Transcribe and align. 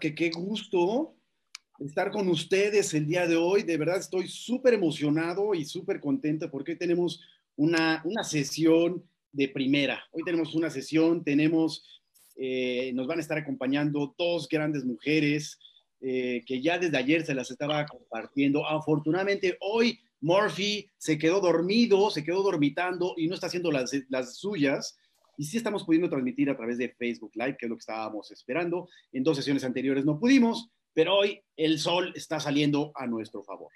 que 0.00 0.14
qué 0.14 0.30
gusto 0.30 1.14
estar 1.78 2.10
con 2.10 2.28
ustedes 2.28 2.92
el 2.94 3.06
día 3.06 3.26
de 3.26 3.36
hoy. 3.36 3.62
De 3.62 3.76
verdad 3.76 3.98
estoy 3.98 4.26
súper 4.26 4.74
emocionado 4.74 5.54
y 5.54 5.64
súper 5.64 6.00
contento 6.00 6.50
porque 6.50 6.72
hoy 6.72 6.78
tenemos 6.78 7.20
una, 7.56 8.02
una 8.04 8.24
sesión 8.24 9.04
de 9.32 9.48
primera. 9.48 10.02
Hoy 10.12 10.22
tenemos 10.24 10.54
una 10.54 10.70
sesión, 10.70 11.22
tenemos, 11.22 12.02
eh, 12.36 12.90
nos 12.94 13.06
van 13.06 13.18
a 13.18 13.22
estar 13.22 13.38
acompañando 13.38 14.14
dos 14.18 14.48
grandes 14.48 14.84
mujeres 14.84 15.58
eh, 16.00 16.42
que 16.46 16.62
ya 16.62 16.78
desde 16.78 16.96
ayer 16.96 17.24
se 17.24 17.34
las 17.34 17.50
estaba 17.50 17.86
compartiendo. 17.86 18.66
Afortunadamente 18.66 19.56
hoy 19.60 20.00
Murphy 20.20 20.88
se 20.96 21.18
quedó 21.18 21.40
dormido, 21.40 22.10
se 22.10 22.24
quedó 22.24 22.42
dormitando 22.42 23.14
y 23.16 23.28
no 23.28 23.34
está 23.34 23.46
haciendo 23.46 23.70
las, 23.70 23.92
las 24.08 24.36
suyas. 24.36 24.98
Y 25.40 25.44
sí 25.44 25.56
estamos 25.56 25.84
pudiendo 25.84 26.10
transmitir 26.10 26.50
a 26.50 26.56
través 26.58 26.76
de 26.76 26.90
Facebook 26.90 27.30
Live, 27.34 27.56
que 27.56 27.64
es 27.64 27.70
lo 27.70 27.76
que 27.76 27.80
estábamos 27.80 28.30
esperando. 28.30 28.90
En 29.10 29.22
dos 29.22 29.38
sesiones 29.38 29.64
anteriores 29.64 30.04
no 30.04 30.20
pudimos, 30.20 30.68
pero 30.92 31.16
hoy 31.16 31.40
el 31.56 31.78
sol 31.78 32.12
está 32.14 32.38
saliendo 32.38 32.92
a 32.94 33.06
nuestro 33.06 33.42
favor. 33.42 33.72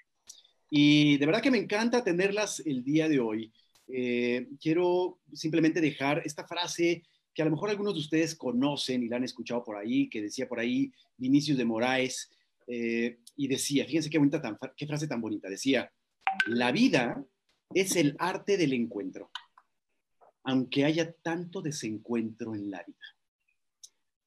Y 0.69 1.17
de 1.17 1.25
verdad 1.25 1.41
que 1.41 1.49
me 1.49 1.57
encanta 1.57 2.03
tenerlas 2.03 2.59
el 2.59 2.83
día 2.83 3.09
de 3.09 3.19
hoy. 3.19 3.51
Eh, 3.87 4.47
quiero 4.61 5.17
simplemente 5.33 5.81
dejar 5.81 6.21
esta 6.23 6.45
frase 6.45 7.01
que 7.33 7.41
a 7.41 7.45
lo 7.45 7.51
mejor 7.51 7.71
algunos 7.71 7.95
de 7.95 8.01
ustedes 8.01 8.35
conocen 8.35 9.01
y 9.01 9.07
la 9.07 9.15
han 9.15 9.23
escuchado 9.23 9.63
por 9.63 9.75
ahí, 9.75 10.07
que 10.07 10.21
decía 10.21 10.47
por 10.47 10.59
ahí 10.59 10.91
Vinicius 11.17 11.57
de 11.57 11.65
Moraes, 11.65 12.29
eh, 12.67 13.17
y 13.37 13.47
decía, 13.47 13.85
fíjense 13.85 14.11
qué, 14.11 14.19
bonita 14.19 14.39
tan, 14.39 14.59
qué 14.77 14.85
frase 14.85 15.07
tan 15.07 15.19
bonita, 15.19 15.49
decía, 15.49 15.91
la 16.45 16.71
vida 16.71 17.25
es 17.73 17.95
el 17.95 18.15
arte 18.19 18.55
del 18.55 18.73
encuentro, 18.73 19.31
aunque 20.45 20.85
haya 20.85 21.11
tanto 21.11 21.61
desencuentro 21.61 22.55
en 22.55 22.69
la 22.71 22.83
vida. 22.83 22.97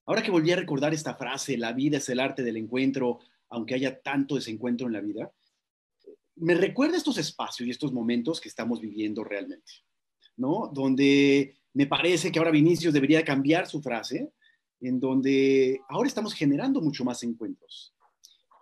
Ahora 0.04 0.22
que 0.22 0.30
volví 0.30 0.50
a 0.50 0.56
recordar 0.56 0.92
esta 0.92 1.14
frase, 1.14 1.56
la 1.56 1.72
vida 1.72 1.98
es 1.98 2.08
el 2.08 2.18
arte 2.20 2.42
del 2.42 2.56
encuentro, 2.56 3.20
aunque 3.50 3.74
haya 3.74 4.00
tanto 4.00 4.34
desencuentro 4.34 4.88
en 4.88 4.92
la 4.94 5.00
vida, 5.00 5.32
me 6.36 6.54
recuerda 6.54 6.96
estos 6.96 7.18
espacios 7.18 7.66
y 7.66 7.70
estos 7.70 7.92
momentos 7.92 8.40
que 8.40 8.48
estamos 8.48 8.80
viviendo 8.80 9.24
realmente, 9.24 9.72
¿no? 10.36 10.70
Donde 10.72 11.56
me 11.72 11.86
parece 11.86 12.32
que 12.32 12.38
ahora 12.38 12.50
Vinicius 12.50 12.94
debería 12.94 13.24
cambiar 13.24 13.68
su 13.68 13.80
frase, 13.80 14.32
en 14.80 15.00
donde 15.00 15.80
ahora 15.88 16.08
estamos 16.08 16.34
generando 16.34 16.80
mucho 16.80 17.04
más 17.04 17.22
encuentros, 17.22 17.94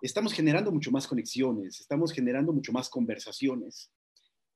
estamos 0.03 0.33
generando 0.33 0.73
mucho 0.73 0.91
más 0.91 1.07
conexiones, 1.07 1.81
estamos 1.81 2.12
generando 2.12 2.53
mucho 2.53 2.73
más 2.73 2.89
conversaciones. 2.89 3.91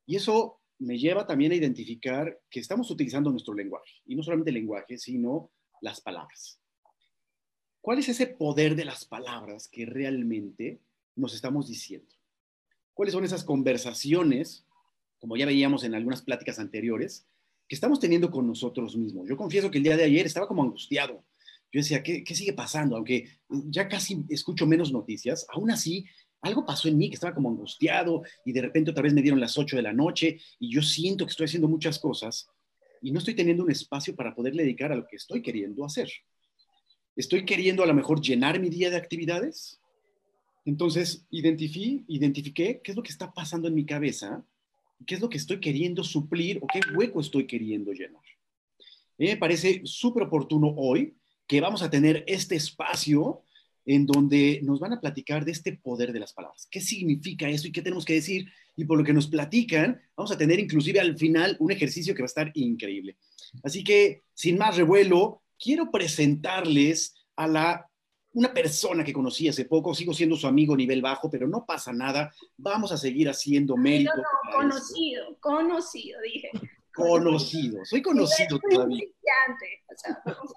Y 0.07 0.17
eso 0.17 0.60
me 0.81 0.99
lleva 0.99 1.27
también 1.27 1.53
a 1.53 1.55
identificar 1.55 2.41
que 2.51 2.61
estamos 2.61 2.91
utilizando 2.91 3.31
nuestro 3.31 3.55
lenguaje, 3.55 3.93
y 4.07 4.17
no 4.17 4.23
solamente 4.23 4.51
el 4.51 4.55
lenguaje, 4.55 4.99
sino 4.99 5.51
las 5.81 6.01
palabras. 6.01 6.59
¿Cuál 7.81 7.99
es 7.99 8.09
ese 8.09 8.27
poder 8.27 8.77
de 8.77 8.85
las 8.85 9.05
palabras 9.05 9.69
que 9.69 9.87
realmente 9.87 10.81
nos 11.17 11.35
estamos 11.35 11.69
diciendo? 11.69 12.15
¿Cuáles 12.95 13.13
son 13.15 13.25
esas 13.25 13.45
conversaciones, 13.45 14.67
como 15.19 15.37
ya 15.37 15.47
veíamos 15.47 15.85
en 15.85 15.95
algunas 15.95 16.23
pláticas 16.23 16.59
anteriores, 16.59 17.27
que 17.69 17.75
estamos 17.75 18.01
teniendo 18.01 18.31
con 18.31 18.47
nosotros 18.47 18.97
mismos? 18.97 19.29
Yo 19.29 19.37
confieso 19.37 19.71
que 19.71 19.79
el 19.79 19.85
día 19.85 19.97
de 19.97 20.05
ayer 20.05 20.27
estaba 20.27 20.49
como 20.49 20.63
angustiado. 20.63 21.25
Yo 21.73 21.81
decía, 21.81 22.03
¿qué, 22.03 22.25
sigue 22.35 22.53
pasando? 22.53 22.97
Aunque 22.97 23.29
ya 23.49 23.89
casi 23.89 24.25
escucho 24.29 24.67
menos 24.67 24.93
noticias, 24.93 25.47
aún 25.51 25.71
así 25.71 26.07
algo 26.43 26.65
pasó 26.65 26.89
en 26.89 26.97
mí 26.97 27.09
que 27.09 27.15
estaba 27.15 27.35
como 27.35 27.51
angustiado 27.51 28.23
y 28.45 28.53
de 28.53 28.63
repente 28.63 28.91
otra 28.91 29.03
vez 29.03 29.13
me 29.13 29.23
dieron 29.23 29.41
las 29.41 29.59
8 29.59 29.77
de 29.77 29.83
la 29.83 29.93
noche 29.93 30.41
y 30.59 30.73
yo 30.73 30.83
siento 30.83 31.25
que 31.25 31.31
estoy 31.31 31.45
haciendo 31.45 31.69
muchas 31.69 31.99
cosas 31.99 32.49
y 33.03 33.13
no 33.13 33.19
estoy 33.19 33.35
teniendo 33.35 33.65
un 33.65 33.71
espacio 33.71 34.15
para 34.15 34.35
poderle 34.35 34.63
dedicar 34.63 34.93
a 34.93 34.97
lo 34.97 35.07
que 35.07 35.17
estoy 35.17 35.43
queriendo 35.43 35.85
hacer. 35.85 36.11
¿Estoy 37.17 37.45
queriendo 37.45 37.83
a 37.83 37.87
lo 37.87 37.95
mejor 37.95 38.21
llenar 38.21 38.61
mi 38.61 38.71
día 38.71 38.91
de 38.91 38.97
actividades? 38.97 39.81
Entonces, 40.65 41.27
identifiqué, 41.31 42.05
identifiqué 42.09 42.81
qué 42.83 42.93
es 42.93 42.97
lo 42.97 43.03
que 43.03 43.11
está 43.11 43.33
pasando 43.33 43.69
en 43.69 43.75
mi 43.75 43.85
cabeza, 43.85 44.45
qué 45.07 45.15
es 45.15 45.21
lo 45.21 45.29
que 45.29 45.39
estoy 45.39 45.61
queriendo 45.61 46.05
suplir 46.05 46.59
o 46.63 46.67
qué 46.67 46.81
hueco 46.95 47.21
estoy 47.21 47.47
queriendo 47.47 47.93
llenar. 47.93 48.23
me 49.19 49.37
parece 49.37 49.83
súper 49.85 50.25
oportuno 50.25 50.75
hoy 50.77 51.15
que 51.47 51.61
vamos 51.61 51.83
a 51.83 51.91
tener 51.91 52.25
este 52.27 52.55
espacio 52.57 53.43
en 53.91 54.07
donde 54.07 54.61
nos 54.63 54.79
van 54.79 54.93
a 54.93 55.01
platicar 55.01 55.45
de 55.45 55.51
este 55.51 55.73
poder 55.73 56.13
de 56.13 56.21
las 56.21 56.33
palabras. 56.33 56.69
¿Qué 56.71 56.81
significa 56.81 57.49
eso 57.49 57.67
y 57.67 57.73
qué 57.73 57.83
tenemos 57.83 58.05
que 58.05 58.15
decir? 58.15 58.47
Y 58.77 58.85
por 58.85 58.97
lo 58.97 59.03
que 59.03 59.13
nos 59.13 59.27
platican, 59.27 60.01
vamos 60.17 60.31
a 60.31 60.39
tener 60.39 60.61
inclusive 60.61 61.01
al 61.01 61.19
final 61.19 61.57
un 61.59 61.73
ejercicio 61.73 62.15
que 62.15 62.23
va 62.23 62.27
a 62.27 62.35
estar 62.35 62.53
increíble. 62.55 63.17
Así 63.65 63.83
que, 63.83 64.23
sin 64.33 64.59
más 64.59 64.77
revuelo, 64.77 65.43
quiero 65.59 65.91
presentarles 65.91 67.17
a 67.35 67.49
la 67.49 67.87
una 68.33 68.55
persona 68.55 69.03
que 69.03 69.13
conocí 69.13 69.49
hace 69.49 69.65
poco, 69.65 69.93
sigo 69.93 70.15
siendo 70.15 70.37
su 70.37 70.47
amigo 70.47 70.75
a 70.75 70.77
nivel 70.77 71.03
bajo, 71.03 71.29
pero 71.29 71.49
no 71.49 71.67
pasa 71.67 71.93
nada, 71.93 72.33
vamos 72.57 72.93
a 72.93 72.97
seguir 72.97 73.29
haciendo 73.29 73.77
mérito. 73.77 74.13
No, 74.15 74.23
no, 74.23 74.57
conocido, 74.57 75.37
conocido, 75.41 76.21
dije. 76.21 76.51
Conocido, 77.01 77.85
soy 77.85 78.03
conocido 78.03 78.59
soy 78.59 78.75
todavía. 78.75 79.05
O 79.05 79.97
sea, 79.97 80.23
vamos 80.25 80.53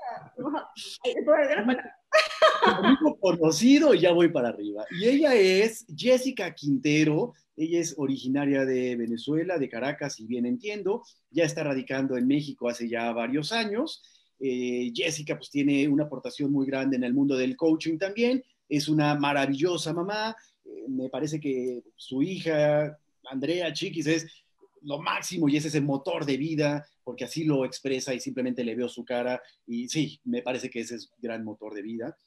a, 2.66 3.20
conocido 3.20 3.94
y 3.94 4.02
ya 4.02 4.12
voy 4.12 4.30
para 4.30 4.50
arriba. 4.50 4.86
Y 4.92 5.06
ella 5.06 5.34
es 5.36 5.86
Jessica 5.96 6.54
Quintero, 6.54 7.34
ella 7.56 7.80
es 7.80 7.96
originaria 7.98 8.66
de 8.66 8.96
Venezuela, 8.96 9.58
de 9.58 9.70
Caracas, 9.70 10.16
si 10.16 10.26
bien 10.26 10.46
entiendo, 10.46 11.04
ya 11.32 11.44
está 11.44 11.64
radicando 11.64 12.18
en 12.18 12.28
México 12.28 12.70
hace 12.70 12.88
ya 12.88 13.12
varios 13.12 13.52
años 13.52 14.04
eh, 14.46 14.92
Jessica 14.94 15.38
pues 15.38 15.50
tiene 15.50 15.88
una 15.88 16.04
aportación 16.04 16.52
muy 16.52 16.66
grande 16.66 16.98
en 16.98 17.06
el 17.06 17.14
mundo 17.14 17.38
del 17.38 17.56
coaching 17.56 17.98
también, 17.98 18.44
es 18.68 18.90
una 18.90 19.16
maravillosa 19.16 19.94
mamá, 19.94 20.36
eh, 20.66 20.86
me 20.90 21.08
parece 21.08 21.40
que 21.40 21.82
su 21.96 22.22
hija, 22.22 22.98
Andrea 23.32 23.72
Chiquis, 23.72 24.06
es 24.06 24.28
lo 24.84 25.00
máximo 25.00 25.50
y 25.50 25.58
ese 25.58 25.68
es 25.68 25.76
el 25.76 25.84
motor 25.84 26.26
de 26.26 26.38
vida, 26.38 26.86
porque 27.04 27.26
así 27.26 27.44
lo 27.44 27.66
expresa 27.66 28.14
y 28.14 28.20
simplemente 28.20 28.64
le 28.64 28.76
veo 28.76 28.88
su 28.90 29.04
cara 29.04 29.42
y 29.66 29.90
sí, 29.90 30.20
me 30.24 30.42
parece 30.42 30.70
que 30.70 30.82
ese 30.82 30.96
es 30.96 31.12
gran 31.18 31.44
motor 31.44 31.74
de 31.74 31.82
vida. 31.82 32.18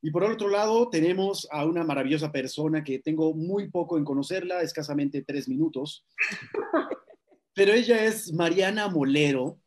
Y 0.00 0.10
por 0.10 0.22
otro 0.22 0.48
lado, 0.48 0.88
tenemos 0.90 1.48
a 1.50 1.66
una 1.66 1.82
maravillosa 1.82 2.30
persona 2.30 2.84
que 2.84 3.00
tengo 3.00 3.34
muy 3.34 3.68
poco 3.68 3.98
en 3.98 4.04
conocerla, 4.04 4.62
escasamente 4.62 5.22
tres 5.22 5.48
minutos, 5.48 6.04
pero 7.54 7.72
ella 7.72 8.04
es 8.04 8.32
Mariana 8.32 8.88
Molero. 8.88 9.58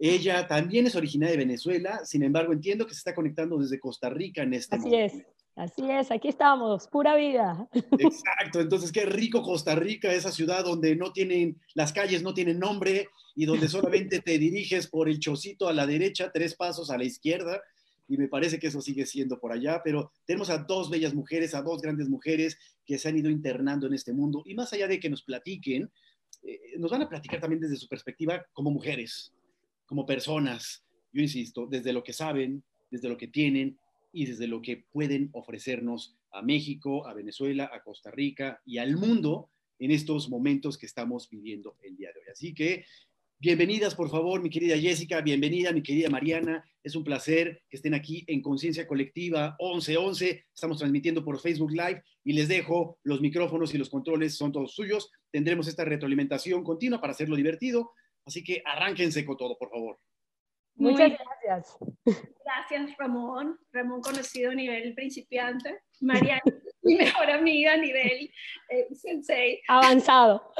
Ella 0.00 0.46
también 0.46 0.86
es 0.86 0.94
originaria 0.94 1.32
de 1.32 1.44
Venezuela, 1.44 2.04
sin 2.04 2.22
embargo 2.22 2.52
entiendo 2.52 2.86
que 2.86 2.94
se 2.94 2.98
está 2.98 3.14
conectando 3.14 3.58
desde 3.58 3.80
Costa 3.80 4.08
Rica 4.08 4.42
en 4.42 4.54
este 4.54 4.76
Así 4.76 4.94
es, 4.94 5.12
así 5.58 5.90
es, 5.90 6.10
aquí 6.10 6.28
estamos, 6.28 6.86
pura 6.88 7.16
vida. 7.16 7.68
Exacto, 7.98 8.60
entonces 8.60 8.92
qué 8.92 9.04
rico 9.04 9.42
Costa 9.42 9.74
Rica, 9.74 10.12
esa 10.12 10.32
ciudad 10.32 10.64
donde 10.64 10.96
no 10.96 11.12
tienen, 11.12 11.60
las 11.74 11.92
calles 11.92 12.22
no 12.22 12.32
tienen 12.32 12.58
nombre 12.58 13.08
y 13.34 13.44
donde 13.44 13.68
solamente 13.68 14.20
te 14.20 14.38
diriges 14.38 14.86
por 14.86 15.08
el 15.08 15.18
chocito 15.18 15.68
a 15.68 15.72
la 15.72 15.86
derecha, 15.86 16.30
tres 16.32 16.54
pasos 16.54 16.90
a 16.90 16.96
la 16.98 17.04
izquierda, 17.04 17.60
y 18.08 18.16
me 18.16 18.28
parece 18.28 18.58
que 18.58 18.68
eso 18.68 18.80
sigue 18.80 19.04
siendo 19.04 19.38
por 19.38 19.52
allá, 19.52 19.82
pero 19.84 20.12
tenemos 20.24 20.48
a 20.48 20.58
dos 20.58 20.88
bellas 20.88 21.12
mujeres, 21.12 21.54
a 21.54 21.60
dos 21.60 21.82
grandes 21.82 22.08
mujeres 22.08 22.56
que 22.86 22.96
se 22.96 23.08
han 23.08 23.18
ido 23.18 23.28
internando 23.28 23.86
en 23.86 23.94
este 23.94 24.12
mundo, 24.12 24.42
y 24.46 24.54
más 24.54 24.72
allá 24.72 24.88
de 24.88 24.98
que 24.98 25.10
nos 25.10 25.22
platiquen, 25.22 25.90
eh, 26.42 26.78
nos 26.78 26.90
van 26.90 27.02
a 27.02 27.08
platicar 27.08 27.40
también 27.40 27.60
desde 27.60 27.76
su 27.76 27.88
perspectiva 27.88 28.46
como 28.52 28.70
mujeres, 28.70 29.34
como 29.86 30.06
personas, 30.06 30.84
yo 31.12 31.20
insisto, 31.20 31.66
desde 31.66 31.92
lo 31.92 32.02
que 32.02 32.12
saben, 32.12 32.62
desde 32.90 33.08
lo 33.08 33.16
que 33.16 33.28
tienen 33.28 33.78
y 34.12 34.26
desde 34.26 34.46
lo 34.46 34.62
que 34.62 34.84
pueden 34.90 35.30
ofrecernos 35.32 36.16
a 36.30 36.42
México, 36.42 37.06
a 37.06 37.14
Venezuela, 37.14 37.70
a 37.72 37.82
Costa 37.82 38.10
Rica 38.10 38.60
y 38.64 38.78
al 38.78 38.96
mundo 38.96 39.50
en 39.78 39.90
estos 39.90 40.28
momentos 40.28 40.78
que 40.78 40.86
estamos 40.86 41.28
viviendo 41.30 41.76
el 41.82 41.96
día 41.96 42.08
de 42.12 42.20
hoy. 42.20 42.26
Así 42.32 42.54
que 42.54 42.84
bienvenidas, 43.38 43.94
por 43.94 44.10
favor, 44.10 44.42
mi 44.42 44.50
querida 44.50 44.76
Jessica, 44.76 45.20
bienvenida, 45.20 45.72
mi 45.72 45.82
querida 45.82 46.10
Mariana. 46.10 46.64
Es 46.82 46.96
un 46.96 47.04
placer 47.04 47.62
que 47.68 47.76
estén 47.76 47.94
aquí 47.94 48.24
en 48.26 48.42
Conciencia 48.42 48.86
Colectiva 48.86 49.56
1111. 49.60 50.46
Estamos 50.52 50.78
transmitiendo 50.78 51.24
por 51.24 51.40
Facebook 51.40 51.70
Live 51.70 52.02
y 52.24 52.32
les 52.32 52.48
dejo 52.48 52.98
los 53.02 53.20
micrófonos 53.20 53.74
y 53.74 53.78
los 53.78 53.90
controles, 53.90 54.36
son 54.36 54.52
todos 54.52 54.74
suyos. 54.74 55.10
Tendremos 55.30 55.68
esta 55.68 55.84
retroalimentación 55.84 56.64
continua 56.64 57.00
para 57.00 57.12
hacerlo 57.12 57.36
divertido 57.36 57.92
Así 58.28 58.44
que 58.44 58.62
arránquense 58.62 59.24
con 59.24 59.38
todo, 59.38 59.56
por 59.56 59.70
favor. 59.70 59.98
Muchas 60.78 61.12
gracias. 61.18 61.76
Gracias, 62.44 62.96
Ramón. 62.98 63.58
Ramón 63.72 64.00
conocido 64.00 64.52
a 64.52 64.54
nivel 64.54 64.94
principiante. 64.94 65.82
María, 66.00 66.40
mi 66.82 66.96
mejor 66.96 67.30
amiga 67.30 67.72
a 67.72 67.76
nivel 67.76 68.30
eh, 68.70 68.88
sensei. 68.94 69.60
Avanzado. 69.68 70.52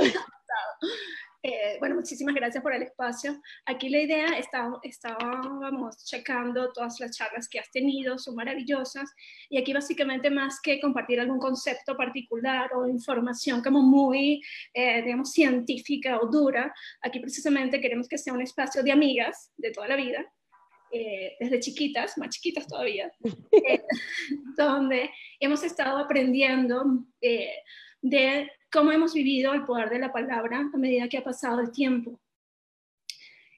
Eh, 1.42 1.76
bueno, 1.78 1.94
muchísimas 1.94 2.34
gracias 2.34 2.62
por 2.62 2.74
el 2.74 2.82
espacio. 2.82 3.40
Aquí 3.66 3.88
la 3.88 4.00
idea, 4.00 4.26
está, 4.38 4.70
estábamos 4.82 6.04
checando 6.04 6.72
todas 6.72 6.98
las 6.98 7.16
charlas 7.16 7.48
que 7.48 7.60
has 7.60 7.70
tenido, 7.70 8.18
son 8.18 8.34
maravillosas, 8.34 9.08
y 9.48 9.58
aquí 9.58 9.72
básicamente 9.72 10.30
más 10.30 10.60
que 10.60 10.80
compartir 10.80 11.20
algún 11.20 11.38
concepto 11.38 11.96
particular 11.96 12.70
o 12.74 12.88
información 12.88 13.62
como 13.62 13.82
muy, 13.82 14.42
eh, 14.74 15.02
digamos, 15.02 15.30
científica 15.30 16.18
o 16.20 16.26
dura, 16.26 16.74
aquí 17.02 17.20
precisamente 17.20 17.80
queremos 17.80 18.08
que 18.08 18.18
sea 18.18 18.32
un 18.32 18.42
espacio 18.42 18.82
de 18.82 18.90
amigas 18.90 19.52
de 19.56 19.70
toda 19.70 19.86
la 19.86 19.96
vida, 19.96 20.26
eh, 20.90 21.36
desde 21.38 21.60
chiquitas, 21.60 22.16
más 22.16 22.30
chiquitas 22.30 22.66
todavía, 22.66 23.12
donde 24.56 25.10
hemos 25.38 25.62
estado 25.62 25.98
aprendiendo 25.98 26.82
eh, 27.20 27.52
de 28.00 28.50
cómo 28.70 28.92
hemos 28.92 29.14
vivido 29.14 29.52
el 29.54 29.64
poder 29.64 29.90
de 29.90 29.98
la 29.98 30.12
palabra 30.12 30.68
a 30.72 30.76
medida 30.76 31.08
que 31.08 31.18
ha 31.18 31.24
pasado 31.24 31.60
el 31.60 31.72
tiempo. 31.72 32.20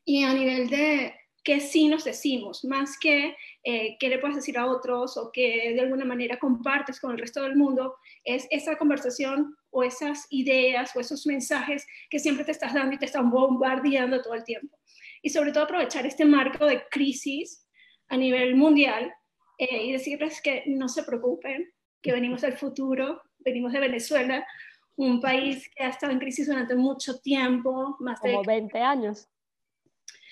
Y 0.05 0.25
a 0.25 0.33
nivel 0.33 0.69
de 0.69 1.15
qué 1.43 1.61
sí 1.61 1.89
nos 1.89 2.05
decimos, 2.05 2.65
más 2.65 2.99
que 2.99 3.37
eh, 3.63 3.97
qué 3.99 4.09
le 4.09 4.19
puedes 4.19 4.37
decir 4.37 4.59
a 4.59 4.67
otros 4.67 5.17
o 5.17 5.31
que 5.33 5.73
de 5.75 5.81
alguna 5.81 6.05
manera 6.05 6.39
compartes 6.39 7.01
con 7.01 7.13
el 7.13 7.19
resto 7.19 7.43
del 7.43 7.57
mundo, 7.57 7.97
es 8.25 8.47
esa 8.51 8.77
conversación 8.77 9.57
o 9.71 9.83
esas 9.83 10.27
ideas 10.31 10.95
o 10.95 11.01
esos 11.01 11.27
mensajes 11.27 11.87
que 12.09 12.19
siempre 12.19 12.45
te 12.45 12.53
estás 12.53 12.75
dando 12.75 12.95
y 12.95 12.99
te 12.99 13.07
están 13.07 13.31
bombardeando 13.31 14.23
todo 14.23 14.35
el 14.35 14.45
tiempo. 14.45 14.79
Y 15.23 15.31
sobre 15.31 15.53
todo 15.53 15.65
aprovechar 15.65 16.07
este 16.07 16.25
marco 16.25 16.67
de 16.67 16.83
crisis 16.91 17.67
a 18.09 18.17
nivel 18.17 18.57
mundial 18.57 19.13
eh, 19.59 19.85
y 19.85 19.93
decirles 19.93 20.41
que 20.43 20.65
no 20.67 20.89
se 20.89 21.05
preocupen, 21.05 21.71
que 22.03 22.13
venimos 22.13 22.41
del 22.41 22.57
futuro, 22.57 23.23
venimos 23.39 23.73
de 23.73 23.81
Venezuela, 23.81 24.47
un 24.97 25.21
país 25.21 25.71
que 25.75 25.85
ha 25.85 25.89
estado 25.89 26.13
en 26.13 26.19
crisis 26.19 26.47
durante 26.47 26.75
mucho 26.75 27.19
tiempo, 27.21 27.97
más 28.01 28.21
de... 28.23 28.33
Como 28.33 28.45
20 28.45 28.79
años. 28.79 29.29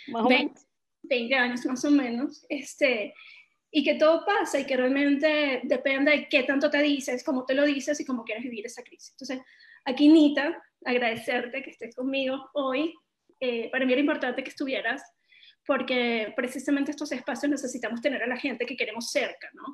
Más 0.08 0.26
20, 0.26 0.60
20 1.02 1.34
años 1.34 1.66
más 1.66 1.84
o 1.84 1.90
menos, 1.90 2.44
este, 2.48 3.14
y 3.70 3.84
que 3.84 3.94
todo 3.94 4.24
pasa 4.24 4.60
y 4.60 4.64
que 4.64 4.76
realmente 4.76 5.60
depende 5.64 6.10
de 6.10 6.28
qué 6.28 6.42
tanto 6.42 6.70
te 6.70 6.82
dices, 6.82 7.24
cómo 7.24 7.44
te 7.44 7.54
lo 7.54 7.64
dices 7.64 8.00
y 8.00 8.04
cómo 8.04 8.24
quieres 8.24 8.44
vivir 8.44 8.66
esa 8.66 8.82
crisis. 8.82 9.10
Entonces, 9.12 9.40
aquí 9.84 10.08
Nita, 10.08 10.62
agradecerte 10.84 11.62
que 11.62 11.70
estés 11.70 11.94
conmigo 11.94 12.50
hoy. 12.54 12.94
Eh, 13.40 13.70
para 13.70 13.84
mí 13.84 13.92
era 13.92 14.00
importante 14.00 14.42
que 14.42 14.50
estuvieras 14.50 15.02
porque 15.66 16.32
precisamente 16.34 16.90
estos 16.90 17.12
espacios 17.12 17.50
necesitamos 17.50 18.00
tener 18.00 18.22
a 18.22 18.26
la 18.26 18.38
gente 18.38 18.64
que 18.64 18.76
queremos 18.76 19.10
cerca, 19.10 19.50
¿no? 19.52 19.64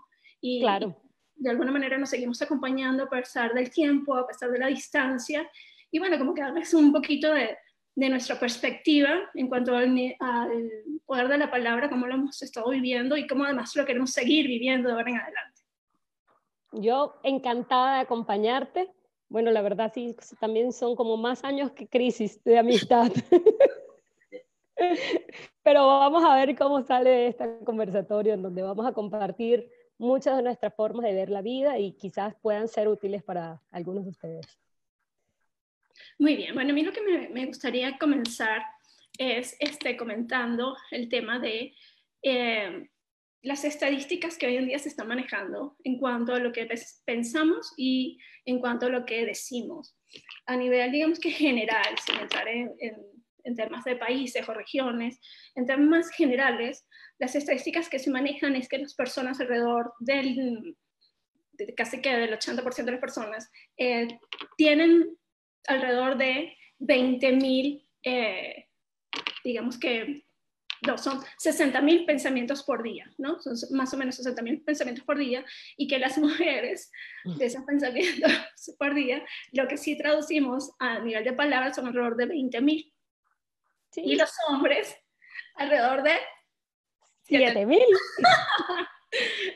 Y, 0.40 0.60
claro. 0.60 1.00
De 1.36 1.50
alguna 1.50 1.72
manera 1.72 1.98
nos 1.98 2.10
seguimos 2.10 2.40
acompañando 2.42 3.04
a 3.04 3.08
pesar 3.08 3.54
del 3.54 3.70
tiempo, 3.70 4.14
a 4.14 4.26
pesar 4.26 4.50
de 4.50 4.58
la 4.58 4.68
distancia. 4.68 5.48
Y 5.90 5.98
bueno, 5.98 6.18
como 6.18 6.34
que 6.34 6.42
darles 6.42 6.74
un 6.74 6.92
poquito 6.92 7.32
de, 7.32 7.56
de 7.96 8.08
nuestra 8.08 8.38
perspectiva 8.38 9.10
en 9.34 9.48
cuanto 9.48 9.76
al, 9.76 10.16
poder 11.06 11.28
de 11.28 11.38
la 11.38 11.50
palabra, 11.50 11.88
cómo 11.88 12.06
lo 12.06 12.14
hemos 12.14 12.42
estado 12.42 12.70
viviendo 12.70 13.16
y 13.16 13.26
cómo 13.26 13.44
además 13.44 13.74
lo 13.76 13.84
queremos 13.84 14.10
seguir 14.10 14.48
viviendo 14.48 14.88
de 14.88 14.94
ahora 14.94 15.10
en 15.10 15.16
adelante. 15.16 15.62
Yo 16.72 17.14
encantada 17.22 17.96
de 17.96 18.00
acompañarte. 18.00 18.90
Bueno, 19.28 19.52
la 19.52 19.62
verdad 19.62 19.92
sí, 19.94 20.16
también 20.40 20.72
son 20.72 20.96
como 20.96 21.16
más 21.16 21.44
años 21.44 21.70
que 21.70 21.86
crisis 21.86 22.42
de 22.42 22.58
amistad. 22.58 23.12
Pero 25.62 25.86
vamos 25.86 26.24
a 26.24 26.34
ver 26.34 26.56
cómo 26.56 26.82
sale 26.82 27.28
este 27.28 27.58
conversatorio 27.64 28.34
en 28.34 28.42
donde 28.42 28.62
vamos 28.62 28.86
a 28.86 28.92
compartir 28.92 29.70
muchas 30.04 30.36
de 30.36 30.42
nuestras 30.42 30.74
formas 30.74 31.04
de 31.04 31.14
ver 31.14 31.30
la 31.30 31.42
vida 31.42 31.78
y 31.78 31.92
quizás 31.92 32.34
puedan 32.40 32.68
ser 32.68 32.88
útiles 32.88 33.22
para 33.22 33.60
algunos 33.70 34.04
de 34.04 34.10
ustedes. 34.10 34.46
Muy 36.18 36.36
bien, 36.36 36.54
bueno, 36.54 36.70
a 36.70 36.74
mí 36.74 36.82
lo 36.82 36.92
que 36.92 37.28
me, 37.30 37.46
gustaría 37.46 37.98
comenzar 37.98 38.62
es 39.18 39.56
este, 39.60 39.96
comentando 39.96 40.76
el 40.90 41.08
tema 41.08 41.38
de 41.38 41.74
eh, 42.22 42.88
las 43.44 43.64
estadísticas 43.64 44.38
que 44.38 44.46
hoy 44.46 44.56
en 44.56 44.66
día 44.66 44.78
se 44.78 44.88
están 44.88 45.08
manejando 45.08 45.76
en 45.84 45.98
cuanto 45.98 46.34
a 46.34 46.38
lo 46.38 46.52
que 46.52 46.66
pensamos 47.04 47.74
y 47.76 48.18
en 48.44 48.58
cuanto 48.58 48.86
a 48.86 48.88
lo 48.88 49.04
que 49.04 49.26
decimos. 49.26 49.96
A 50.46 50.56
nivel, 50.56 50.90
digamos 50.90 51.20
que 51.20 51.30
general, 51.30 51.94
sin 52.04 52.20
entrar 52.20 52.48
en, 52.48 52.74
temas 53.54 53.84
de 53.84 53.96
países 53.96 54.48
o 54.48 54.54
regiones, 54.54 55.20
en 55.54 55.66
temas 55.66 56.10
generales, 56.10 56.86
las 57.18 57.34
estadísticas 57.34 57.88
que 57.88 57.98
se 57.98 58.10
manejan 58.10 58.56
es 58.56 58.68
que 58.68 58.78
las 58.78 58.94
personas 58.94 59.40
alrededor 59.40 59.92
del, 60.00 60.76
casi 61.76 62.00
que 62.00 62.16
del 62.16 62.38
80% 62.38 62.84
de 62.84 62.92
las 62.92 63.00
personas, 63.00 63.50
eh, 63.76 64.18
tienen 64.56 65.16
alrededor 65.66 66.16
de 66.16 66.56
20.000, 66.80 67.86
eh, 68.02 68.68
digamos 69.44 69.78
que, 69.78 70.24
no, 70.86 70.98
son 70.98 71.20
60.000 71.42 72.04
pensamientos 72.04 72.62
por 72.62 72.82
día, 72.82 73.10
¿no? 73.16 73.40
Son 73.40 73.54
más 73.70 73.94
o 73.94 73.96
menos 73.96 74.18
60.000 74.20 74.64
pensamientos 74.64 75.04
por 75.04 75.18
día 75.18 75.44
y 75.76 75.88
que 75.88 75.98
las 75.98 76.18
mujeres 76.18 76.90
de 77.24 77.46
esos 77.46 77.64
pensamientos 77.64 78.32
por 78.78 78.94
día, 78.94 79.24
lo 79.52 79.66
que 79.66 79.76
sí 79.76 79.96
traducimos 79.96 80.72
a 80.78 80.98
nivel 81.00 81.24
de 81.24 81.32
palabras 81.32 81.76
son 81.76 81.86
alrededor 81.86 82.16
de 82.16 82.28
20.000. 82.28 82.93
Sí. 83.94 84.02
Y 84.04 84.16
los 84.16 84.32
hombres 84.48 84.96
alrededor 85.54 86.02
de 86.02 86.16
7.000. 87.28 87.84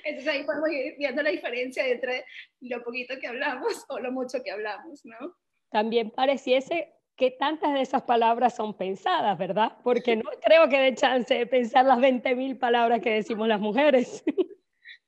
Entonces 0.04 0.32
ahí 0.32 0.44
podemos 0.44 0.70
ir 0.70 0.94
viendo 0.96 1.22
la 1.22 1.30
diferencia 1.30 1.84
entre 1.86 2.24
lo 2.60 2.82
poquito 2.84 3.18
que 3.20 3.26
hablamos 3.26 3.84
o 3.88 3.98
lo 3.98 4.12
mucho 4.12 4.42
que 4.44 4.52
hablamos, 4.52 5.04
¿no? 5.04 5.34
también 5.70 6.10
pareciese 6.10 6.94
que 7.16 7.32
tantas 7.32 7.74
de 7.74 7.80
esas 7.80 8.02
palabras 8.02 8.54
son 8.54 8.76
pensadas, 8.76 9.36
¿verdad? 9.36 9.76
Porque 9.82 10.16
no 10.16 10.30
creo 10.40 10.68
que 10.68 10.78
dé 10.78 10.94
chance 10.94 11.34
de 11.34 11.46
pensar 11.46 11.84
las 11.84 11.98
20.000 11.98 12.58
palabras 12.58 13.00
que 13.00 13.10
decimos 13.10 13.48
las 13.48 13.60
mujeres. 13.60 14.22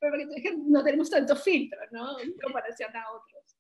Pero 0.01 0.13
porque 0.13 0.57
no 0.67 0.83
tenemos 0.83 1.09
tanto 1.09 1.37
filtro, 1.37 1.79
¿no? 1.93 2.19
En 2.19 2.35
comparación 2.43 2.97
a 2.97 3.05
otros. 3.13 3.57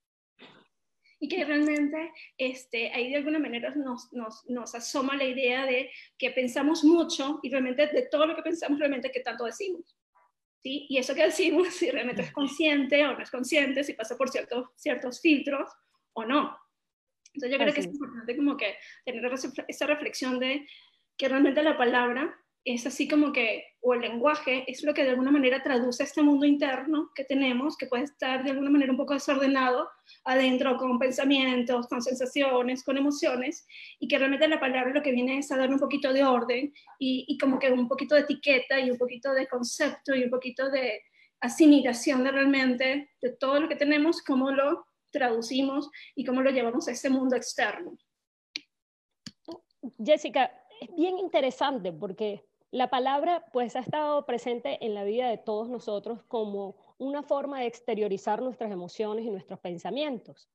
Y 1.20 1.28
que 1.28 1.44
realmente 1.44 2.12
este, 2.38 2.90
ahí 2.92 3.10
de 3.10 3.16
alguna 3.16 3.38
manera 3.38 3.74
nos, 3.74 4.10
nos, 4.12 4.48
nos 4.48 4.74
asoma 4.74 5.16
la 5.16 5.24
idea 5.24 5.66
de 5.66 5.90
que 6.16 6.30
pensamos 6.30 6.82
mucho 6.82 7.40
y 7.42 7.50
realmente 7.50 7.86
de 7.88 8.08
todo 8.10 8.26
lo 8.26 8.34
que 8.34 8.42
pensamos 8.42 8.78
realmente 8.78 9.12
que 9.12 9.20
tanto 9.20 9.44
decimos. 9.44 9.96
¿Sí? 10.62 10.86
Y 10.88 10.98
eso 10.98 11.14
que 11.14 11.24
decimos, 11.24 11.68
si 11.74 11.90
realmente 11.90 12.22
es 12.22 12.32
consciente 12.32 13.06
o 13.06 13.12
no 13.12 13.22
es 13.22 13.30
consciente, 13.30 13.84
si 13.84 13.92
pasa 13.92 14.16
por 14.16 14.30
ciertos, 14.30 14.70
ciertos 14.76 15.20
filtros 15.20 15.70
o 16.14 16.24
no. 16.24 16.56
Entonces 17.34 17.52
yo 17.52 17.62
creo 17.62 17.74
que 17.74 17.80
es 17.80 17.86
importante 17.86 18.36
como 18.36 18.56
que 18.56 18.76
tener 19.04 19.32
esa 19.68 19.86
reflexión 19.86 20.38
de 20.40 20.66
que 21.16 21.28
realmente 21.28 21.62
la 21.62 21.76
palabra 21.76 22.34
es 22.64 22.86
así 22.86 23.08
como 23.08 23.32
que, 23.32 23.64
o 23.80 23.94
el 23.94 24.02
lenguaje 24.02 24.64
es 24.70 24.82
lo 24.82 24.92
que 24.92 25.02
de 25.02 25.10
alguna 25.10 25.30
manera 25.30 25.62
traduce 25.62 26.02
este 26.02 26.22
mundo 26.22 26.44
interno 26.44 27.10
que 27.14 27.24
tenemos, 27.24 27.76
que 27.76 27.86
puede 27.86 28.04
estar 28.04 28.44
de 28.44 28.50
alguna 28.50 28.70
manera 28.70 28.92
un 28.92 28.98
poco 28.98 29.14
desordenado 29.14 29.88
adentro 30.24 30.76
con 30.76 30.98
pensamientos, 30.98 31.86
con 31.86 32.02
sensaciones, 32.02 32.84
con 32.84 32.98
emociones, 32.98 33.66
y 33.98 34.08
que 34.08 34.18
realmente 34.18 34.46
la 34.48 34.60
palabra 34.60 34.92
lo 34.92 35.02
que 35.02 35.12
viene 35.12 35.38
es 35.38 35.50
a 35.50 35.56
dar 35.56 35.70
un 35.70 35.78
poquito 35.78 36.12
de 36.12 36.24
orden 36.24 36.72
y, 36.98 37.24
y 37.28 37.38
como 37.38 37.58
que 37.58 37.70
un 37.70 37.88
poquito 37.88 38.14
de 38.14 38.22
etiqueta 38.22 38.78
y 38.78 38.90
un 38.90 38.98
poquito 38.98 39.32
de 39.32 39.48
concepto 39.48 40.14
y 40.14 40.24
un 40.24 40.30
poquito 40.30 40.70
de 40.70 41.02
asimilación 41.40 42.22
de 42.24 42.32
realmente 42.32 43.10
de 43.22 43.30
todo 43.36 43.60
lo 43.60 43.68
que 43.68 43.76
tenemos, 43.76 44.22
cómo 44.22 44.50
lo 44.50 44.86
traducimos 45.10 45.90
y 46.14 46.24
cómo 46.24 46.42
lo 46.42 46.50
llevamos 46.50 46.86
a 46.88 46.92
ese 46.92 47.08
mundo 47.08 47.36
externo. 47.36 47.96
Jessica, 50.04 50.52
es 50.80 50.94
bien 50.94 51.18
interesante 51.18 51.92
porque 51.92 52.44
la 52.72 52.88
palabra 52.88 53.44
pues 53.52 53.74
ha 53.74 53.80
estado 53.80 54.24
presente 54.26 54.84
en 54.84 54.94
la 54.94 55.02
vida 55.02 55.28
de 55.28 55.38
todos 55.38 55.68
nosotros 55.68 56.22
como 56.28 56.76
una 56.98 57.22
forma 57.22 57.60
de 57.60 57.66
exteriorizar 57.66 58.42
nuestras 58.42 58.70
emociones 58.70 59.24
y 59.24 59.30
nuestros 59.30 59.58
pensamientos. 59.58 60.48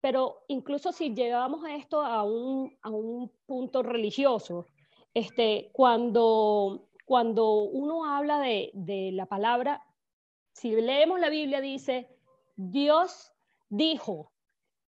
Pero 0.00 0.42
incluso 0.48 0.92
si 0.92 1.14
llegamos 1.14 1.62
a 1.64 1.76
esto 1.76 2.00
a 2.00 2.22
un, 2.22 2.74
a 2.80 2.88
un 2.88 3.30
punto 3.44 3.82
religioso, 3.82 4.64
este, 5.12 5.70
cuando, 5.72 6.88
cuando 7.04 7.52
uno 7.64 8.06
habla 8.06 8.38
de, 8.40 8.70
de 8.72 9.12
la 9.12 9.26
palabra, 9.26 9.84
si 10.54 10.70
leemos 10.70 11.20
la 11.20 11.28
Biblia 11.28 11.60
dice, 11.60 12.08
Dios 12.56 13.32
dijo, 13.68 14.32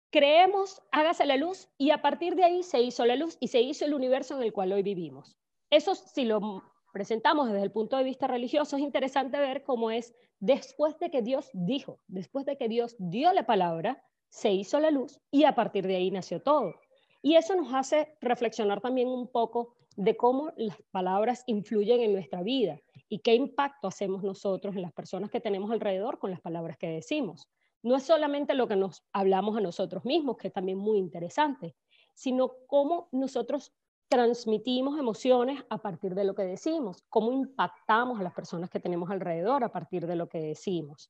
creemos, 0.09 0.81
hágase 0.91 1.25
la 1.25 1.35
luz, 1.35 1.67
y 1.77 1.91
a 1.91 2.01
partir 2.01 2.35
de 2.35 2.45
ahí 2.45 2.63
se 2.63 2.81
hizo 2.81 3.05
la 3.05 3.17
luz 3.17 3.35
y 3.41 3.49
se 3.49 3.61
hizo 3.61 3.83
el 3.83 3.93
universo 3.93 4.37
en 4.37 4.43
el 4.43 4.53
cual 4.53 4.71
hoy 4.71 4.83
vivimos. 4.83 5.40
Eso, 5.71 5.95
si 5.95 6.25
lo 6.25 6.63
presentamos 6.93 7.47
desde 7.47 7.63
el 7.63 7.71
punto 7.71 7.97
de 7.97 8.03
vista 8.03 8.27
religioso, 8.27 8.75
es 8.75 8.83
interesante 8.83 9.39
ver 9.39 9.63
cómo 9.63 9.89
es 9.89 10.13
después 10.39 10.99
de 10.99 11.09
que 11.09 11.21
Dios 11.21 11.49
dijo, 11.53 11.99
después 12.07 12.45
de 12.45 12.57
que 12.57 12.67
Dios 12.67 12.95
dio 12.99 13.33
la 13.33 13.45
palabra, 13.45 14.03
se 14.29 14.51
hizo 14.51 14.79
la 14.79 14.91
luz 14.91 15.19
y 15.31 15.45
a 15.45 15.55
partir 15.55 15.87
de 15.87 15.95
ahí 15.95 16.11
nació 16.11 16.41
todo. 16.41 16.75
Y 17.21 17.35
eso 17.35 17.55
nos 17.55 17.73
hace 17.73 18.17
reflexionar 18.21 18.81
también 18.81 19.07
un 19.07 19.27
poco 19.27 19.75
de 19.95 20.15
cómo 20.15 20.51
las 20.57 20.77
palabras 20.91 21.43
influyen 21.47 22.01
en 22.01 22.13
nuestra 22.13 22.43
vida 22.43 22.79
y 23.09 23.19
qué 23.19 23.33
impacto 23.33 23.87
hacemos 23.87 24.23
nosotros 24.23 24.75
en 24.75 24.83
las 24.83 24.93
personas 24.93 25.31
que 25.31 25.41
tenemos 25.41 25.71
alrededor 25.71 26.19
con 26.19 26.31
las 26.31 26.41
palabras 26.41 26.77
que 26.77 26.87
decimos 26.87 27.47
no 27.83 27.95
es 27.95 28.03
solamente 28.03 28.53
lo 28.53 28.67
que 28.67 28.75
nos 28.75 29.03
hablamos 29.11 29.57
a 29.57 29.61
nosotros 29.61 30.05
mismos, 30.05 30.37
que 30.37 30.47
es 30.47 30.53
también 30.53 30.77
muy 30.77 30.99
interesante, 30.99 31.75
sino 32.13 32.51
cómo 32.67 33.09
nosotros 33.11 33.73
transmitimos 34.11 34.99
emociones 34.99 35.63
a 35.69 35.77
partir 35.77 36.15
de 36.15 36.25
lo 36.25 36.35
que 36.35 36.43
decimos, 36.43 37.05
cómo 37.07 37.31
impactamos 37.31 38.19
a 38.19 38.23
las 38.23 38.33
personas 38.33 38.69
que 38.69 38.81
tenemos 38.81 39.09
alrededor 39.09 39.63
a 39.63 39.71
partir 39.71 40.05
de 40.05 40.17
lo 40.17 40.27
que 40.27 40.41
decimos. 40.41 41.09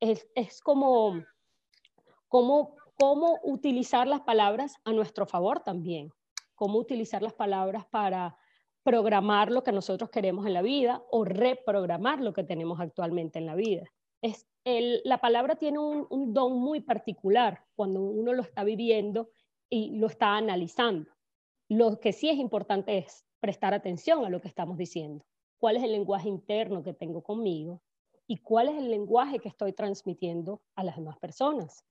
Es, 0.00 0.24
como, 0.62 1.22
cómo, 2.28 2.76
cómo 2.98 3.38
utilizar 3.44 4.06
las 4.06 4.22
palabras 4.22 4.76
a 4.84 4.92
nuestro 4.94 5.26
favor 5.26 5.60
también, 5.60 6.14
cómo 6.54 6.78
utilizar 6.78 7.20
las 7.20 7.34
palabras 7.34 7.84
para 7.84 8.38
programar 8.82 9.52
lo 9.52 9.62
que 9.62 9.72
nosotros 9.72 10.08
queremos 10.08 10.46
en 10.46 10.54
la 10.54 10.62
vida 10.62 11.04
o 11.10 11.26
reprogramar 11.26 12.22
lo 12.22 12.32
que 12.32 12.42
tenemos 12.42 12.80
actualmente 12.80 13.38
en 13.38 13.44
la 13.44 13.54
vida. 13.54 13.84
Es 14.22 14.46
la 14.64 15.18
palabra 15.18 15.56
tiene 15.56 15.78
un, 15.78 16.32
don 16.32 16.58
muy 16.58 16.80
particular 16.80 17.66
cuando 17.74 18.00
uno 18.00 18.32
lo 18.32 18.42
está 18.42 18.64
viviendo 18.64 19.30
y 19.68 19.98
lo 19.98 20.06
está 20.06 20.36
analizando. 20.36 21.10
Lo 21.70 22.00
que 22.00 22.12
sí 22.12 22.28
es 22.28 22.36
importante 22.36 22.98
es 22.98 23.24
prestar 23.38 23.74
atención 23.74 24.24
a 24.24 24.28
lo 24.28 24.40
que 24.40 24.48
estamos 24.48 24.76
diciendo. 24.76 25.24
¿Cuál 25.56 25.76
es 25.76 25.84
el 25.84 25.92
lenguaje 25.92 26.28
interno 26.28 26.82
que 26.82 26.94
tengo 26.94 27.22
conmigo? 27.22 27.80
¿Y 28.26 28.38
cuál 28.38 28.70
es 28.70 28.76
el 28.76 28.90
lenguaje 28.90 29.38
que 29.38 29.50
estoy 29.50 29.72
transmitiendo 29.72 30.62
a 30.74 30.82
las 30.82 30.96
demás 30.96 31.16
personas? 31.20 31.84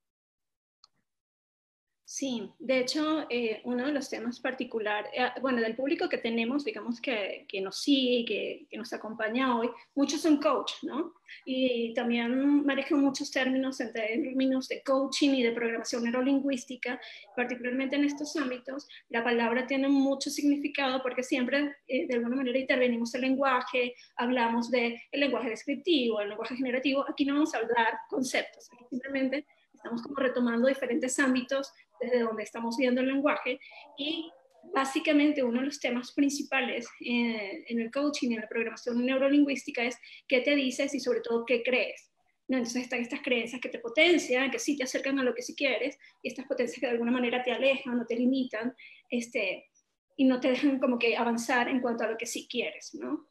Sí, 2.12 2.52
de 2.58 2.80
hecho, 2.80 3.28
eh, 3.30 3.62
uno 3.66 3.86
de 3.86 3.92
los 3.92 4.10
temas 4.10 4.40
particular, 4.40 5.06
eh, 5.14 5.30
bueno, 5.42 5.62
del 5.62 5.76
público 5.76 6.10
que 6.10 6.18
tenemos, 6.18 6.66
digamos 6.66 7.00
que, 7.00 7.46
que 7.48 7.62
nos 7.62 7.82
sigue, 7.82 8.26
que, 8.68 8.78
nos 8.80 8.92
acompaña 8.94 9.56
hoy, 9.56 9.70
muchos 9.94 10.22
son 10.22 10.38
coach, 10.38 10.72
¿no? 10.82 11.14
Y 11.46 11.94
también 11.94 12.66
manejan 12.66 13.00
muchos 13.00 13.30
términos 13.30 13.80
en 13.80 13.94
términos 13.94 14.68
de 14.70 14.82
coaching 14.82 15.36
y 15.36 15.44
de 15.44 15.52
programación 15.52 16.04
neurolingüística, 16.04 17.00
particularmente 17.36 17.96
en 17.96 18.06
estos 18.06 18.36
ámbitos, 18.38 18.88
la 19.10 19.24
palabra 19.24 19.68
tiene 19.68 19.88
mucho 19.88 20.32
significado 20.32 21.04
porque 21.04 21.22
siempre, 21.22 21.76
eh, 21.88 22.08
de 22.08 22.16
alguna 22.16 22.38
manera, 22.38 22.58
intervenimos 22.58 23.14
el 23.14 23.22
lenguaje, 23.22 23.94
hablamos 24.16 24.72
del 24.72 25.00
el 25.12 25.20
lenguaje 25.20 25.50
descriptivo, 25.50 26.22
el 26.22 26.30
lenguaje 26.30 26.56
generativo, 26.56 27.06
aquí 27.08 27.24
no 27.24 27.36
vamos 27.36 27.54
a 27.54 27.60
hablar 27.60 28.00
conceptos, 28.10 28.68
aquí 28.74 28.86
simplemente 28.90 29.46
estamos 29.80 30.02
como 30.02 30.16
retomando 30.18 30.68
diferentes 30.68 31.18
ámbitos 31.20 31.72
desde 32.02 32.20
donde 32.20 32.44
estamos 32.44 32.78
viendo 32.78 33.02
el 33.02 33.08
lenguaje 33.08 33.60
y 33.98 34.30
básicamente 34.74 35.42
uno 35.42 35.62
de 35.62 35.68
los 35.68 35.80
temas 35.80 36.12
principales 36.12 36.88
eh, 37.00 37.64
en 37.68 37.80
el 37.80 37.90
coaching 37.92 38.32
y 38.32 38.34
en 38.36 38.42
la 38.42 38.50
programación 38.50 39.04
neurolingüística 39.06 39.84
es 39.84 39.98
qué 40.28 40.42
te 40.42 40.56
dices 40.56 40.94
y 40.94 41.00
sobre 41.00 41.22
todo 41.22 41.46
qué 41.46 41.64
crees. 41.64 42.12
¿no? 42.50 42.58
Entonces 42.58 42.84
están 42.84 43.00
estas 43.00 43.22
creencias 43.22 43.62
que 43.62 43.70
te 43.70 43.80
potencian, 43.80 44.52
que 44.52 44.60
sí 44.60 44.76
te 44.76 44.84
acercan 44.84 45.18
a 45.20 45.24
lo 45.24 45.34
que 45.34 45.44
sí 45.44 45.56
quieres, 45.56 45.98
y 46.22 46.30
estas 46.30 46.46
potencias 46.46 46.80
que 46.80 46.88
de 46.88 46.94
alguna 46.94 47.12
manera 47.12 47.44
te 47.44 47.52
alejan 47.52 48.00
o 48.00 48.06
te 48.06 48.16
limitan, 48.16 48.76
este, 49.10 49.70
y 50.18 50.26
no 50.26 50.40
te 50.40 50.50
dejan 50.50 50.80
como 50.80 50.98
que 51.00 51.16
avanzar 51.16 51.70
en 51.70 51.80
cuanto 51.80 52.04
a 52.04 52.08
lo 52.08 52.18
que 52.18 52.26
sí 52.26 52.48
quieres, 52.50 52.96
¿no? 52.96 53.30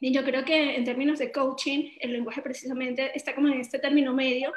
Y 0.00 0.12
yo 0.12 0.24
creo 0.24 0.44
que 0.44 0.76
en 0.76 0.84
términos 0.84 1.18
de 1.18 1.32
coaching, 1.32 1.92
el 2.00 2.12
lenguaje 2.12 2.42
precisamente 2.42 3.10
está 3.16 3.34
como 3.34 3.48
en 3.48 3.60
este 3.60 3.78
término 3.78 4.12
medio, 4.12 4.52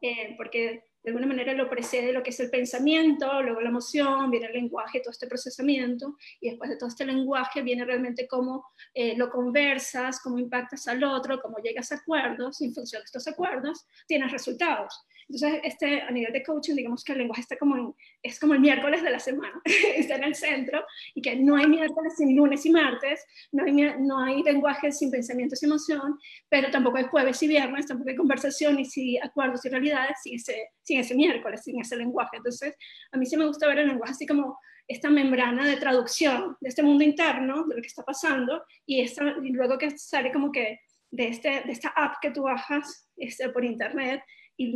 eh, 0.00 0.34
porque 0.36 0.84
de 1.02 1.10
alguna 1.10 1.26
manera 1.26 1.54
lo 1.54 1.68
precede 1.68 2.12
lo 2.12 2.22
que 2.22 2.30
es 2.30 2.40
el 2.40 2.50
pensamiento, 2.50 3.42
luego 3.42 3.60
la 3.60 3.70
emoción, 3.70 4.30
viene 4.30 4.46
el 4.46 4.52
lenguaje, 4.52 5.00
todo 5.00 5.12
este 5.12 5.26
procesamiento, 5.26 6.16
y 6.40 6.50
después 6.50 6.68
de 6.68 6.76
todo 6.76 6.88
este 6.88 7.06
lenguaje 7.06 7.62
viene 7.62 7.84
realmente 7.84 8.28
cómo 8.28 8.66
eh, 8.92 9.16
lo 9.16 9.30
conversas, 9.30 10.20
cómo 10.20 10.38
impactas 10.38 10.86
al 10.88 11.02
otro, 11.02 11.40
cómo 11.40 11.58
llegas 11.58 11.90
a 11.92 11.96
acuerdos, 11.96 12.60
y 12.60 12.66
en 12.66 12.74
función 12.74 13.00
de 13.00 13.06
estos 13.06 13.26
acuerdos 13.26 13.86
tienes 14.06 14.30
resultados. 14.30 15.06
Entonces, 15.32 15.60
este, 15.62 16.02
a 16.02 16.10
nivel 16.10 16.32
de 16.32 16.42
coaching, 16.42 16.74
digamos 16.74 17.04
que 17.04 17.12
el 17.12 17.18
lenguaje 17.18 17.42
está 17.42 17.56
como 17.56 17.96
es 18.20 18.40
como 18.40 18.54
el 18.54 18.60
miércoles 18.60 19.00
de 19.00 19.10
la 19.10 19.20
semana, 19.20 19.62
está 19.96 20.16
en 20.16 20.24
el 20.24 20.34
centro, 20.34 20.84
y 21.14 21.22
que 21.22 21.36
no 21.36 21.56
hay 21.56 21.66
miércoles 21.66 22.14
sin 22.16 22.36
lunes 22.36 22.66
y 22.66 22.70
martes, 22.70 23.24
no 23.52 23.64
hay, 23.64 23.72
no 23.72 24.18
hay 24.18 24.42
lenguaje 24.42 24.90
sin 24.90 25.08
pensamientos 25.10 25.62
y 25.62 25.66
emoción, 25.66 26.18
pero 26.48 26.68
tampoco 26.72 26.98
hay 26.98 27.04
jueves 27.04 27.40
y 27.44 27.46
viernes, 27.46 27.86
tampoco 27.86 28.10
hay 28.10 28.16
conversación 28.16 28.78
y 28.80 29.18
acuerdos 29.18 29.64
y 29.64 29.68
realidades 29.68 30.16
sin 30.20 30.34
ese, 30.34 30.70
sin 30.82 30.98
ese 30.98 31.14
miércoles, 31.14 31.62
sin 31.62 31.80
ese 31.80 31.96
lenguaje. 31.96 32.38
Entonces, 32.38 32.74
a 33.12 33.16
mí 33.16 33.24
sí 33.24 33.36
me 33.36 33.46
gusta 33.46 33.68
ver 33.68 33.78
el 33.78 33.88
lenguaje 33.88 34.12
así 34.12 34.26
como 34.26 34.58
esta 34.88 35.10
membrana 35.10 35.64
de 35.68 35.76
traducción 35.76 36.56
de 36.60 36.70
este 36.70 36.82
mundo 36.82 37.04
interno, 37.04 37.64
de 37.66 37.76
lo 37.76 37.80
que 37.80 37.86
está 37.86 38.02
pasando, 38.02 38.64
y, 38.84 39.00
esta, 39.00 39.36
y 39.40 39.50
luego 39.50 39.78
que 39.78 39.96
sale 39.96 40.32
como 40.32 40.50
que 40.50 40.80
de, 41.12 41.28
este, 41.28 41.62
de 41.64 41.72
esta 41.72 41.90
app 41.90 42.16
que 42.20 42.32
tú 42.32 42.42
bajas 42.42 43.08
este, 43.16 43.48
por 43.50 43.64
internet, 43.64 44.22
y 44.60 44.74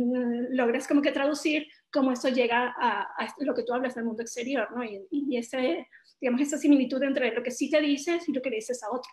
logras 0.49 0.87
como 0.87 1.03
que 1.03 1.11
traducir 1.11 1.67
cómo 1.93 2.11
eso 2.11 2.27
llega 2.29 2.73
a, 2.75 3.07
lo 3.41 3.53
que 3.53 3.61
tú 3.61 3.71
hablas 3.71 3.93
del 3.93 4.05
mundo 4.05 4.23
exterior, 4.23 4.67
¿no? 4.75 4.83
Y, 4.83 5.05
y 5.11 5.37
ese, 5.37 5.87
digamos, 6.19 6.41
esa 6.41 6.57
similitud 6.57 7.03
entre 7.03 7.31
lo 7.35 7.43
que 7.43 7.51
sí 7.51 7.69
te 7.69 7.79
dices 7.79 8.27
y 8.27 8.33
lo 8.33 8.41
que 8.41 8.49
dices 8.49 8.81
a 8.81 8.89
otro. 8.89 9.11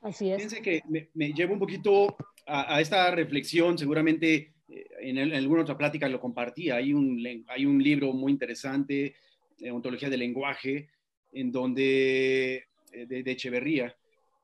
Así 0.00 0.30
es. 0.30 0.36
Fíjense 0.36 0.62
que 0.62 0.82
me, 1.12 1.32
llevo 1.34 1.52
un 1.52 1.58
poquito 1.58 2.16
a, 2.46 2.80
esta 2.80 3.10
reflexión, 3.10 3.76
seguramente 3.76 4.54
eh, 4.70 4.86
en, 5.00 5.18
alguna 5.18 5.60
otra 5.60 5.76
plática 5.76 6.08
lo 6.08 6.20
compartí, 6.20 6.70
hay 6.70 6.94
un, 6.94 7.44
hay 7.46 7.66
un 7.66 7.82
libro 7.82 8.14
muy 8.14 8.32
interesante, 8.32 9.14
de 9.58 9.70
Ontología 9.70 10.08
del 10.08 10.20
Lenguaje, 10.20 10.88
en 11.32 11.52
donde, 11.52 12.64
eh, 12.92 13.06
de, 13.06 13.22
de 13.22 13.30
Echeverría, 13.30 13.94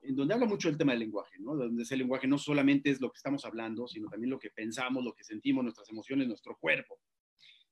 en 0.07 0.15
donde 0.15 0.33
habla 0.33 0.45
mucho 0.45 0.67
del 0.67 0.77
tema 0.77 0.91
del 0.93 0.99
lenguaje, 0.99 1.37
¿no? 1.39 1.55
Donde 1.55 1.83
ese 1.83 1.97
lenguaje 1.97 2.27
no 2.27 2.37
solamente 2.37 2.89
es 2.89 3.01
lo 3.01 3.11
que 3.11 3.17
estamos 3.17 3.45
hablando, 3.45 3.87
sino 3.87 4.09
también 4.09 4.29
lo 4.29 4.39
que 4.39 4.51
pensamos, 4.51 5.03
lo 5.03 5.13
que 5.13 5.23
sentimos, 5.23 5.63
nuestras 5.63 5.89
emociones, 5.89 6.27
nuestro 6.27 6.57
cuerpo. 6.57 6.99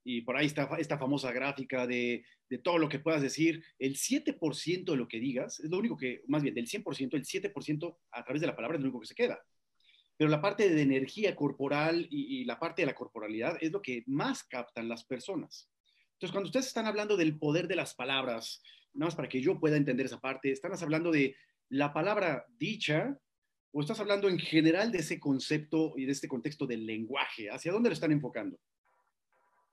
Y 0.04 0.22
por 0.22 0.36
ahí 0.36 0.48
está 0.48 0.70
esta 0.78 0.98
famosa 0.98 1.32
gráfica 1.32 1.88
de, 1.88 2.26
de 2.50 2.58
todo 2.58 2.78
lo 2.78 2.90
que 2.90 3.00
puedas 3.00 3.22
decir. 3.22 3.64
El 3.80 3.96
7% 3.96 4.84
de 4.84 4.98
lo 4.98 5.08
que 5.08 5.20
digas 5.20 5.60
es 5.60 5.70
lo 5.70 5.78
único 5.78 5.96
que, 5.96 6.24
más 6.28 6.44
bien 6.44 6.56
del 6.56 6.68
100%, 6.68 7.14
el 7.14 7.26
7% 7.26 7.98
a 8.12 8.24
través 8.24 8.42
de 8.42 8.48
la 8.48 8.56
palabra 8.56 8.78
es 8.78 8.82
lo 8.82 8.90
único 8.90 9.00
que 9.00 9.08
se 9.08 9.16
queda. 9.16 9.42
Pero 10.18 10.30
la 10.30 10.42
parte 10.42 10.70
de 10.70 10.82
energía 10.82 11.36
corporal 11.36 12.08
y, 12.10 12.42
y 12.42 12.46
la 12.46 12.60
parte 12.60 12.82
de 12.82 12.86
la 12.88 12.96
corporalidad 12.96 13.58
es 13.62 13.72
lo 13.72 13.82
que 13.82 14.04
más 14.06 14.44
captan 14.44 14.90
las 14.90 15.06
personas. 15.06 15.70
Entonces, 16.14 16.32
cuando 16.32 16.48
ustedes 16.48 16.68
están 16.68 16.86
hablando 16.86 17.18
del 17.18 17.38
poder 17.38 17.68
de 17.68 17.76
las 17.76 17.96
palabras, 17.96 18.62
nada 18.94 19.08
más 19.08 19.16
para 19.16 19.30
que 19.30 19.42
yo 19.42 19.60
pueda 19.60 19.78
entender 19.78 20.06
esa 20.06 20.20
parte, 20.20 20.52
están 20.52 20.72
hablando 20.74 21.12
de 21.12 21.36
la 21.74 21.92
palabra 21.92 22.46
dicha 22.60 23.18
o 23.72 23.82
estás 23.82 24.00
hablando 24.00 24.30
en 24.30 24.38
general 24.38 24.92
de 24.92 25.00
ese 25.00 25.20
concepto 25.20 25.94
y 25.98 26.06
de 26.06 26.12
este 26.12 26.28
contexto 26.28 26.68
del 26.68 26.86
lenguaje? 26.86 27.50
¿Hacia 27.50 27.72
dónde 27.72 27.90
lo 27.90 27.94
están 27.94 28.12
enfocando? 28.12 28.60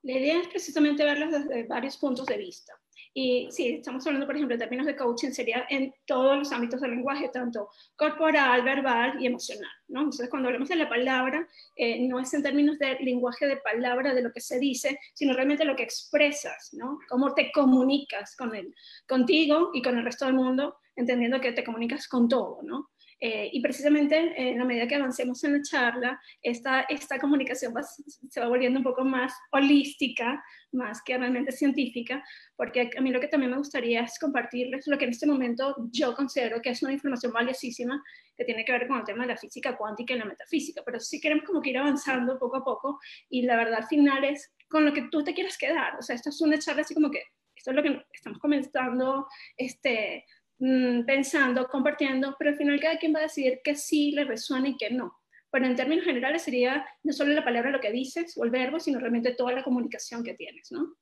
La 0.01 0.13
idea 0.13 0.41
es 0.41 0.47
precisamente 0.47 1.05
verlos 1.05 1.31
desde 1.31 1.67
varios 1.67 1.97
puntos 1.97 2.25
de 2.25 2.37
vista. 2.37 2.73
Y 3.13 3.49
si 3.51 3.75
estamos 3.75 4.05
hablando, 4.07 4.25
por 4.25 4.35
ejemplo, 4.35 4.55
en 4.55 4.59
términos 4.59 4.85
de 4.85 4.95
coaching, 4.95 5.31
sería 5.31 5.65
en 5.69 5.93
todos 6.05 6.37
los 6.37 6.51
ámbitos 6.51 6.79
del 6.81 6.91
lenguaje, 6.91 7.29
tanto 7.29 7.69
corporal, 7.95 8.63
verbal 8.63 9.21
y 9.21 9.27
emocional. 9.27 9.71
¿no? 9.87 9.99
Entonces, 10.01 10.29
cuando 10.29 10.47
hablamos 10.47 10.69
de 10.69 10.75
la 10.75 10.87
palabra, 10.87 11.47
eh, 11.75 12.07
no 12.07 12.19
es 12.19 12.33
en 12.33 12.43
términos 12.43 12.79
de 12.79 12.97
lenguaje 13.01 13.47
de 13.47 13.57
palabra, 13.57 14.13
de 14.13 14.21
lo 14.21 14.31
que 14.31 14.41
se 14.41 14.59
dice, 14.59 14.99
sino 15.13 15.33
realmente 15.33 15.65
lo 15.65 15.75
que 15.75 15.83
expresas, 15.83 16.69
¿no? 16.73 16.99
cómo 17.09 17.33
te 17.33 17.51
comunicas 17.51 18.35
con 18.35 18.55
él, 18.55 18.73
contigo 19.07 19.71
y 19.73 19.81
con 19.81 19.97
el 19.97 20.05
resto 20.05 20.25
del 20.25 20.35
mundo 20.35 20.77
entendiendo 20.95 21.41
que 21.41 21.51
te 21.51 21.63
comunicas 21.63 22.07
con 22.07 22.27
todo, 22.27 22.59
¿no? 22.63 22.90
Eh, 23.23 23.51
y 23.53 23.61
precisamente 23.61 24.33
en 24.35 24.57
la 24.57 24.65
medida 24.65 24.87
que 24.87 24.95
avancemos 24.95 25.43
en 25.43 25.53
la 25.53 25.61
charla, 25.61 26.19
esta, 26.41 26.81
esta 26.89 27.19
comunicación 27.19 27.71
se 27.83 28.39
va 28.39 28.47
volviendo 28.47 28.79
un 28.79 28.83
poco 28.83 29.05
más 29.05 29.31
holística, 29.51 30.43
más 30.71 31.03
que 31.03 31.15
realmente 31.19 31.51
científica, 31.51 32.23
porque 32.55 32.89
a 32.97 33.01
mí 33.01 33.11
lo 33.11 33.19
que 33.19 33.27
también 33.27 33.51
me 33.51 33.57
gustaría 33.57 34.01
es 34.01 34.17
compartirles 34.17 34.87
lo 34.87 34.97
que 34.97 35.05
en 35.05 35.11
este 35.11 35.27
momento 35.27 35.75
yo 35.91 36.15
considero 36.15 36.59
que 36.63 36.71
es 36.71 36.81
una 36.81 36.93
información 36.93 37.31
valiosísima 37.31 38.01
que 38.35 38.43
tiene 38.43 38.65
que 38.65 38.71
ver 38.71 38.87
con 38.87 38.97
el 38.97 39.03
tema 39.05 39.21
de 39.21 39.33
la 39.33 39.37
física 39.37 39.77
cuántica 39.77 40.15
y 40.15 40.17
la 40.17 40.25
metafísica, 40.25 40.81
pero 40.83 40.99
sí 40.99 41.21
queremos 41.21 41.45
como 41.45 41.61
que 41.61 41.69
ir 41.69 41.77
avanzando 41.77 42.39
poco 42.39 42.57
a 42.57 42.63
poco 42.63 42.99
y 43.29 43.43
la 43.43 43.55
verdad 43.55 43.81
al 43.81 43.87
final 43.87 44.23
es 44.23 44.51
con 44.67 44.83
lo 44.83 44.93
que 44.93 45.09
tú 45.11 45.23
te 45.23 45.35
quieras 45.35 45.59
quedar, 45.59 45.95
o 45.99 46.01
sea, 46.01 46.15
esto 46.15 46.29
es 46.29 46.41
una 46.41 46.57
charla 46.57 46.81
así 46.81 46.95
como 46.95 47.11
que 47.11 47.21
esto 47.55 47.69
es 47.69 47.75
lo 47.75 47.83
que 47.83 48.03
estamos 48.11 48.39
comenzando, 48.39 49.27
este, 49.55 50.25
Mm, 50.63 51.05
pensando, 51.05 51.67
compartiendo, 51.67 52.35
pero 52.37 52.51
al 52.51 52.55
final 52.55 52.79
cada 52.79 52.99
quien 52.99 53.15
va 53.15 53.19
a 53.19 53.23
decir 53.23 53.61
que 53.63 53.73
sí 53.75 54.11
le 54.11 54.25
resuena 54.25 54.69
y 54.69 54.77
que 54.77 54.91
no. 54.91 55.17
Pero 55.49 55.65
en 55.65 55.75
términos 55.75 56.05
generales 56.05 56.43
sería 56.43 56.85
no 57.01 57.11
solo 57.13 57.33
la 57.33 57.43
palabra 57.43 57.71
lo 57.71 57.79
que 57.79 57.91
dices 57.91 58.37
o 58.37 58.43
el 58.43 58.51
verbo, 58.51 58.79
sino 58.79 58.99
realmente 58.99 59.33
toda 59.33 59.53
la 59.53 59.63
comunicación 59.63 60.23
que 60.23 60.35
tienes, 60.35 60.71
¿no? 60.71 60.93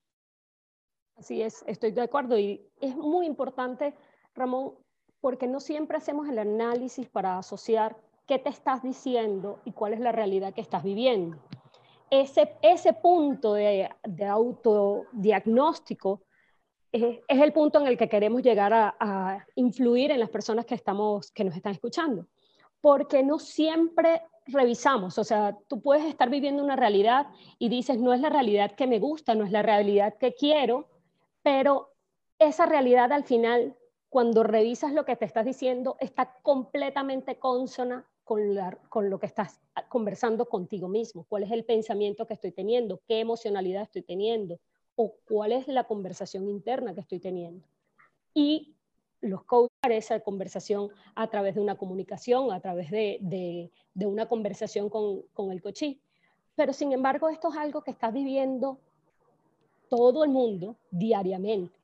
Así 1.17 1.41
es, 1.41 1.65
estoy 1.67 1.91
de 1.91 1.99
acuerdo 1.99 2.39
y 2.39 2.65
es 2.79 2.95
muy 2.95 3.25
importante, 3.25 3.93
Ramón, 4.33 4.75
porque 5.19 5.45
no 5.45 5.59
siempre 5.59 5.97
hacemos 5.97 6.29
el 6.29 6.39
análisis 6.39 7.09
para 7.09 7.37
asociar 7.37 7.97
qué 8.27 8.39
te 8.39 8.47
estás 8.47 8.81
diciendo 8.81 9.59
y 9.65 9.73
cuál 9.73 9.93
es 9.93 9.99
la 9.99 10.13
realidad 10.13 10.53
que 10.53 10.61
estás 10.61 10.83
viviendo. 10.85 11.37
Ese, 12.09 12.55
ese 12.61 12.93
punto 12.93 13.55
de, 13.55 13.89
de 14.07 14.25
autodiagnóstico 14.25 16.21
es, 16.91 17.19
el 17.27 17.53
punto 17.53 17.79
en 17.79 17.87
el 17.87 17.97
que 17.97 18.09
queremos 18.09 18.41
llegar 18.41 18.73
a, 18.73 19.45
influir 19.55 20.11
en 20.11 20.19
las 20.19 20.29
personas 20.29 20.65
que, 20.65 20.75
estamos, 20.75 21.31
que 21.31 21.43
nos 21.43 21.55
están 21.55 21.73
escuchando. 21.73 22.27
Porque 22.81 23.23
no 23.23 23.39
siempre 23.39 24.21
revisamos, 24.47 25.17
o 25.19 25.23
sea, 25.23 25.55
tú 25.67 25.81
puedes 25.81 26.05
estar 26.05 26.29
viviendo 26.29 26.63
una 26.63 26.75
realidad 26.75 27.27
y 27.59 27.69
dices, 27.69 27.99
no 27.99 28.13
es 28.13 28.21
la 28.21 28.29
realidad 28.29 28.71
que 28.71 28.87
me 28.87 28.97
gusta, 28.97 29.35
no 29.35 29.45
es 29.45 29.51
la 29.51 29.61
realidad 29.61 30.15
que 30.17 30.33
quiero, 30.33 30.87
pero 31.43 31.93
esa 32.39 32.65
realidad 32.65 33.11
al 33.11 33.25
final, 33.25 33.75
cuando 34.09 34.43
revisas 34.43 34.93
lo 34.93 35.05
que 35.05 35.15
te 35.15 35.25
estás 35.25 35.45
diciendo, 35.45 35.97
está 35.99 36.33
completamente 36.41 37.37
consona 37.37 38.07
con, 38.23 38.41
con, 38.87 39.09
lo 39.09 39.19
que 39.19 39.27
estás 39.27 39.59
conversando 39.87 40.47
contigo 40.47 40.87
mismo, 40.87 41.25
cuál 41.29 41.43
es 41.43 41.51
el 41.51 41.65
pensamiento 41.65 42.25
que 42.25 42.33
estoy 42.33 42.51
teniendo, 42.51 43.01
qué 43.07 43.19
emocionalidad 43.19 43.83
estoy 43.83 44.01
teniendo, 44.01 44.59
o 45.01 45.13
cuál 45.29 45.53
es 45.53 45.65
la 45.69 45.85
conversación 45.85 46.49
interna 46.49 46.93
que 46.93 46.99
estoy 46.99 47.21
teniendo. 47.21 47.65
Y 48.33 48.75
los 49.21 49.45
coaches 49.45 49.71
esa 49.91 50.19
conversación 50.19 50.89
a 51.15 51.29
través 51.29 51.55
de 51.55 51.61
una 51.61 51.77
comunicación, 51.77 52.51
a 52.51 52.59
través 52.59 52.91
de, 52.91 53.17
de, 53.93 54.05
una 54.05 54.27
conversación 54.27 54.89
con, 54.89 55.21
con, 55.33 55.53
el 55.53 55.61
coachí. 55.61 56.01
pero 56.53 56.73
sin 56.73 56.91
embargo 56.91 57.29
esto 57.29 57.47
es 57.49 57.55
algo 57.55 57.81
que 57.81 57.91
está 57.91 58.11
viviendo 58.11 58.77
todo 59.89 60.25
el 60.25 60.31
mundo 60.31 60.75
diariamente. 60.91 61.79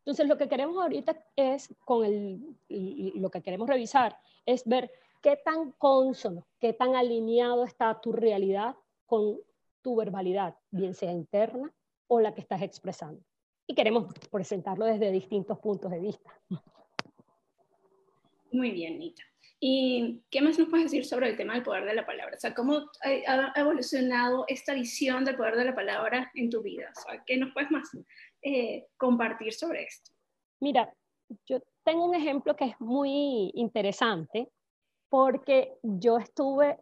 Entonces 0.00 0.28
lo 0.28 0.36
que 0.36 0.50
queremos 0.50 0.76
ahorita 0.76 1.24
es, 1.36 1.74
con 1.86 2.04
el, 2.04 2.54
lo 2.68 3.30
que 3.30 3.40
queremos 3.40 3.66
revisar, 3.66 4.18
es 4.44 4.62
ver 4.66 4.90
qué 5.22 5.38
tan 5.42 5.72
consono, 5.72 6.44
qué 6.60 6.74
tan 6.74 6.96
alineado 6.96 7.64
está 7.64 7.98
tu 7.98 8.12
realidad 8.12 8.76
con 9.06 9.38
tu 9.80 9.96
verbalidad, 9.96 10.54
bien 10.70 10.92
sea 10.92 11.12
interna 11.12 11.72
o 12.08 12.20
la 12.20 12.34
que 12.34 12.40
estás 12.40 12.62
expresando. 12.62 13.22
Y 13.66 13.74
queremos 13.74 14.12
presentarlo 14.30 14.86
desde 14.86 15.12
distintos 15.12 15.58
puntos 15.58 15.90
de 15.90 16.00
vista. 16.00 16.32
Muy 18.50 18.70
bien, 18.70 18.98
Nita. 18.98 19.22
¿Y 19.60 20.22
qué 20.30 20.40
más 20.40 20.58
nos 20.58 20.68
puedes 20.68 20.84
decir 20.86 21.04
sobre 21.04 21.28
el 21.28 21.36
tema 21.36 21.54
del 21.54 21.64
poder 21.64 21.84
de 21.84 21.94
la 21.94 22.06
palabra? 22.06 22.36
O 22.36 22.40
sea, 22.40 22.54
¿cómo 22.54 22.80
ha 23.02 23.52
evolucionado 23.56 24.44
esta 24.46 24.72
visión 24.72 25.24
del 25.24 25.36
poder 25.36 25.56
de 25.56 25.64
la 25.64 25.74
palabra 25.74 26.30
en 26.34 26.48
tu 26.48 26.62
vida? 26.62 26.92
O 26.96 27.00
sea, 27.00 27.22
¿qué 27.26 27.36
nos 27.36 27.52
puedes 27.52 27.70
más 27.70 27.90
eh, 28.42 28.86
compartir 28.96 29.52
sobre 29.52 29.82
esto? 29.82 30.12
Mira, 30.60 30.92
yo 31.46 31.60
tengo 31.84 32.04
un 32.04 32.14
ejemplo 32.14 32.54
que 32.54 32.66
es 32.66 32.80
muy 32.80 33.50
interesante 33.54 34.48
porque 35.08 35.74
yo 35.82 36.18
estuve, 36.18 36.78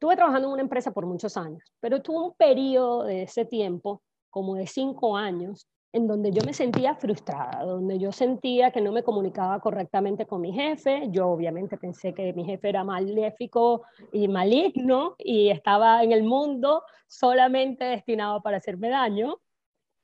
estuve 0.00 0.16
trabajando 0.16 0.48
en 0.48 0.54
una 0.54 0.62
empresa 0.62 0.92
por 0.92 1.04
muchos 1.04 1.36
años, 1.36 1.62
pero 1.78 2.00
tuve 2.00 2.20
un 2.28 2.32
periodo 2.32 3.04
de 3.04 3.24
ese 3.24 3.44
tiempo, 3.44 4.00
como 4.30 4.54
de 4.54 4.66
cinco 4.66 5.14
años, 5.14 5.68
en 5.92 6.06
donde 6.06 6.32
yo 6.32 6.40
me 6.46 6.54
sentía 6.54 6.94
frustrada, 6.94 7.66
donde 7.66 7.98
yo 7.98 8.10
sentía 8.10 8.70
que 8.70 8.80
no 8.80 8.92
me 8.92 9.02
comunicaba 9.02 9.60
correctamente 9.60 10.24
con 10.24 10.40
mi 10.40 10.54
jefe. 10.54 11.08
Yo 11.10 11.28
obviamente 11.28 11.76
pensé 11.76 12.14
que 12.14 12.32
mi 12.32 12.46
jefe 12.46 12.70
era 12.70 12.82
maléfico 12.82 13.82
y 14.10 14.26
maligno 14.26 15.16
y 15.18 15.50
estaba 15.50 16.02
en 16.02 16.12
el 16.12 16.22
mundo 16.22 16.82
solamente 17.06 17.84
destinado 17.84 18.40
para 18.40 18.56
hacerme 18.56 18.88
daño. 18.88 19.38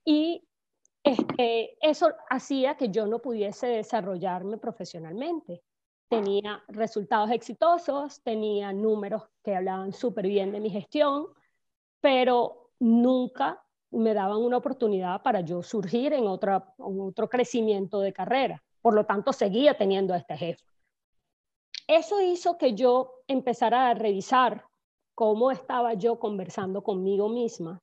Y 0.05 0.47
este, 1.03 1.79
eso 1.81 2.13
hacía 2.29 2.77
que 2.77 2.91
yo 2.91 3.07
no 3.07 3.21
pudiese 3.21 3.67
desarrollarme 3.69 4.59
profesionalmente. 4.59 5.63
Tenía 6.09 6.63
resultados 6.69 7.31
exitosos, 7.31 8.23
tenía 8.23 8.73
números 8.73 9.25
que 9.43 9.57
hablaban 9.57 9.93
súper 9.93 10.29
bien 10.29 10.53
de 10.53 10.61
mi 10.61 10.71
gestión, 10.71 11.27
pero 12.01 12.71
nunca 12.79 13.65
me 13.91 14.15
daban 14.15 14.39
una 14.39 14.59
oportunidad 14.59 15.23
para 15.23 15.41
yo 15.41 15.63
surgir 15.63 16.13
en, 16.13 16.27
otra, 16.27 16.75
otro 16.79 17.29
crecimiento 17.29 18.01
de 18.01 18.13
carrera. 18.13 18.63
Por 18.81 18.95
lo 18.95 19.05
tanto, 19.05 19.33
seguía 19.33 19.77
teniendo 19.77 20.15
a 20.15 20.19
este 20.19 20.37
jefe. 20.37 20.65
Eso 21.89 22.21
hizo 22.21 22.57
que 22.57 22.75
yo 22.75 23.23
empezara 23.27 23.89
a 23.89 23.95
revisar 23.95 24.65
cómo 25.15 25.51
estaba 25.51 25.95
yo 25.95 26.19
conversando 26.19 26.83
conmigo 26.83 27.29
misma, 27.29 27.81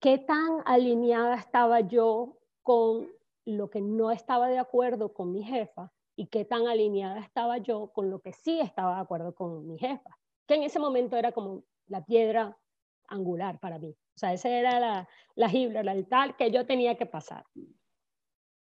qué 0.00 0.18
tan 0.18 0.62
alineada 0.66 1.36
estaba 1.36 1.80
yo 1.80 2.38
con 2.62 3.08
lo 3.44 3.70
que 3.70 3.80
no 3.80 4.10
estaba 4.10 4.48
de 4.48 4.58
acuerdo 4.58 5.14
con 5.14 5.32
mi 5.32 5.42
jefa 5.42 5.90
y 6.18 6.26
qué 6.26 6.44
tan 6.44 6.66
alineada 6.66 7.20
estaba 7.20 7.58
yo 7.58 7.92
con 7.92 8.10
lo 8.10 8.18
que 8.18 8.32
sí 8.32 8.58
estaba 8.58 8.96
de 8.96 9.02
acuerdo 9.02 9.36
con 9.36 9.68
mi 9.68 9.78
jefa, 9.78 10.18
que 10.48 10.56
en 10.56 10.64
ese 10.64 10.80
momento 10.80 11.16
era 11.16 11.30
como 11.30 11.62
la 11.86 12.04
piedra 12.04 12.58
angular 13.06 13.60
para 13.60 13.78
mí. 13.78 13.90
O 13.90 14.18
sea, 14.18 14.32
esa 14.32 14.48
era 14.48 14.80
la, 14.80 15.08
la 15.36 15.48
gibra, 15.48 15.84
la 15.84 15.94
tal 16.08 16.34
que 16.34 16.50
yo 16.50 16.66
tenía 16.66 16.96
que 16.96 17.06
pasar. 17.06 17.44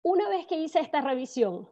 Una 0.02 0.30
vez 0.30 0.47
que 0.47 0.60
hice 0.60 0.80
esta 0.80 1.02
revisión, 1.02 1.69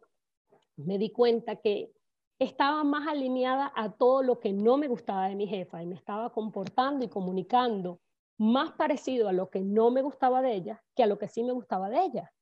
me 0.75 0.97
di 0.97 1.13
cuenta 1.13 1.55
que 1.55 1.93
estaba 2.39 2.83
más 2.83 3.07
alineada 3.07 3.71
a 3.73 3.89
todo 3.93 4.21
lo 4.21 4.41
que 4.41 4.51
no 4.51 4.75
me 4.75 4.89
gustaba 4.89 5.29
de 5.29 5.35
mi 5.35 5.47
jefa 5.47 5.81
y 5.81 5.85
me 5.85 5.95
estaba 5.95 6.33
comportando 6.33 7.05
y 7.05 7.07
comunicando 7.07 8.01
más 8.37 8.73
parecido 8.73 9.29
a 9.29 9.33
lo 9.33 9.49
que 9.49 9.61
no 9.61 9.91
me 9.91 10.01
gustaba 10.01 10.41
de 10.41 10.55
ella 10.55 10.83
que 10.93 11.03
a 11.03 11.07
lo 11.07 11.17
que 11.17 11.29
sí 11.29 11.41
me 11.41 11.53
gustaba 11.53 11.87
de 11.87 12.03
ella. 12.03 12.33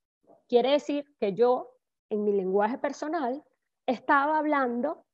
Quiere 0.47 0.71
decir 0.71 1.05
que 1.19 1.35
yo, 1.35 1.76
en 2.09 2.23
mi 2.23 2.31
lenguaje 2.33 2.77
personal, 2.77 3.43
estaba 3.85 4.37
hablando 4.37 5.05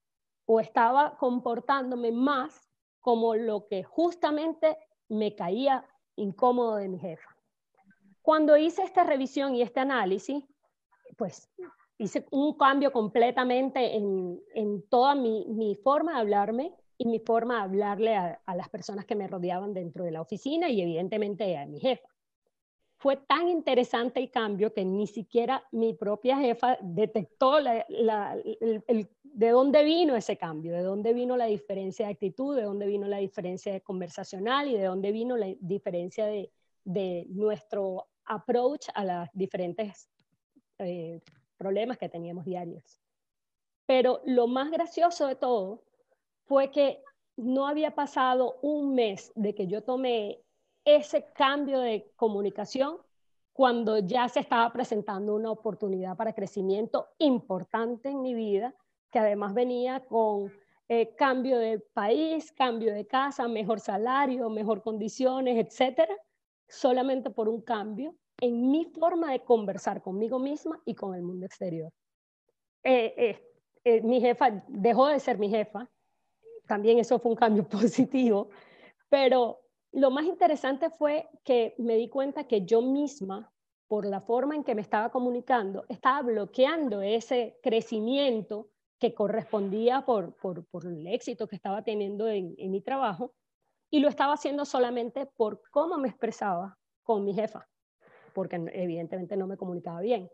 o 0.46 0.60
estaba 0.60 1.18
comportándome 1.18 2.12
más 2.12 2.70
como 3.00 3.36
lo 3.36 3.68
que 3.68 3.84
justamente 3.84 4.78
me 5.10 5.36
caía 5.36 5.86
incómodo 6.16 6.76
de 6.78 6.90
mi 6.90 7.00
jefa. 7.00 7.30
Cuando 8.22 8.56
hice 8.58 8.84
esta 8.84 9.04
revisión 9.04 9.56
y 9.56 9.62
este 9.62 9.82
análisis, 9.82 10.44
pues 11.18 11.50
hice 11.98 12.26
un 12.32 12.58
cambio 12.58 12.92
completamente 12.92 13.96
en, 13.96 14.88
toda 14.90 15.16
mi, 15.16 15.78
forma 15.84 16.14
de 16.14 16.20
hablarme 16.20 16.74
y 16.98 17.06
mi 17.06 17.20
forma 17.20 17.56
de 17.56 17.62
hablarle 17.62 18.16
a, 18.16 18.56
las 18.56 18.70
personas 18.70 19.06
que 19.06 19.16
me 19.16 19.28
rodeaban 19.28 19.74
dentro 19.74 20.06
de 20.06 20.12
la 20.12 20.22
oficina 20.22 20.70
y 20.70 20.82
evidentemente 20.82 21.58
a 21.58 21.66
mi 21.66 21.80
jefa. 21.80 22.08
Fue 23.04 23.18
tan 23.18 23.50
interesante 23.50 24.22
el 24.22 24.32
cambio 24.32 24.74
que 24.74 24.86
ni 24.86 25.08
siquiera 25.08 25.62
mi 25.74 25.94
propia 25.94 26.38
jefa 26.38 26.78
detectó 26.80 27.58
de 27.62 29.50
dónde 29.50 29.84
vino 29.84 30.16
ese 30.16 30.38
cambio, 30.38 30.74
de 30.74 30.84
dónde 30.84 31.12
vino 31.12 31.36
la 31.36 31.48
diferencia 31.48 32.06
de 32.06 32.14
actitud, 32.14 32.56
de 32.56 32.62
dónde 32.62 32.88
vino 32.88 33.06
la 33.06 33.18
diferencia 33.18 33.74
de 33.74 33.82
conversacional 33.82 34.70
y 34.70 34.78
de 34.78 34.86
dónde 34.86 35.12
vino 35.12 35.36
la 35.36 35.48
diferencia 35.60 36.28
de, 36.28 36.50
nuestro 37.28 38.08
approach 38.24 38.88
a 38.96 39.04
los 39.04 39.28
diferentes 39.34 40.10
eh, 40.78 41.20
problemas 41.58 41.98
que 41.98 42.08
teníamos 42.08 42.46
diarios. 42.46 43.02
Pero 43.86 44.22
lo 44.24 44.48
más 44.48 44.72
gracioso 44.72 45.28
de 45.28 45.36
todo 45.36 45.84
fue 46.46 46.72
que 46.72 47.04
no 47.36 47.68
había 47.68 47.96
pasado 47.96 48.60
un 48.62 48.96
mes 48.96 49.34
de 49.36 49.54
que 49.54 49.68
yo 49.68 49.84
tomé 49.84 50.43
ese 50.86 51.32
cambio 51.34 51.80
de 51.80 52.12
comunicación 52.16 52.98
cuando 53.54 54.00
ya 54.00 54.28
se 54.30 54.40
estaba 54.40 54.72
presentando 54.74 55.36
una 55.36 55.52
oportunidad 55.52 56.18
para 56.18 56.34
crecimiento 56.34 57.10
importante 57.20 58.10
en 58.10 58.22
mi 58.22 58.34
vida 58.34 58.76
que 59.12 59.20
además 59.20 59.54
venía 59.54 60.00
con 60.06 60.52
eh, 60.90 61.16
cambio 61.16 61.60
de 61.60 61.80
país, 61.80 62.52
cambio 62.52 62.94
de 62.94 63.06
casa, 63.06 63.48
mejor 63.48 63.80
salario, 63.80 64.50
mejor 64.50 64.82
condiciones, 64.82 65.64
etcétera, 65.64 66.14
solamente 66.68 67.30
por 67.30 67.48
un 67.48 67.62
cambio 67.62 68.16
en 68.42 68.72
mi 68.72 68.86
forma 68.86 69.32
de 69.32 69.44
conversar 69.44 70.02
conmigo 70.02 70.40
misma 70.40 70.82
y 70.84 70.96
con 70.96 71.14
el 71.16 71.22
mundo 71.22 71.46
exterior. 71.46 71.92
Eh, 72.84 73.40
eh, 73.86 74.02
mi 74.02 74.20
jefa 74.20 74.64
dejó 74.68 75.08
de 75.08 75.20
ser 75.20 75.38
mi 75.38 75.50
jefa, 75.50 75.90
también 76.68 76.98
eso 77.00 77.20
fue 77.20 77.32
un 77.32 77.38
cambio 77.38 77.68
positivo, 77.68 78.50
pero 79.10 79.63
lo 79.94 80.10
más 80.10 80.26
interesante 80.26 80.90
fue 80.90 81.30
que 81.44 81.76
me 81.78 81.96
di 81.96 82.10
cuenta 82.10 82.46
que 82.46 82.66
yo 82.66 82.82
misma, 82.82 83.52
por 83.88 84.06
la 84.06 84.22
forma 84.22 84.56
en 84.56 84.64
que 84.64 84.74
me 84.74 84.82
estaba 84.82 85.12
comunicando, 85.12 85.86
estaba 85.88 86.24
bloqueando 86.24 87.02
ese 87.02 87.60
crecimiento 87.62 88.70
que 89.00 89.14
correspondía 89.14 90.04
por, 90.06 90.36
el 90.84 91.08
éxito 91.08 91.48
que 91.48 91.56
estaba 91.56 91.84
teniendo 91.84 92.28
en, 92.28 92.56
en 92.58 92.72
mi 92.72 92.82
trabajo 92.82 93.34
y 93.92 94.00
lo 94.00 94.10
estaba 94.10 94.34
haciendo 94.34 94.66
solamente 94.66 95.28
por 95.28 95.62
cómo 95.70 95.98
me 96.00 96.10
expresaba 96.10 96.78
con 97.04 97.24
mi 97.24 97.36
jefa, 97.36 97.68
porque 98.34 98.56
evidentemente 98.74 99.38
no 99.38 99.46
me 99.46 99.58
comunicaba 99.58 100.02
bien. 100.02 100.28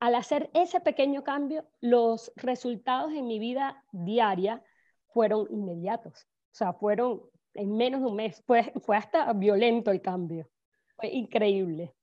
Al 0.00 0.16
hacer 0.16 0.50
ese 0.52 0.80
pequeño 0.80 1.24
cambio, 1.24 1.64
los 1.80 2.30
resultados 2.36 3.12
en 3.12 3.26
mi 3.26 3.38
vida 3.38 3.82
diaria 3.92 4.62
fueron 5.06 5.46
inmediatos, 5.50 6.26
o 6.50 6.54
sea, 6.54 6.72
fueron 6.74 7.22
en 7.54 7.76
menos 7.76 8.00
de 8.00 8.06
un 8.06 8.16
mes, 8.16 8.42
fue, 8.46 8.72
fue 8.80 8.96
hasta 8.96 9.32
violento 9.32 9.90
el 9.90 10.00
cambio, 10.00 10.48
fue 10.96 11.08
increíble. 11.08 11.94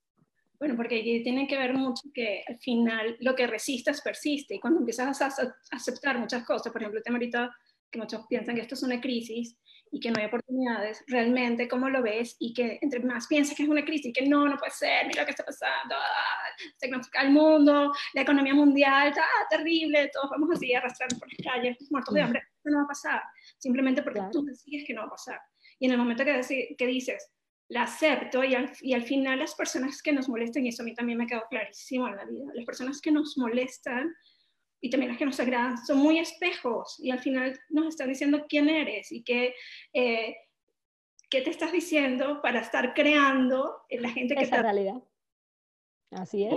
Bueno, 0.59 0.75
porque 0.75 1.01
tiene 1.23 1.47
que 1.47 1.57
ver 1.57 1.73
mucho 1.73 2.03
que 2.13 2.43
al 2.45 2.59
final 2.59 3.15
lo 3.21 3.33
que 3.33 3.47
resistas 3.47 4.01
persiste. 4.01 4.55
Y 4.55 4.59
cuando 4.59 4.79
empiezas 4.79 5.21
a 5.21 5.29
aceptar 5.71 6.19
muchas 6.19 6.43
cosas, 6.43 6.73
por 6.73 6.81
ejemplo, 6.81 6.97
el 6.97 7.03
tema 7.03 7.15
ahorita 7.15 7.55
que 7.89 7.99
muchos 7.99 8.27
piensan 8.27 8.55
que 8.55 8.61
esto 8.61 8.75
es 8.75 8.83
una 8.83 9.01
crisis 9.01 9.57
y 9.91 9.99
que 9.99 10.11
no 10.11 10.19
hay 10.19 10.27
oportunidades, 10.27 11.03
realmente 11.07 11.67
cómo 11.67 11.89
lo 11.89 12.03
ves 12.03 12.35
y 12.39 12.53
que 12.53 12.77
entre 12.81 12.99
más 12.99 13.25
piensas 13.25 13.55
que 13.55 13.63
es 13.63 13.69
una 13.69 13.83
crisis, 13.83 14.13
que 14.13 14.27
no, 14.27 14.47
no 14.47 14.57
puede 14.57 14.71
ser, 14.71 15.07
mira 15.07 15.21
lo 15.21 15.25
que 15.25 15.31
está 15.31 15.43
pasando, 15.43 15.95
ah, 15.95 16.49
se 16.77 16.87
nos 16.89 17.09
el 17.19 17.31
mundo, 17.31 17.91
la 18.13 18.21
economía 18.21 18.53
mundial, 18.53 19.09
está 19.09 19.23
terrible, 19.49 20.11
todos 20.13 20.29
vamos 20.29 20.49
así 20.53 20.73
arrastrando 20.73 21.17
por 21.17 21.27
las 21.27 21.53
calles, 21.53 21.77
muertos 21.89 22.13
de 22.13 22.21
hambre, 22.21 22.43
no 22.69 22.77
va 22.77 22.83
a 22.83 22.87
pasar, 22.87 23.21
simplemente 23.57 24.01
porque 24.01 24.21
tú 24.31 24.43
decides 24.43 24.85
que 24.85 24.93
no 24.93 25.01
va 25.01 25.07
a 25.07 25.11
pasar. 25.11 25.39
Y 25.79 25.85
en 25.85 25.91
el 25.91 25.97
momento 25.97 26.23
que, 26.23 26.75
que 26.77 26.87
dices, 26.87 27.31
la 27.69 27.83
acepto 27.83 28.43
y 28.43 28.55
al, 28.55 28.71
y 28.81 28.93
al, 28.93 29.03
final 29.03 29.39
las 29.39 29.55
personas 29.55 30.01
que 30.01 30.11
nos 30.11 30.27
molestan, 30.27 30.65
y 30.65 30.69
eso 30.69 30.81
a 30.81 30.85
mí 30.85 30.93
también 30.93 31.17
me 31.17 31.27
quedó 31.27 31.43
clarísimo 31.49 32.07
en 32.07 32.15
la 32.15 32.25
vida, 32.25 32.51
las 32.53 32.65
personas 32.65 32.99
que 32.99 33.11
nos 33.11 33.37
molestan 33.37 34.13
y 34.81 34.89
también 34.89 35.11
las 35.11 35.19
que 35.19 35.25
nos 35.25 35.39
agradan 35.39 35.77
son 35.85 35.99
muy 35.99 36.19
espejos 36.19 36.95
y 36.99 37.11
al 37.11 37.19
final 37.19 37.59
nos 37.69 37.87
están 37.87 38.09
diciendo 38.09 38.45
quién 38.47 38.69
eres 38.69 39.11
y 39.11 39.23
qué, 39.23 39.53
eh, 39.93 40.35
qué 41.29 41.41
te 41.41 41.49
estás 41.51 41.71
diciendo 41.71 42.41
para 42.41 42.61
estar 42.61 42.93
creando 42.93 43.83
en 43.89 44.01
la 44.01 44.09
gente 44.09 44.35
que 44.35 44.43
Esa 44.43 44.61
realidad. 44.61 45.03
Así 46.11 46.45
es. 46.45 46.53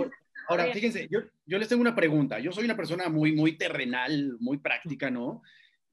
Ahora, 0.47 0.73
fíjense, 0.73 1.07
yo, 1.09 1.19
yo 1.45 1.57
les 1.57 1.69
tengo 1.69 1.81
una 1.81 1.95
pregunta. 1.95 2.39
Yo 2.39 2.51
soy 2.51 2.65
una 2.65 2.75
persona 2.75 3.07
muy, 3.07 3.33
muy 3.33 3.57
terrenal, 3.57 4.35
muy 4.39 4.57
práctica, 4.57 5.09
¿no? 5.09 5.41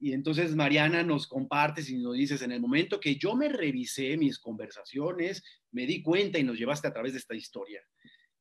Y 0.03 0.13
entonces 0.13 0.55
Mariana 0.55 1.03
nos 1.03 1.27
compartes 1.27 1.87
y 1.91 1.99
nos 1.99 2.15
dices, 2.15 2.41
en 2.41 2.51
el 2.51 2.59
momento 2.59 2.99
que 2.99 3.17
yo 3.17 3.35
me 3.35 3.47
revisé 3.49 4.17
mis 4.17 4.39
conversaciones, 4.39 5.43
me 5.71 5.85
di 5.85 6.01
cuenta 6.01 6.39
y 6.39 6.43
nos 6.43 6.57
llevaste 6.57 6.87
a 6.87 6.91
través 6.91 7.13
de 7.13 7.19
esta 7.19 7.35
historia. 7.35 7.83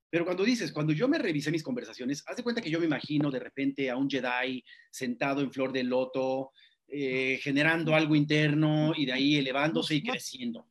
Pero 0.09 0.25
cuando 0.25 0.43
dices, 0.43 0.73
cuando 0.73 0.95
yo 0.95 1.07
me 1.07 1.19
revisé 1.19 1.51
mis 1.51 1.63
conversaciones, 1.63 2.25
haz 2.27 2.39
de 2.39 2.43
cuenta 2.43 2.63
que 2.63 2.71
yo 2.71 2.81
me 2.81 2.87
imagino 2.87 3.31
de 3.31 3.41
repente 3.41 3.91
a 3.91 3.99
un 3.99 4.09
Jedi 4.09 4.65
sentado 4.91 5.43
en 5.43 5.53
flor 5.53 5.71
de 5.71 5.85
loto, 5.85 6.53
eh, 6.89 7.39
generando 7.43 7.95
algo 7.95 8.17
interno 8.17 8.95
y 8.97 9.05
de 9.05 9.13
ahí 9.13 9.37
elevándose 9.37 9.95
y 9.95 10.03
creciendo. 10.03 10.67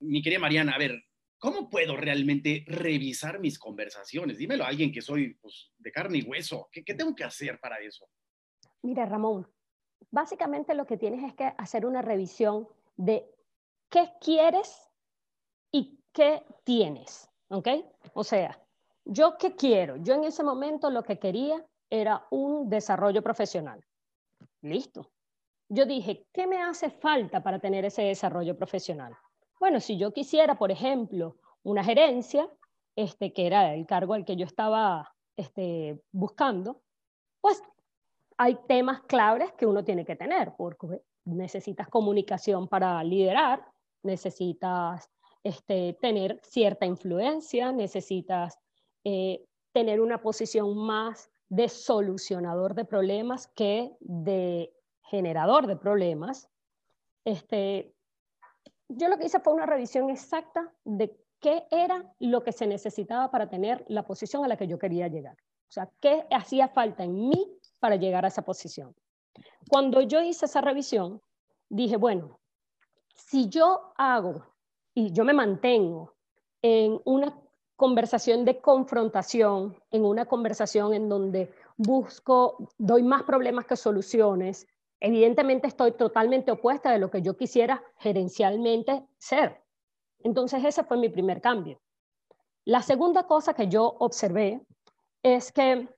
Mi 0.00 0.20
querida 0.20 0.40
Mariana, 0.40 0.72
a 0.72 0.78
ver, 0.78 1.04
¿cómo 1.38 1.70
puedo 1.70 1.96
realmente 1.96 2.66
revisar 2.66 3.40
mis 3.40 3.58
conversaciones? 3.58 4.36
Dímelo 4.36 4.64
a 4.64 4.68
alguien 4.68 4.92
que 4.92 5.00
soy 5.00 5.36
pues, 5.40 5.72
de 5.78 5.90
carne 5.90 6.18
y 6.18 6.22
hueso. 6.22 6.68
¿Qué, 6.70 6.84
¿Qué 6.84 6.92
tengo 6.92 7.14
que 7.14 7.24
hacer 7.24 7.58
para 7.58 7.78
eso? 7.80 8.06
Mira, 8.82 9.06
Ramón, 9.06 9.48
básicamente 10.10 10.74
lo 10.74 10.86
que 10.86 10.96
tienes 10.96 11.22
es 11.24 11.34
que 11.34 11.52
hacer 11.56 11.86
una 11.86 12.02
revisión 12.02 12.68
de 12.96 13.28
qué 13.88 14.12
quieres 14.20 14.90
y 15.70 15.98
qué 16.12 16.44
tienes, 16.64 17.28
¿ok? 17.48 17.68
O 18.14 18.24
sea, 18.24 18.58
yo 19.04 19.36
qué 19.38 19.56
quiero. 19.56 19.96
Yo 19.96 20.14
en 20.14 20.24
ese 20.24 20.42
momento 20.42 20.90
lo 20.90 21.02
que 21.02 21.18
quería 21.18 21.64
era 21.88 22.26
un 22.30 22.68
desarrollo 22.68 23.22
profesional. 23.22 23.84
Listo. 24.62 25.10
Yo 25.68 25.86
dije, 25.86 26.26
¿qué 26.32 26.46
me 26.46 26.62
hace 26.62 26.90
falta 26.90 27.42
para 27.42 27.58
tener 27.58 27.84
ese 27.84 28.02
desarrollo 28.02 28.56
profesional? 28.56 29.16
Bueno, 29.58 29.80
si 29.80 29.96
yo 29.96 30.12
quisiera, 30.12 30.56
por 30.58 30.70
ejemplo, 30.70 31.36
una 31.62 31.84
gerencia, 31.84 32.48
este, 32.96 33.32
que 33.32 33.46
era 33.46 33.74
el 33.74 33.86
cargo 33.86 34.14
al 34.14 34.24
que 34.24 34.36
yo 34.36 34.46
estaba 34.46 35.14
este, 35.36 36.02
buscando, 36.12 36.80
pues 37.40 37.62
hay 38.42 38.56
temas 38.66 39.02
claves 39.02 39.52
que 39.52 39.66
uno 39.66 39.84
tiene 39.84 40.06
que 40.06 40.16
tener, 40.16 40.54
porque 40.56 41.02
necesitas 41.26 41.88
comunicación 41.88 42.68
para 42.68 43.04
liderar, 43.04 43.62
necesitas 44.02 45.10
este, 45.44 45.98
tener 46.00 46.40
cierta 46.42 46.86
influencia, 46.86 47.70
necesitas 47.70 48.58
eh, 49.04 49.44
tener 49.72 50.00
una 50.00 50.22
posición 50.22 50.74
más 50.74 51.30
de 51.50 51.68
solucionador 51.68 52.74
de 52.74 52.86
problemas 52.86 53.46
que 53.48 53.94
de 54.00 54.72
generador 55.02 55.66
de 55.66 55.76
problemas. 55.76 56.48
Este, 57.26 57.92
yo 58.88 59.08
lo 59.08 59.18
que 59.18 59.26
hice 59.26 59.40
fue 59.40 59.52
una 59.52 59.66
revisión 59.66 60.08
exacta 60.08 60.72
de 60.84 61.14
qué 61.40 61.64
era 61.70 62.10
lo 62.18 62.42
que 62.42 62.52
se 62.52 62.66
necesitaba 62.66 63.30
para 63.30 63.50
tener 63.50 63.84
la 63.88 64.06
posición 64.06 64.46
a 64.46 64.48
la 64.48 64.56
que 64.56 64.66
yo 64.66 64.78
quería 64.78 65.08
llegar. 65.08 65.36
O 65.68 65.72
sea, 65.72 65.90
qué 66.00 66.26
hacía 66.30 66.68
falta 66.68 67.04
en 67.04 67.28
mí 67.28 67.59
para 67.80 67.96
llegar 67.96 68.24
a 68.24 68.28
esa 68.28 68.42
posición. 68.42 68.94
Cuando 69.68 70.00
yo 70.02 70.20
hice 70.20 70.46
esa 70.46 70.60
revisión, 70.60 71.20
dije, 71.68 71.96
bueno, 71.96 72.38
si 73.14 73.48
yo 73.48 73.92
hago 73.96 74.44
y 74.94 75.12
yo 75.12 75.24
me 75.24 75.32
mantengo 75.32 76.14
en 76.62 77.00
una 77.04 77.36
conversación 77.76 78.44
de 78.44 78.60
confrontación, 78.60 79.76
en 79.90 80.04
una 80.04 80.26
conversación 80.26 80.92
en 80.92 81.08
donde 81.08 81.52
busco, 81.76 82.68
doy 82.76 83.02
más 83.02 83.22
problemas 83.22 83.64
que 83.64 83.76
soluciones, 83.76 84.66
evidentemente 85.00 85.66
estoy 85.66 85.92
totalmente 85.92 86.50
opuesta 86.50 86.92
de 86.92 86.98
lo 86.98 87.10
que 87.10 87.22
yo 87.22 87.36
quisiera 87.36 87.82
gerencialmente 87.96 89.06
ser. 89.18 89.62
Entonces 90.18 90.62
ese 90.64 90.84
fue 90.84 90.98
mi 90.98 91.08
primer 91.08 91.40
cambio. 91.40 91.80
La 92.66 92.82
segunda 92.82 93.26
cosa 93.26 93.54
que 93.54 93.68
yo 93.68 93.96
observé 93.98 94.60
es 95.22 95.50
que 95.50 95.88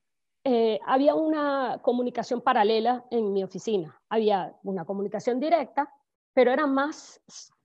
eh, 0.45 0.81
había 0.87 1.15
una 1.15 1.81
comunicación 1.83 2.41
paralela 2.41 3.05
en 3.11 3.33
mi 3.33 3.45
oficina. 3.45 4.01
Había 4.09 4.57
una 4.65 4.85
comunicación 4.85 5.39
directa, 5.39 5.93
pero 6.35 6.51
era 6.51 6.67
más, 6.67 7.21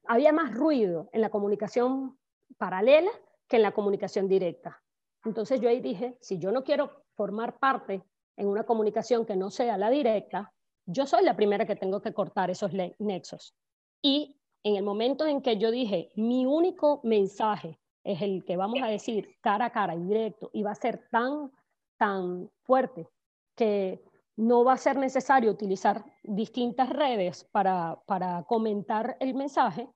había 0.05 0.31
más 0.31 0.53
ruido 0.53 1.09
en 1.11 1.21
la 1.21 1.29
comunicación 1.29 2.17
paralela 2.57 3.11
que 3.47 3.57
en 3.57 3.63
la 3.63 3.71
comunicación 3.71 4.27
directa. 4.27 4.81
Entonces 5.25 5.59
yo 5.59 5.69
ahí 5.69 5.81
dije, 5.81 6.17
si 6.21 6.37
yo 6.37 6.51
no 6.51 6.63
quiero 6.63 7.03
formar 7.15 7.57
parte 7.57 8.03
en 8.35 8.47
una 8.47 8.63
comunicación 8.63 9.25
que 9.25 9.35
no 9.35 9.49
sea 9.49 9.77
la 9.77 9.89
directa, 9.89 10.53
yo 10.85 11.05
soy 11.05 11.23
la 11.23 11.35
primera 11.35 11.65
que 11.65 11.75
tengo 11.75 12.01
que 12.01 12.13
cortar 12.13 12.49
esos 12.51 12.71
nexos. 12.99 13.55
Y 14.01 14.39
en 14.63 14.75
el 14.75 14.83
momento 14.83 15.25
en 15.25 15.41
que 15.41 15.57
yo 15.57 15.71
dije, 15.71 16.11
mi 16.15 16.45
único 16.45 17.01
mensaje 17.03 17.79
es 18.03 18.21
el 18.21 18.45
que 18.45 18.55
vamos 18.55 18.81
a 18.81 18.87
decir 18.87 19.35
cara 19.41 19.65
a 19.65 19.71
cara 19.71 19.95
y 19.95 20.03
directo 20.03 20.49
y 20.53 20.63
va 20.63 20.71
a 20.71 20.75
ser 20.75 21.07
tan 21.09 21.51
tan 21.97 22.49
fuerte 22.63 23.07
que 23.55 24.01
no 24.35 24.63
va 24.63 24.73
a 24.73 24.77
ser 24.77 24.97
necesario 24.97 25.51
utilizar 25.51 26.05
distintas 26.23 26.89
redes 26.89 27.43
para, 27.51 27.99
para 28.05 28.43
comentar 28.43 29.17
el 29.19 29.33
mensaje, 29.33 29.89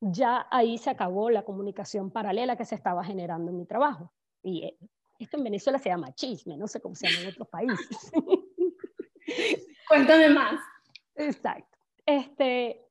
ya 0.00 0.46
ahí 0.50 0.78
se 0.78 0.90
acabó 0.90 1.30
la 1.30 1.44
comunicación 1.44 2.10
paralela 2.10 2.56
que 2.56 2.64
se 2.64 2.74
estaba 2.74 3.04
generando 3.04 3.50
en 3.50 3.58
mi 3.58 3.66
trabajo. 3.66 4.12
Y 4.42 4.64
eh, 4.64 4.78
esto 5.18 5.36
en 5.36 5.44
Venezuela 5.44 5.78
se 5.78 5.90
llama 5.90 6.14
chisme, 6.14 6.56
no 6.56 6.66
sé 6.66 6.80
cómo 6.80 6.94
se 6.94 7.08
llama 7.08 7.22
en 7.22 7.28
otros 7.28 7.48
países. 7.48 8.10
Cuéntame 9.88 10.30
más. 10.30 10.60
Exacto. 11.14 11.78
Este, 12.04 12.84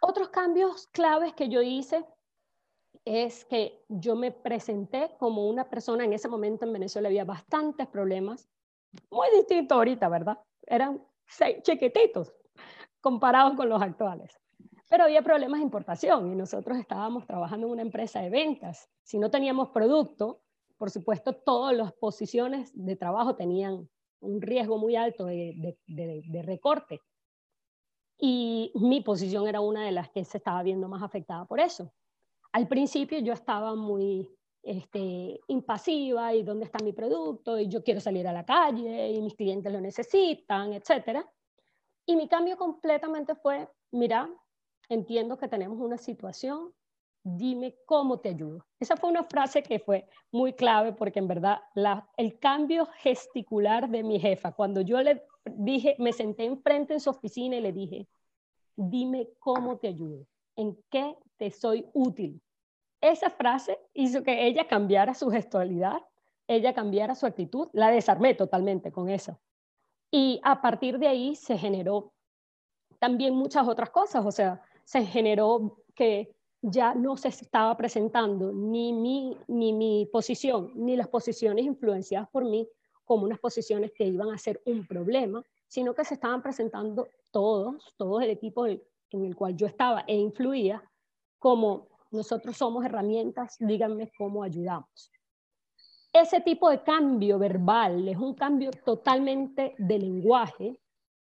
otros 0.00 0.28
cambios 0.28 0.86
claves 0.88 1.32
que 1.34 1.48
yo 1.48 1.62
hice 1.62 2.04
es 3.08 3.44
que 3.44 3.84
yo 3.88 4.16
me 4.16 4.30
presenté 4.30 5.10
como 5.18 5.48
una 5.48 5.68
persona, 5.68 6.04
en 6.04 6.12
ese 6.12 6.28
momento 6.28 6.64
en 6.64 6.72
Venezuela 6.72 7.08
había 7.08 7.24
bastantes 7.24 7.86
problemas, 7.86 8.48
muy 9.10 9.28
distintos 9.36 9.76
ahorita, 9.76 10.08
¿verdad? 10.08 10.38
Eran 10.66 11.02
chiquititos 11.62 12.32
comparados 13.00 13.54
con 13.54 13.68
los 13.68 13.80
actuales. 13.80 14.38
Pero 14.88 15.04
había 15.04 15.22
problemas 15.22 15.60
de 15.60 15.64
importación 15.64 16.32
y 16.32 16.34
nosotros 16.34 16.78
estábamos 16.78 17.26
trabajando 17.26 17.66
en 17.66 17.72
una 17.72 17.82
empresa 17.82 18.20
de 18.20 18.30
ventas. 18.30 18.88
Si 19.02 19.18
no 19.18 19.30
teníamos 19.30 19.68
producto, 19.68 20.40
por 20.76 20.90
supuesto, 20.90 21.34
todas 21.34 21.76
las 21.76 21.92
posiciones 21.92 22.70
de 22.74 22.96
trabajo 22.96 23.36
tenían 23.36 23.88
un 24.20 24.40
riesgo 24.40 24.78
muy 24.78 24.96
alto 24.96 25.26
de 25.26 26.42
recorte. 26.44 27.02
Y 28.18 28.72
mi 28.74 29.00
posición 29.00 29.46
era 29.46 29.60
una 29.60 29.84
de 29.84 29.92
las 29.92 30.10
que 30.10 30.24
se 30.24 30.38
estaba 30.38 30.62
viendo 30.62 30.88
más 30.88 31.02
afectada 31.02 31.44
por 31.44 31.60
eso. 31.60 31.92
Al 32.52 32.66
principio 32.68 33.18
yo 33.20 33.32
estaba 33.32 33.74
muy 33.74 34.28
este, 34.62 35.40
impasiva 35.48 36.34
y 36.34 36.42
dónde 36.42 36.64
está 36.64 36.82
mi 36.82 36.92
producto 36.92 37.58
y 37.58 37.68
yo 37.68 37.82
quiero 37.82 38.00
salir 38.00 38.26
a 38.26 38.32
la 38.32 38.44
calle 38.44 39.12
y 39.12 39.20
mis 39.22 39.34
clientes 39.34 39.72
lo 39.72 39.80
necesitan, 39.80 40.72
etc. 40.72 41.24
Y 42.06 42.16
mi 42.16 42.28
cambio 42.28 42.56
completamente 42.56 43.34
fue, 43.34 43.68
mira, 43.92 44.28
entiendo 44.88 45.38
que 45.38 45.48
tenemos 45.48 45.78
una 45.78 45.98
situación, 45.98 46.72
dime 47.22 47.76
cómo 47.84 48.20
te 48.20 48.30
ayudo. 48.30 48.64
Esa 48.80 48.96
fue 48.96 49.10
una 49.10 49.24
frase 49.24 49.62
que 49.62 49.78
fue 49.78 50.08
muy 50.32 50.52
clave 50.54 50.92
porque 50.92 51.18
en 51.18 51.28
verdad 51.28 51.58
el 52.16 52.38
cambio 52.38 52.86
gesticular 52.96 53.88
de 53.88 54.02
mi 54.02 54.18
jefa, 54.18 54.52
cuando 54.52 54.80
yo 54.80 55.00
le 55.02 55.22
dije, 55.44 55.96
me 55.98 56.12
senté 56.12 56.44
enfrente 56.44 56.94
en 56.94 57.00
su 57.00 57.10
oficina 57.10 57.56
y 57.56 57.60
le 57.60 57.72
dije, 57.72 58.08
dime 58.76 59.28
cómo 59.38 59.78
te 59.78 59.88
ayudo, 59.88 60.26
en 60.58 60.76
qué 60.90 61.16
te 61.38 61.50
soy 61.50 61.86
útil. 61.94 62.42
Esa 63.00 63.30
frase 63.30 63.78
hizo 63.94 64.22
que 64.24 64.46
ella 64.46 64.66
cambiara 64.66 65.14
su 65.14 65.30
gestualidad, 65.30 66.02
ella 66.48 66.74
cambiara 66.74 67.14
su 67.14 67.26
actitud, 67.26 67.68
la 67.72 67.90
desarmé 67.90 68.34
totalmente 68.34 68.90
con 68.90 69.08
eso. 69.08 69.38
Y 70.10 70.40
a 70.42 70.60
partir 70.60 70.98
de 70.98 71.06
ahí 71.06 71.36
se 71.36 71.56
generó 71.56 72.12
también 72.98 73.34
muchas 73.34 73.68
otras 73.68 73.90
cosas, 73.90 74.26
o 74.26 74.32
sea, 74.32 74.60
se 74.84 75.04
generó 75.06 75.78
que 75.94 76.34
ya 76.60 76.92
no 76.94 77.16
se 77.16 77.28
estaba 77.28 77.76
presentando 77.76 78.50
ni 78.52 78.92
mi, 78.92 79.36
ni 79.46 79.72
mi 79.72 80.08
posición, 80.10 80.72
ni 80.74 80.96
las 80.96 81.06
posiciones 81.06 81.64
influenciadas 81.64 82.28
por 82.30 82.44
mí 82.44 82.68
como 83.04 83.24
unas 83.24 83.38
posiciones 83.38 83.92
que 83.92 84.04
iban 84.04 84.30
a 84.30 84.38
ser 84.38 84.60
un 84.66 84.84
problema, 84.86 85.44
sino 85.68 85.94
que 85.94 86.04
se 86.04 86.14
estaban 86.14 86.42
presentando 86.42 87.06
todos, 87.30 87.94
todos 87.96 88.22
el 88.22 88.30
equipo 88.30 88.66
en 89.10 89.24
el 89.24 89.36
cual 89.36 89.56
yo 89.56 89.66
estaba 89.66 90.04
e 90.06 90.16
influía, 90.16 90.82
como 91.38 91.88
nosotros 92.10 92.56
somos 92.56 92.84
herramientas, 92.84 93.56
díganme 93.58 94.10
cómo 94.16 94.42
ayudamos. 94.42 95.10
Ese 96.12 96.40
tipo 96.40 96.70
de 96.70 96.82
cambio 96.82 97.38
verbal 97.38 98.08
es 98.08 98.16
un 98.16 98.34
cambio 98.34 98.70
totalmente 98.84 99.74
de 99.78 99.98
lenguaje, 99.98 100.80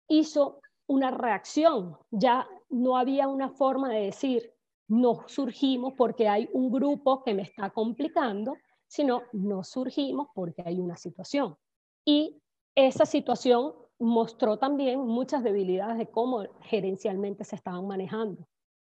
hizo 0.07 0.59
una 0.87 1.11
reacción, 1.11 1.97
ya 2.09 2.47
no 2.69 2.97
había 2.97 3.27
una 3.27 3.49
forma 3.49 3.89
de 3.89 4.05
decir, 4.05 4.53
no 4.87 5.23
surgimos 5.27 5.93
porque 5.95 6.27
hay 6.27 6.49
un 6.51 6.71
grupo 6.71 7.23
que 7.23 7.33
me 7.33 7.43
está 7.43 7.69
complicando, 7.69 8.55
sino 8.87 9.21
no 9.31 9.63
surgimos 9.63 10.27
porque 10.33 10.63
hay 10.65 10.79
una 10.79 10.97
situación. 10.97 11.55
Y 12.03 12.41
esa 12.75 13.05
situación 13.05 13.73
mostró 14.01 14.57
también 14.57 14.99
muchas 14.99 15.43
debilidades 15.43 15.97
de 15.97 16.07
cómo 16.07 16.43
gerencialmente 16.61 17.43
se 17.43 17.55
estaban 17.55 17.85
manejando. 17.85 18.47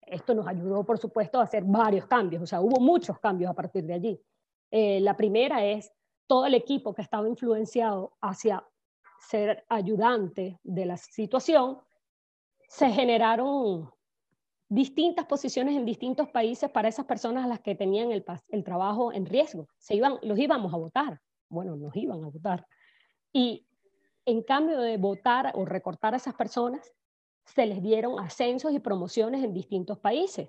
Esto 0.01 0.35
nos 0.35 0.47
ayudó, 0.47 0.85
por 0.85 0.99
supuesto, 0.99 1.39
a 1.39 1.45
hacer 1.45 1.63
varios 1.65 2.07
cambios, 2.07 2.43
o 2.43 2.47
sea, 2.47 2.61
hubo 2.61 2.81
muchos 2.81 3.19
cambios 3.19 3.51
a 3.51 3.55
partir 3.55 3.85
de 3.85 3.95
allí. 3.95 4.21
Eh, 4.71 5.01
la 5.01 5.17
primera 5.17 5.65
es 5.65 5.93
todo 6.27 6.47
el 6.47 6.55
equipo 6.55 6.95
que 6.95 7.03
estaba 7.03 7.29
influenciado 7.29 8.17
hacia 8.21 8.67
ser 9.21 9.65
ayudante 9.69 10.59
de 10.63 10.87
la 10.87 10.97
situación, 10.97 11.79
se 12.69 12.89
generaron 12.89 13.91
distintas 14.69 15.27
posiciones 15.27 15.77
en 15.77 15.85
distintos 15.85 16.29
países 16.31 16.71
para 16.71 16.89
esas 16.89 17.05
personas 17.05 17.45
a 17.45 17.49
las 17.49 17.61
que 17.61 17.75
tenían 17.75 18.11
el, 18.11 18.25
el 18.49 18.65
trabajo 18.65 19.13
en 19.13 19.27
riesgo. 19.27 19.69
Se 19.79 19.95
iban, 19.95 20.19
los 20.23 20.39
íbamos 20.39 20.73
a 20.73 20.79
votar. 20.79 21.21
Bueno, 21.49 21.77
nos 21.77 21.95
iban 21.95 22.25
a 22.25 22.29
votar. 22.29 22.67
Y 23.33 23.67
en 24.27 24.43
cambio 24.43 24.81
de 24.81 24.97
votar 24.97 25.53
o 25.55 25.65
recortar 25.65 26.15
a 26.15 26.19
esas 26.19 26.35
personas, 26.35 26.93
se 27.45 27.67
les 27.67 27.83
dieron 27.83 28.19
ascensos 28.19 28.73
y 28.73 28.79
promociones 28.79 29.45
en 29.45 29.53
distintos 29.53 29.99
países. 29.99 30.49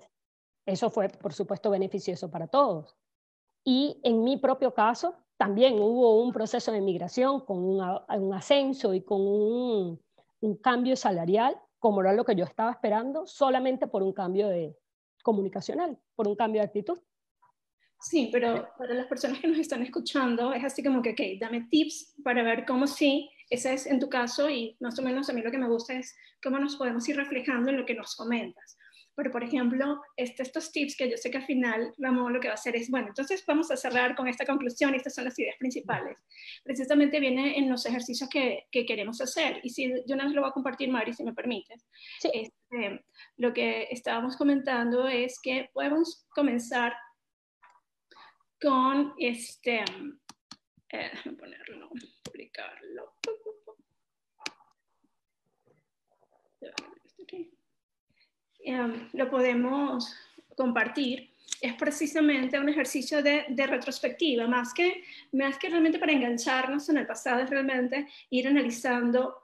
Eso 0.64 0.90
fue, 0.90 1.08
por 1.08 1.32
supuesto, 1.32 1.70
beneficioso 1.70 2.30
para 2.30 2.48
todos. 2.48 2.96
Y 3.64 4.00
en 4.02 4.24
mi 4.24 4.36
propio 4.36 4.72
caso, 4.72 5.14
también 5.36 5.74
hubo 5.74 6.22
un 6.22 6.32
proceso 6.32 6.72
de 6.72 6.80
migración 6.80 7.40
con 7.40 7.58
un, 7.58 8.32
ascenso 8.32 8.94
y 8.94 9.02
con 9.02 9.20
un, 9.20 10.00
un 10.40 10.56
cambio 10.56 10.96
salarial 10.96 11.60
como 11.78 12.00
era 12.00 12.12
lo 12.12 12.24
que 12.24 12.34
yo 12.34 12.44
estaba 12.44 12.70
esperando, 12.70 13.26
solamente 13.26 13.86
por 13.86 14.02
un 14.02 14.12
cambio 14.12 14.48
de 14.48 14.76
comunicacional, 15.22 15.98
por 16.14 16.26
un 16.26 16.34
cambio 16.34 16.60
de 16.60 16.66
actitud. 16.66 16.98
Sí, 18.00 18.28
pero 18.32 18.68
para 18.76 18.94
las 18.94 19.06
personas 19.06 19.38
que 19.38 19.48
nos 19.48 19.58
están 19.58 19.82
escuchando, 19.82 20.52
es 20.52 20.64
así 20.64 20.82
como 20.82 21.02
que, 21.02 21.10
ok, 21.10 21.40
dame 21.40 21.66
tips 21.70 22.16
para 22.22 22.42
ver 22.42 22.64
cómo 22.66 22.86
sí, 22.86 23.30
ese 23.50 23.74
es 23.74 23.86
en 23.86 24.00
tu 24.00 24.08
caso 24.08 24.50
y 24.50 24.76
más 24.80 24.98
o 24.98 25.02
menos 25.02 25.28
a 25.28 25.32
mí 25.32 25.42
lo 25.42 25.50
que 25.50 25.58
me 25.58 25.68
gusta 25.68 25.94
es 25.94 26.16
cómo 26.42 26.58
nos 26.58 26.76
podemos 26.76 27.08
ir 27.08 27.16
reflejando 27.16 27.70
en 27.70 27.78
lo 27.78 27.86
que 27.86 27.94
nos 27.94 28.16
comentas. 28.16 28.76
Pero, 29.16 29.30
por 29.30 29.42
ejemplo, 29.42 30.02
este, 30.14 30.42
estos 30.42 30.70
tips 30.70 30.94
que 30.94 31.10
yo 31.10 31.16
sé 31.16 31.30
que 31.30 31.38
al 31.38 31.46
final 31.46 31.94
Ramón 31.96 32.34
lo 32.34 32.40
que 32.40 32.48
va 32.48 32.52
a 32.52 32.56
hacer 32.56 32.76
es, 32.76 32.90
bueno, 32.90 33.08
entonces 33.08 33.42
vamos 33.46 33.70
a 33.70 33.76
cerrar 33.76 34.14
con 34.14 34.28
esta 34.28 34.44
conclusión 34.44 34.92
y 34.92 34.98
estas 34.98 35.14
son 35.14 35.24
las 35.24 35.38
ideas 35.38 35.56
principales. 35.58 36.18
Precisamente 36.62 37.18
viene 37.18 37.56
en 37.56 37.70
los 37.70 37.86
ejercicios 37.86 38.28
que, 38.28 38.66
que 38.70 38.84
queremos 38.84 39.22
hacer. 39.22 39.60
Y 39.62 39.70
si 39.70 39.90
yo 40.06 40.16
vez 40.16 40.32
lo 40.32 40.42
voy 40.42 40.50
a 40.50 40.52
compartir, 40.52 40.90
Mari, 40.90 41.14
si 41.14 41.24
me 41.24 41.32
permites. 41.32 41.86
Sí. 42.20 42.30
Este, 42.34 43.06
lo 43.38 43.54
que 43.54 43.88
estábamos 43.90 44.36
comentando 44.36 45.08
es 45.08 45.40
que 45.42 45.70
podemos 45.72 46.26
comenzar 46.28 46.92
con 48.60 49.14
este, 49.18 49.82
eh, 50.90 51.10
déjame 51.12 51.36
ponerlo, 51.38 51.90
publicarlo. 52.36 53.14
Em, 58.60 59.08
lo 59.12 59.30
podemos 59.30 60.12
compartir, 60.56 61.30
es 61.60 61.74
precisamente 61.74 62.58
un 62.58 62.68
ejercicio 62.68 63.22
de, 63.22 63.44
de, 63.48 63.66
retrospectiva, 63.66 64.46
más 64.48 64.74
que, 64.74 65.04
más 65.32 65.56
que 65.58 65.68
realmente 65.68 65.98
para 65.98 66.12
engancharnos 66.12 66.88
en 66.88 66.98
el 66.98 67.06
pasado, 67.06 67.42
es 67.42 67.50
realmente 67.50 68.08
ir 68.30 68.48
analizando 68.48 69.34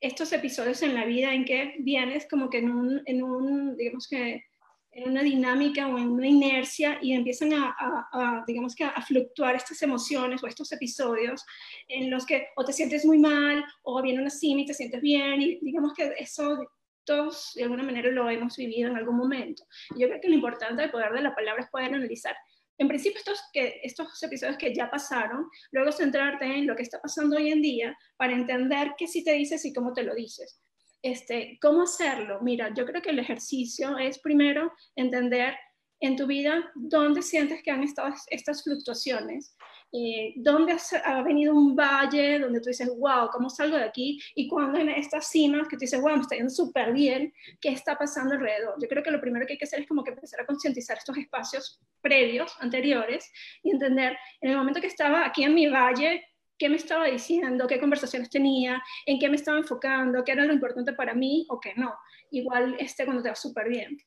estos 0.00 0.32
episodios 0.32 0.82
en 0.82 0.94
la 0.94 1.04
vida 1.04 1.32
en 1.32 1.44
que 1.44 1.76
vienes 1.78 2.26
como 2.28 2.48
que 2.48 2.58
en 2.58 2.70
un, 2.70 3.02
en 3.04 3.22
un 3.22 3.76
digamos 3.76 4.08
que, 4.08 4.46
en 4.92 5.10
una 5.10 5.22
dinámica 5.22 5.88
o 5.88 5.98
en 5.98 6.10
una 6.10 6.26
inercia 6.26 6.98
y 7.00 7.12
empiezan 7.12 7.52
a, 7.54 7.74
a, 7.78 8.44
digamos 8.46 8.74
que 8.74 8.84
a, 8.84 9.02
fluctuar 9.02 9.56
estas 9.56 9.82
emociones 9.82 10.42
o 10.42 10.46
estos 10.46 10.70
episodios 10.72 11.44
en 11.88 12.10
los 12.10 12.26
que 12.26 12.48
o 12.56 12.64
te 12.64 12.72
sientes 12.72 13.04
muy 13.04 13.18
mal 13.18 13.64
o 13.82 14.02
viene 14.02 14.20
una 14.20 14.30
cima 14.30 14.60
y 14.60 14.66
te 14.66 14.74
sientes 14.74 15.00
bien 15.00 15.40
y 15.40 15.58
digamos 15.60 15.94
que 15.94 16.12
eso 16.18 16.58
todos 17.04 17.52
de 17.54 17.64
alguna 17.64 17.82
manera 17.82 18.10
lo 18.10 18.30
hemos 18.30 18.56
vivido 18.56 18.88
en 18.88 18.96
algún 18.96 19.16
momento. 19.16 19.64
Yo 19.96 20.06
creo 20.08 20.20
que 20.20 20.28
lo 20.28 20.34
importante 20.34 20.82
del 20.82 20.90
poder 20.90 21.12
de 21.12 21.22
la 21.22 21.34
palabra 21.34 21.64
es 21.64 21.70
poder 21.70 21.92
analizar, 21.92 22.36
en 22.78 22.88
principio, 22.88 23.18
estos, 23.18 23.40
que, 23.52 23.80
estos 23.82 24.22
episodios 24.22 24.56
que 24.56 24.74
ya 24.74 24.90
pasaron, 24.90 25.48
luego 25.70 25.92
centrarte 25.92 26.44
en 26.44 26.66
lo 26.66 26.74
que 26.74 26.82
está 26.82 27.00
pasando 27.00 27.36
hoy 27.36 27.50
en 27.50 27.62
día 27.62 27.96
para 28.16 28.32
entender 28.32 28.94
qué 28.96 29.06
sí 29.06 29.22
te 29.22 29.32
dices 29.32 29.64
y 29.64 29.72
cómo 29.72 29.92
te 29.92 30.02
lo 30.02 30.14
dices. 30.14 30.60
Este, 31.02 31.58
¿Cómo 31.60 31.82
hacerlo? 31.82 32.40
Mira, 32.42 32.72
yo 32.74 32.86
creo 32.86 33.02
que 33.02 33.10
el 33.10 33.18
ejercicio 33.18 33.98
es 33.98 34.18
primero 34.18 34.72
entender 34.96 35.54
en 36.00 36.16
tu 36.16 36.26
vida 36.26 36.70
dónde 36.74 37.22
sientes 37.22 37.62
que 37.62 37.70
han 37.70 37.82
estado 37.82 38.14
estas 38.30 38.62
fluctuaciones 38.62 39.56
eh, 39.94 40.32
dónde 40.36 40.74
ha 41.04 41.22
venido 41.22 41.54
un 41.54 41.76
valle 41.76 42.38
donde 42.38 42.60
tú 42.60 42.70
dices, 42.70 42.88
wow, 42.98 43.28
¿cómo 43.30 43.50
salgo 43.50 43.76
de 43.76 43.84
aquí? 43.84 44.18
Y 44.34 44.48
cuando 44.48 44.78
en 44.78 44.88
estas 44.88 45.28
cimas 45.28 45.68
que 45.68 45.76
tú 45.76 45.80
dices, 45.80 46.00
wow, 46.00 46.16
me 46.16 46.22
está 46.22 46.34
yendo 46.34 46.48
súper 46.48 46.94
bien, 46.94 47.30
¿qué 47.60 47.68
está 47.68 47.98
pasando 47.98 48.34
alrededor? 48.34 48.74
Yo 48.80 48.88
creo 48.88 49.02
que 49.02 49.10
lo 49.10 49.20
primero 49.20 49.44
que 49.46 49.52
hay 49.52 49.58
que 49.58 49.66
hacer 49.66 49.80
es 49.80 49.86
como 49.86 50.02
que 50.02 50.12
empezar 50.12 50.40
a 50.40 50.46
concientizar 50.46 50.96
estos 50.96 51.18
espacios 51.18 51.78
previos, 52.00 52.56
anteriores, 52.60 53.30
y 53.62 53.70
entender, 53.70 54.16
en 54.40 54.52
el 54.52 54.56
momento 54.56 54.80
que 54.80 54.86
estaba 54.86 55.26
aquí 55.26 55.44
en 55.44 55.54
mi 55.54 55.66
valle, 55.66 56.24
qué 56.62 56.68
me 56.68 56.76
estaba 56.76 57.06
diciendo, 57.06 57.66
qué 57.66 57.80
conversaciones 57.80 58.30
tenía, 58.30 58.80
en 59.04 59.18
qué 59.18 59.28
me 59.28 59.34
estaba 59.34 59.58
enfocando, 59.58 60.22
qué 60.22 60.30
era 60.30 60.44
lo 60.44 60.52
importante 60.52 60.92
para 60.92 61.12
mí 61.12 61.44
o 61.48 61.58
qué 61.58 61.74
no. 61.74 61.92
Igual 62.30 62.76
este 62.78 63.04
cuando 63.04 63.20
te 63.20 63.30
va 63.30 63.34
súper 63.34 63.68
bien. 63.68 63.98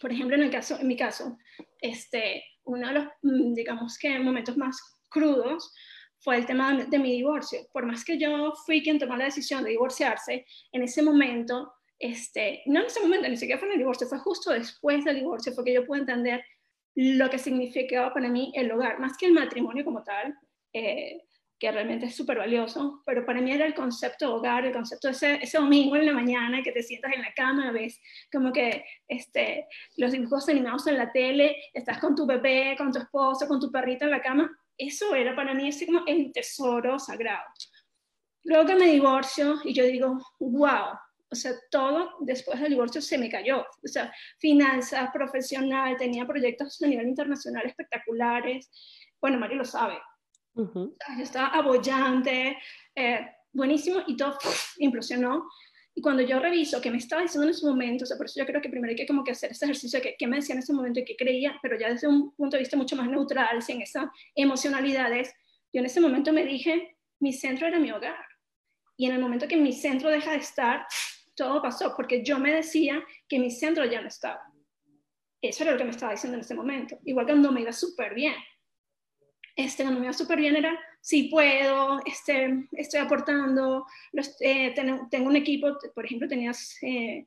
Por 0.00 0.10
ejemplo, 0.10 0.34
en, 0.36 0.44
el 0.44 0.50
caso, 0.50 0.78
en 0.80 0.88
mi 0.88 0.96
caso, 0.96 1.36
este, 1.82 2.42
uno 2.64 2.88
de 2.88 2.94
los, 2.94 3.04
mm, 3.20 3.52
digamos 3.52 3.98
que, 3.98 4.18
momentos 4.18 4.56
más 4.56 4.80
crudos 5.10 5.74
fue 6.20 6.36
el 6.36 6.46
tema 6.46 6.74
de, 6.74 6.98
mi 6.98 7.12
divorcio. 7.12 7.60
Por 7.70 7.84
más 7.84 8.02
que 8.02 8.16
yo 8.16 8.54
fui 8.64 8.82
quien 8.82 8.98
tomó 8.98 9.14
la 9.16 9.26
decisión 9.26 9.62
de 9.62 9.68
divorciarse, 9.68 10.46
en 10.72 10.82
ese 10.82 11.02
momento, 11.02 11.74
este, 11.98 12.62
no 12.64 12.80
en 12.80 12.86
ese 12.86 13.00
momento, 13.00 13.28
ni 13.28 13.36
siquiera 13.36 13.58
fue 13.58 13.68
en 13.68 13.72
el 13.72 13.80
divorcio, 13.80 14.06
fue 14.06 14.20
justo 14.20 14.52
después 14.52 15.04
del 15.04 15.16
divorcio, 15.16 15.52
fue 15.52 15.66
que 15.66 15.74
yo 15.74 15.84
pude 15.84 15.98
entender 15.98 16.42
lo 16.94 17.28
que 17.28 17.38
significaba 17.38 18.14
para 18.14 18.30
mí 18.30 18.52
el 18.54 18.72
hogar, 18.72 18.98
más 19.00 19.18
que 19.18 19.26
el 19.26 19.32
matrimonio 19.32 19.84
como 19.84 20.02
tal, 20.02 20.34
eh, 20.72 21.24
que 21.58 21.72
realmente 21.72 22.06
es 22.06 22.14
súper 22.14 22.38
valioso, 22.38 23.02
pero 23.04 23.26
para 23.26 23.40
mí 23.40 23.50
era 23.50 23.66
el 23.66 23.74
concepto 23.74 24.26
de 24.26 24.32
hogar, 24.32 24.64
el 24.64 24.72
concepto 24.72 25.08
de 25.08 25.12
ese, 25.12 25.34
ese, 25.42 25.58
domingo 25.58 25.96
en 25.96 26.06
la 26.06 26.12
mañana 26.12 26.62
que 26.62 26.72
te 26.72 26.82
sientas 26.82 27.12
en 27.14 27.22
la 27.22 27.32
cama, 27.34 27.72
ves 27.72 28.00
como 28.32 28.52
que 28.52 28.84
este, 29.08 29.66
los 29.96 30.12
dibujos 30.12 30.48
animados 30.48 30.86
en 30.86 30.98
la 30.98 31.10
tele, 31.10 31.56
estás 31.74 31.98
con 31.98 32.14
tu 32.14 32.26
bebé, 32.26 32.76
con 32.78 32.92
tu 32.92 33.00
esposo, 33.00 33.48
con 33.48 33.60
tu 33.60 33.72
perrito 33.72 34.04
en 34.04 34.12
la 34.12 34.22
cama, 34.22 34.50
eso 34.76 35.14
era 35.14 35.34
para 35.34 35.54
mí 35.54 35.68
así 35.68 35.86
como 35.86 36.04
el 36.06 36.32
tesoro 36.32 36.98
sagrado. 36.98 37.44
Luego 38.44 38.66
que 38.66 38.76
me 38.76 38.86
divorcio 38.86 39.56
y 39.64 39.74
yo 39.74 39.84
digo, 39.84 40.18
wow, 40.38 40.96
o 41.30 41.34
sea, 41.34 41.52
todo 41.70 42.14
después 42.20 42.60
del 42.60 42.70
divorcio 42.70 43.02
se 43.02 43.18
me 43.18 43.28
cayó. 43.28 43.60
O 43.60 43.88
sea, 43.88 44.12
finanzas, 44.38 45.10
profesional, 45.12 45.96
tenía 45.96 46.26
proyectos 46.26 46.80
a 46.82 46.86
nivel 46.86 47.08
internacional 47.08 47.66
espectaculares. 47.66 48.70
Bueno, 49.20 49.38
Mario 49.38 49.58
lo 49.58 49.64
sabe, 49.64 49.98
yo 51.16 51.22
estaba 51.22 51.48
abollante, 51.48 52.58
eh, 52.94 53.26
buenísimo, 53.52 54.02
y 54.06 54.16
todo 54.16 54.38
implosionó. 54.78 55.48
Y 55.94 56.00
cuando 56.00 56.22
yo 56.22 56.38
reviso 56.38 56.80
qué 56.80 56.90
me 56.90 56.98
estaba 56.98 57.22
diciendo 57.22 57.44
en 57.44 57.50
ese 57.50 57.66
momento, 57.66 58.04
o 58.04 58.06
sea, 58.06 58.16
por 58.16 58.26
eso 58.26 58.38
yo 58.38 58.46
creo 58.46 58.60
que 58.60 58.68
primero 58.68 58.90
hay 58.90 58.96
que 58.96 59.06
como 59.06 59.24
que 59.24 59.32
hacer 59.32 59.50
ese 59.50 59.64
ejercicio 59.64 60.00
de 60.00 60.14
qué 60.16 60.26
me 60.28 60.36
decía 60.36 60.54
en 60.54 60.60
ese 60.60 60.72
momento 60.72 61.00
y 61.00 61.04
qué 61.04 61.16
creía, 61.16 61.58
pero 61.60 61.76
ya 61.78 61.88
desde 61.88 62.06
un 62.06 62.32
punto 62.36 62.56
de 62.56 62.60
vista 62.60 62.76
mucho 62.76 62.94
más 62.94 63.08
neutral, 63.08 63.62
sin 63.62 63.82
esa 63.82 64.12
emocionalidades, 64.34 65.34
yo 65.72 65.80
en 65.80 65.86
ese 65.86 66.00
momento 66.00 66.32
me 66.32 66.44
dije, 66.44 66.96
mi 67.20 67.32
centro 67.32 67.66
era 67.66 67.80
mi 67.80 67.90
hogar. 67.90 68.24
Y 68.96 69.06
en 69.06 69.12
el 69.12 69.20
momento 69.20 69.48
que 69.48 69.56
mi 69.56 69.72
centro 69.72 70.08
deja 70.08 70.32
de 70.32 70.38
estar, 70.38 70.86
todo 71.34 71.60
pasó, 71.62 71.94
porque 71.96 72.24
yo 72.24 72.38
me 72.38 72.52
decía 72.52 73.02
que 73.28 73.38
mi 73.38 73.50
centro 73.50 73.84
ya 73.84 74.00
no 74.00 74.08
estaba. 74.08 74.42
Eso 75.40 75.62
era 75.62 75.72
lo 75.72 75.78
que 75.78 75.84
me 75.84 75.90
estaba 75.90 76.12
diciendo 76.12 76.36
en 76.36 76.42
ese 76.42 76.54
momento. 76.54 76.98
Igual 77.04 77.26
cuando 77.26 77.52
me 77.52 77.60
iba 77.62 77.72
súper 77.72 78.14
bien 78.14 78.34
este, 79.58 79.82
cuando 79.82 79.98
me 79.98 80.06
iba 80.06 80.12
súper 80.12 80.38
bien 80.38 80.54
era, 80.54 80.78
sí 81.00 81.24
puedo, 81.24 82.00
este, 82.06 82.68
estoy 82.72 83.00
aportando, 83.00 83.84
los, 84.12 84.36
eh, 84.40 84.72
tengo, 85.10 85.28
un 85.28 85.34
equipo, 85.34 85.76
por 85.96 86.04
ejemplo, 86.04 86.28
tenías 86.28 86.76
eh, 86.80 87.26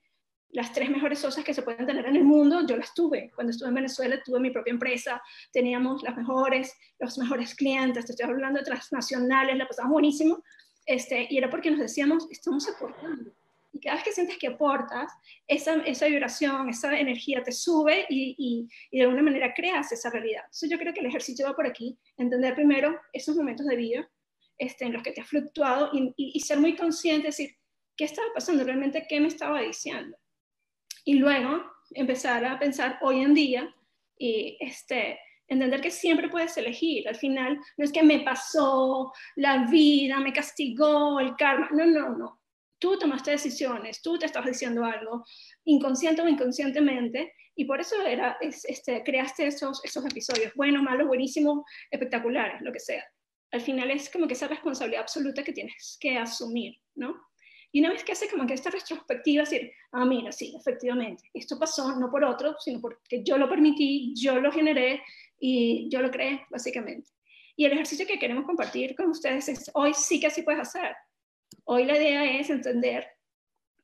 las 0.52 0.72
tres 0.72 0.89
mejores 0.89 1.20
socias 1.20 1.46
que 1.46 1.54
se 1.54 1.62
pueden 1.62 1.86
tener 1.86 2.06
en 2.06 2.15
el 2.15 2.24
mundo, 2.24 2.65
yo 2.65 2.78
las 2.78 2.94
tuve. 2.94 3.32
Cuando 3.36 3.52
estuve 3.52 3.67
en 3.67 3.76
Venezuela 3.76 4.24
tuve 4.24 4.39
mi 4.39 4.50
propia 4.50 4.72
empresa, 4.72 5.22
teníamos 5.52 6.04
las 6.04 6.15
mejores, 6.15 6.74
los 7.00 7.17
mejores 7.17 7.54
clientes, 7.54 8.06
te 8.06 8.13
estoy 8.13 8.30
hablando 8.30 8.60
de 8.60 8.65
transnacionales, 8.65 9.58
la 9.58 9.67
pasamos 9.67 9.91
buenísimo, 9.91 10.41
este, 10.86 11.28
y 11.30 11.38
era 11.38 11.50
porque 11.50 11.70
nos 11.70 11.82
decíamos, 11.82 12.30
estamos 12.32 12.65
aportando 12.70 13.34
y 13.73 13.79
cada 13.79 13.95
vez 13.95 14.03
que 14.03 14.12
sientes 14.12 14.38
que 14.38 14.47
aportas, 14.47 15.12
esa, 15.47 15.75
esa 15.84 16.07
vibración, 16.07 16.69
esa 16.69 16.99
energía 16.99 17.41
te 17.41 17.51
sube 17.51 18.05
y, 18.10 18.67
y, 18.91 18.97
de 18.97 19.03
alguna 19.03 19.23
manera 19.23 19.53
creas 19.53 19.91
esa 19.91 20.10
realidad. 20.10 20.43
Entonces 20.45 20.69
yo 20.69 20.77
creo 20.77 20.93
que 20.93 20.99
el 20.99 21.05
ejercicio 21.05 21.45
va 21.45 21.55
por 21.55 21.67
aquí, 21.67 21.97
entender 22.17 22.53
primero 22.55 22.99
esos 23.13 23.36
momentos 23.36 23.65
de 23.65 23.75
vida 23.75 24.12
este, 24.57 24.86
en 24.86 24.93
los 24.93 25.03
que 25.03 25.12
te 25.12 25.21
has 25.21 25.27
fluctuado 25.27 25.89
y, 25.93 26.13
y, 26.17 26.39
ser 26.41 26.60
muy 26.60 26.75
consciente, 26.75 27.27
decir, 27.27 27.55
¿qué 27.95 28.05
estaba 28.05 28.27
pasando 28.34 28.63
realmente? 28.63 29.05
¿Qué 29.07 29.19
me 29.19 29.27
estaba 29.27 29.62
diciendo? 29.62 30.17
Y 31.05 31.15
luego 31.15 31.63
empezar 31.91 32.45
a 32.45 32.60
pensar 32.60 32.99
hoy 33.01 33.21
en 33.21 33.34
día 33.34 33.75
y 34.17 34.57
este, 34.60 35.17
entender 35.47 35.81
que 35.81 35.91
siempre 35.91 36.29
puedes 36.29 36.55
elegir. 36.57 37.07
Al 37.07 37.15
final 37.15 37.60
no 37.77 37.86
es 37.86 37.91
que 37.91 38.03
me 38.03 38.19
pasó 38.19 39.12
la 39.36 39.65
vida, 39.69 40.19
me 40.19 40.34
castigó 40.34 41.19
el 41.19 41.36
karma. 41.38 41.69
No, 41.71 41.86
no, 41.86 42.10
no 42.17 42.40
tú 42.82 42.98
tomaste 42.98 43.32
decisiones, 43.32 44.02
tú 44.02 44.17
te 44.17 44.26
estás 44.26 44.44
diciendo 44.44 44.84
algo, 44.84 45.24
inconsciente 45.63 46.22
o 46.24 46.28
inconscientemente, 46.28 47.32
y 47.56 47.65
por 47.65 47.80
eso 47.80 47.96
era, 48.02 48.38
este, 48.41 49.04
creaste 49.04 49.46
esos, 49.46 49.82
episodios, 50.10 50.54
buenos, 50.56 50.82
malos, 50.82 51.08
buenísimos, 51.08 51.63
espectaculares, 51.91 52.62
lo 52.62 52.74
que 52.74 52.80
sea. 52.80 53.06
al 53.52 53.62
final 53.62 53.91
es 53.91 54.10
como 54.10 54.28
que 54.28 54.34
esa 54.34 54.48
responsabilidad 54.48 55.02
absoluta 55.02 55.44
que 55.44 55.54
tienes 55.54 55.98
que 56.00 56.17
asumir, 56.17 56.78
¿no? 56.96 57.15
Y 57.74 57.82
una 57.82 57.89
vez 57.91 58.04
que 58.04 58.13
hace 58.13 58.30
como 58.30 58.48
que 58.48 58.54
esta 58.54 58.70
retrospectiva, 58.70 59.44
decir, 59.44 59.72
ah, 59.91 60.06
mira, 60.06 60.32
sí, 60.32 60.54
efectivamente, 60.58 61.30
esto 61.34 61.60
pasó 61.60 61.96
no 61.98 62.10
por 62.10 62.24
otro, 62.24 62.56
sino 62.60 62.82
porque 62.82 63.24
yo 63.24 63.38
lo 63.38 63.48
permití, 63.48 64.13
yo 64.15 64.39
lo 64.39 64.52
generé 64.52 65.04
y 65.39 65.89
yo 65.89 66.02
lo 66.02 66.10
creé, 66.10 66.46
básicamente. 66.50 67.12
Y 67.56 67.65
el 67.65 67.74
ejercicio 67.74 68.08
que 68.08 68.20
queremos 68.20 68.46
compartir 68.46 68.96
con 68.96 69.10
ustedes 69.10 69.48
es, 69.50 69.70
hoy 69.74 69.94
sí 69.94 70.20
que 70.20 70.28
así 70.28 70.41
puedes 70.41 70.62
hacer. 70.62 70.96
Hoy 71.65 71.86
la 71.86 71.97
idea 71.97 72.39
es 72.39 72.50
entender 72.50 73.08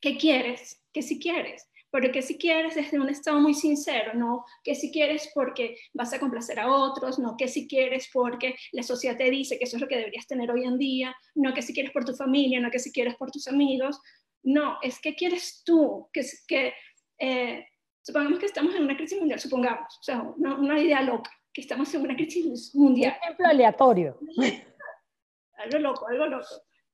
qué 0.01 0.17
quieres, 0.17 0.83
qué 0.93 1.01
sí 1.01 1.19
quieres, 1.19 1.67
pero 1.89 2.11
que 2.11 2.21
si 2.21 2.37
quieres 2.37 2.75
desde 2.75 2.99
un 2.99 3.09
estado 3.09 3.39
muy 3.39 3.53
sincero, 3.53 4.13
no 4.13 4.45
que 4.63 4.75
si 4.75 4.91
quieres 4.91 5.31
porque 5.33 5.77
vas 5.93 6.13
a 6.13 6.19
complacer 6.19 6.59
a 6.59 6.71
otros, 6.71 7.17
no 7.17 7.35
que 7.37 7.47
si 7.47 7.67
quieres 7.67 8.09
porque 8.11 8.55
la 8.71 8.83
sociedad 8.83 9.17
te 9.17 9.29
dice 9.29 9.57
que 9.57 9.65
eso 9.65 9.77
es 9.77 9.81
lo 9.81 9.87
que 9.87 9.97
deberías 9.97 10.27
tener 10.27 10.51
hoy 10.51 10.65
en 10.65 10.77
día, 10.77 11.15
no 11.35 11.53
que 11.53 11.61
si 11.61 11.73
quieres 11.73 11.91
por 11.91 12.05
tu 12.05 12.13
familia, 12.13 12.59
no 12.59 12.69
que 12.69 12.79
si 12.79 12.91
quieres 12.91 13.15
por 13.15 13.31
tus 13.31 13.47
amigos, 13.47 13.99
no, 14.43 14.77
es 14.81 14.99
que 14.99 15.15
quieres 15.15 15.63
tú, 15.65 16.09
que, 16.13 16.21
que 16.47 16.73
eh, 17.19 17.65
supongamos 18.01 18.39
que 18.39 18.45
estamos 18.45 18.75
en 18.75 18.83
una 18.83 18.95
crisis 18.95 19.19
mundial, 19.19 19.39
supongamos, 19.39 19.97
o 19.99 20.03
sea, 20.03 20.21
una, 20.21 20.79
idea 20.79 21.01
loca, 21.01 21.31
que 21.53 21.61
estamos 21.61 21.93
en 21.93 22.01
una 22.01 22.15
crisis 22.15 22.73
mundial. 22.75 23.17
Un 23.17 23.23
ejemplo 23.23 23.47
aleatorio. 23.47 24.19
algo 25.57 25.79
loco, 25.79 26.07
algo 26.07 26.25
loco, 26.27 26.47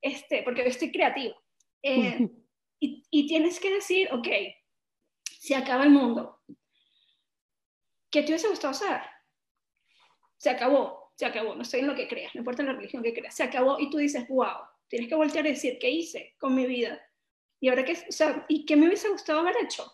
este, 0.03 0.43
porque 0.43 0.61
yo 0.61 0.69
estoy 0.69 0.91
creativo. 0.91 1.35
Eh, 1.81 2.29
y, 2.79 3.03
y, 3.09 3.27
tienes 3.27 3.59
que 3.59 3.73
decir, 3.73 4.09
ok, 4.11 4.27
se 5.39 5.55
acaba 5.55 5.83
el 5.83 5.89
mundo. 5.89 6.41
¿Qué 8.11 8.21
te 8.21 8.27
hubiese 8.29 8.49
gustado 8.49 8.71
hacer? 8.71 9.01
Se 10.37 10.49
acabó, 10.49 11.11
se 11.15 11.25
acabó, 11.25 11.55
no 11.55 11.63
sé 11.63 11.79
en 11.79 11.87
lo 11.87 11.95
que 11.95 12.07
creas, 12.07 12.35
no 12.35 12.39
importa 12.39 12.63
la 12.63 12.73
religión 12.73 13.01
que 13.01 13.13
creas, 13.13 13.35
se 13.35 13.43
acabó 13.43 13.79
y 13.79 13.89
tú 13.89 13.97
dices, 13.97 14.27
wow, 14.27 14.57
tienes 14.87 15.09
que 15.09 15.15
voltear 15.15 15.45
y 15.45 15.51
decir, 15.51 15.77
¿qué 15.79 15.89
hice 15.89 16.35
con 16.37 16.53
mi 16.53 16.65
vida? 16.65 17.01
Y 17.59 17.69
ahora 17.69 17.85
qué, 17.85 17.93
o 17.93 18.11
sea, 18.11 18.45
¿y 18.49 18.65
qué 18.65 18.75
me 18.75 18.87
hubiese 18.87 19.09
gustado 19.09 19.39
haber 19.39 19.55
hecho? 19.63 19.89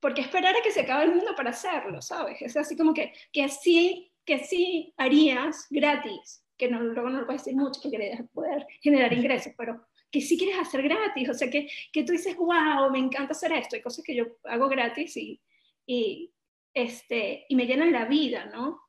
Porque 0.00 0.20
esperar 0.20 0.54
a 0.54 0.62
que 0.62 0.72
se 0.72 0.80
acabe 0.80 1.04
el 1.04 1.14
mundo 1.14 1.34
para 1.36 1.50
hacerlo, 1.50 2.02
¿sabes? 2.02 2.42
Es 2.42 2.56
así 2.56 2.76
como 2.76 2.92
que, 2.92 3.12
que 3.32 3.48
sí, 3.48 4.12
que 4.24 4.40
sí 4.40 4.92
harías 4.96 5.66
gratis, 5.70 6.44
que 6.58 6.68
no, 6.68 6.80
luego 6.80 7.08
no 7.08 7.20
lo 7.20 7.26
puedes 7.26 7.44
decir 7.44 7.58
mucho, 7.58 7.80
que 7.80 7.90
querías 7.90 8.20
poder 8.32 8.66
generar 8.80 9.12
ingresos, 9.12 9.52
pero 9.56 9.86
que 10.10 10.20
sí 10.20 10.36
quieres 10.36 10.58
hacer 10.58 10.82
gratis, 10.82 11.28
o 11.28 11.34
sea, 11.34 11.50
que, 11.50 11.68
que 11.92 12.02
tú 12.02 12.12
dices, 12.12 12.36
wow, 12.36 12.90
me 12.90 12.98
encanta 12.98 13.32
hacer 13.32 13.52
esto, 13.52 13.76
hay 13.76 13.82
cosas 13.82 14.04
que 14.04 14.14
yo 14.14 14.24
hago 14.44 14.68
gratis 14.68 15.16
y, 15.16 15.40
y, 15.86 16.32
este, 16.74 17.44
y 17.48 17.54
me 17.54 17.66
llenan 17.66 17.92
la 17.92 18.06
vida, 18.06 18.46
¿no? 18.46 18.80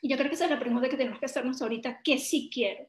Y 0.00 0.08
yo 0.08 0.16
creo 0.16 0.28
que 0.28 0.34
esa 0.34 0.44
es 0.44 0.50
la 0.50 0.60
pregunta 0.60 0.88
que 0.88 0.96
tenemos 0.96 1.18
que 1.18 1.26
hacernos 1.26 1.62
ahorita, 1.62 2.00
¿qué 2.02 2.18
sí 2.18 2.50
quiero? 2.52 2.86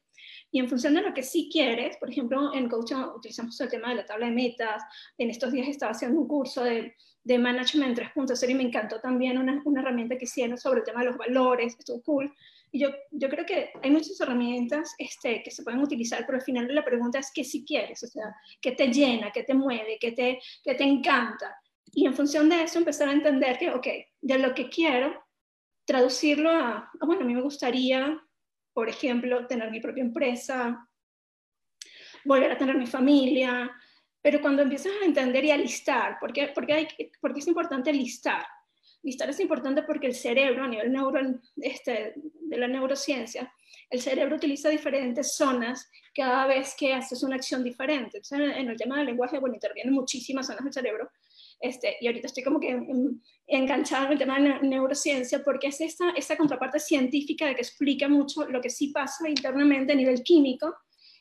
Y 0.52 0.60
en 0.60 0.70
función 0.70 0.94
de 0.94 1.02
lo 1.02 1.14
que 1.14 1.24
sí 1.24 1.50
quieres, 1.52 1.98
por 1.98 2.10
ejemplo, 2.10 2.54
en 2.54 2.70
coaching 2.70 2.96
utilizamos 3.16 3.60
el 3.60 3.70
tema 3.70 3.90
de 3.90 3.96
la 3.96 4.06
tabla 4.06 4.28
de 4.28 4.32
metas. 4.32 4.84
En 5.18 5.30
estos 5.30 5.52
días 5.52 5.68
estaba 5.68 5.92
haciendo 5.92 6.20
un 6.20 6.28
curso 6.28 6.64
de, 6.64 6.96
de 7.24 7.40
Management 7.40 7.98
3.0 7.98 8.50
y 8.50 8.54
me 8.54 8.64
encantó 8.64 9.00
también 9.00 9.38
una, 9.38 9.62
una, 9.66 9.82
herramienta 9.82 10.18
que 10.18 10.26
hicieron 10.26 10.58
sobre 10.58 10.80
el 10.80 10.86
tema 10.86 11.02
de 11.02 11.08
los 11.08 11.18
valores, 11.18 11.76
estuvo 11.78 12.02
cool. 12.04 12.34
Yo, 12.78 12.90
yo 13.12 13.30
creo 13.30 13.46
que 13.46 13.72
hay 13.82 13.92
muchas 13.92 14.20
herramientas 14.20 14.94
este, 14.98 15.42
que 15.44 15.52
se 15.52 15.64
pueden 15.64 15.82
utilizar, 15.82 16.26
pero 16.26 16.38
al 16.38 16.44
final 16.44 16.68
la 16.74 16.84
pregunta 16.84 17.20
es 17.20 17.32
qué 17.34 17.44
si 17.44 17.64
quieres, 17.64 18.04
o 18.04 18.08
sea, 18.08 18.36
qué 18.62 18.74
te 18.74 18.88
llena, 18.88 19.32
qué 19.32 19.44
te 19.44 19.54
mueve, 19.54 19.98
qué 20.00 20.12
te, 20.12 20.40
qué 20.64 20.76
te 20.76 20.84
encanta. 20.84 21.58
Y 21.94 22.06
en 22.06 22.14
función 22.14 22.50
de 22.50 22.64
eso 22.64 22.80
empezar 22.80 23.08
a 23.08 23.14
entender 23.14 23.58
que, 23.58 23.72
ok, 23.72 23.88
de 24.22 24.40
lo 24.40 24.54
que 24.54 24.70
quiero, 24.70 25.24
traducirlo 25.86 26.50
a, 26.50 26.90
a 27.00 27.06
bueno, 27.06 27.22
a 27.22 27.26
mí 27.26 27.34
me 27.34 27.42
gustaría 27.42 28.20
por 28.76 28.90
ejemplo, 28.90 29.48
tener 29.48 29.72
mi 29.72 29.80
propia 29.80 30.04
empresa, 30.04 30.86
volver 32.26 32.52
a 32.52 32.58
tener 32.58 32.78
mi 32.78 32.86
familia, 32.86 33.72
pero 34.22 34.42
cuando 34.42 34.64
empiezas 34.64 34.92
a 35.02 35.06
entender 35.06 35.46
y 35.46 35.52
a 35.52 35.58
listar, 35.58 36.20
¿por 36.20 36.34
qué, 36.34 36.52
porque 36.54 36.74
hay, 36.74 36.88
porque 37.22 37.40
es 37.40 37.48
importante 37.48 37.94
listar? 37.94 38.46
Listar 39.06 39.30
es 39.30 39.39
importante 39.39 39.84
porque 39.84 40.08
el 40.08 40.15
cerebro, 40.15 40.63
a 40.63 40.68
nivel 40.68 40.91
neuro, 40.91 41.22
este, 41.58 42.15
de 42.15 42.58
la 42.58 42.68
neurociencia, 42.68 43.54
el 43.89 44.02
cerebro 44.02 44.36
utiliza 44.36 44.68
diferentes 44.70 45.36
zonas 45.36 45.89
cada 46.13 46.48
vez 46.48 46.76
que 46.78 46.91
haces 46.91 47.22
una 47.22 47.36
acción 47.36 47.63
diferente. 47.63 48.18
Entonces, 48.18 48.58
en 48.58 48.68
el 48.68 48.78
tema 48.78 48.98
del 48.98 49.06
lenguaje, 49.06 49.38
bueno, 49.38 49.54
intervienen 49.54 49.94
muchísimas 49.94 50.48
zonas 50.48 50.63
del 50.63 50.74
cerebro, 50.74 51.12
este, 51.60 51.98
y 52.02 52.08
ahorita 52.08 52.28
estoy 52.28 52.44
como 52.44 52.60
que 52.60 52.80
enganchada 53.48 54.08
en 54.08 54.12
el 54.13 54.18
tema 54.18 54.39
de 54.39 54.50
la 54.50 54.60
neurociencia 54.60 55.44
porque 55.44 55.68
es 55.68 55.80
esta, 55.82 56.10
esta 56.12 56.36
contraparte 56.36 56.80
científica 56.80 57.46
de 57.46 57.56
que 57.56 57.62
explica 57.62 58.10
mucho 58.10 58.46
lo 58.46 58.60
que 58.60 58.70
sí 58.70 58.88
pasa 58.88 59.30
internamente 59.30 59.94
a 59.94 59.96
nivel 59.96 60.22
químico 60.24 60.76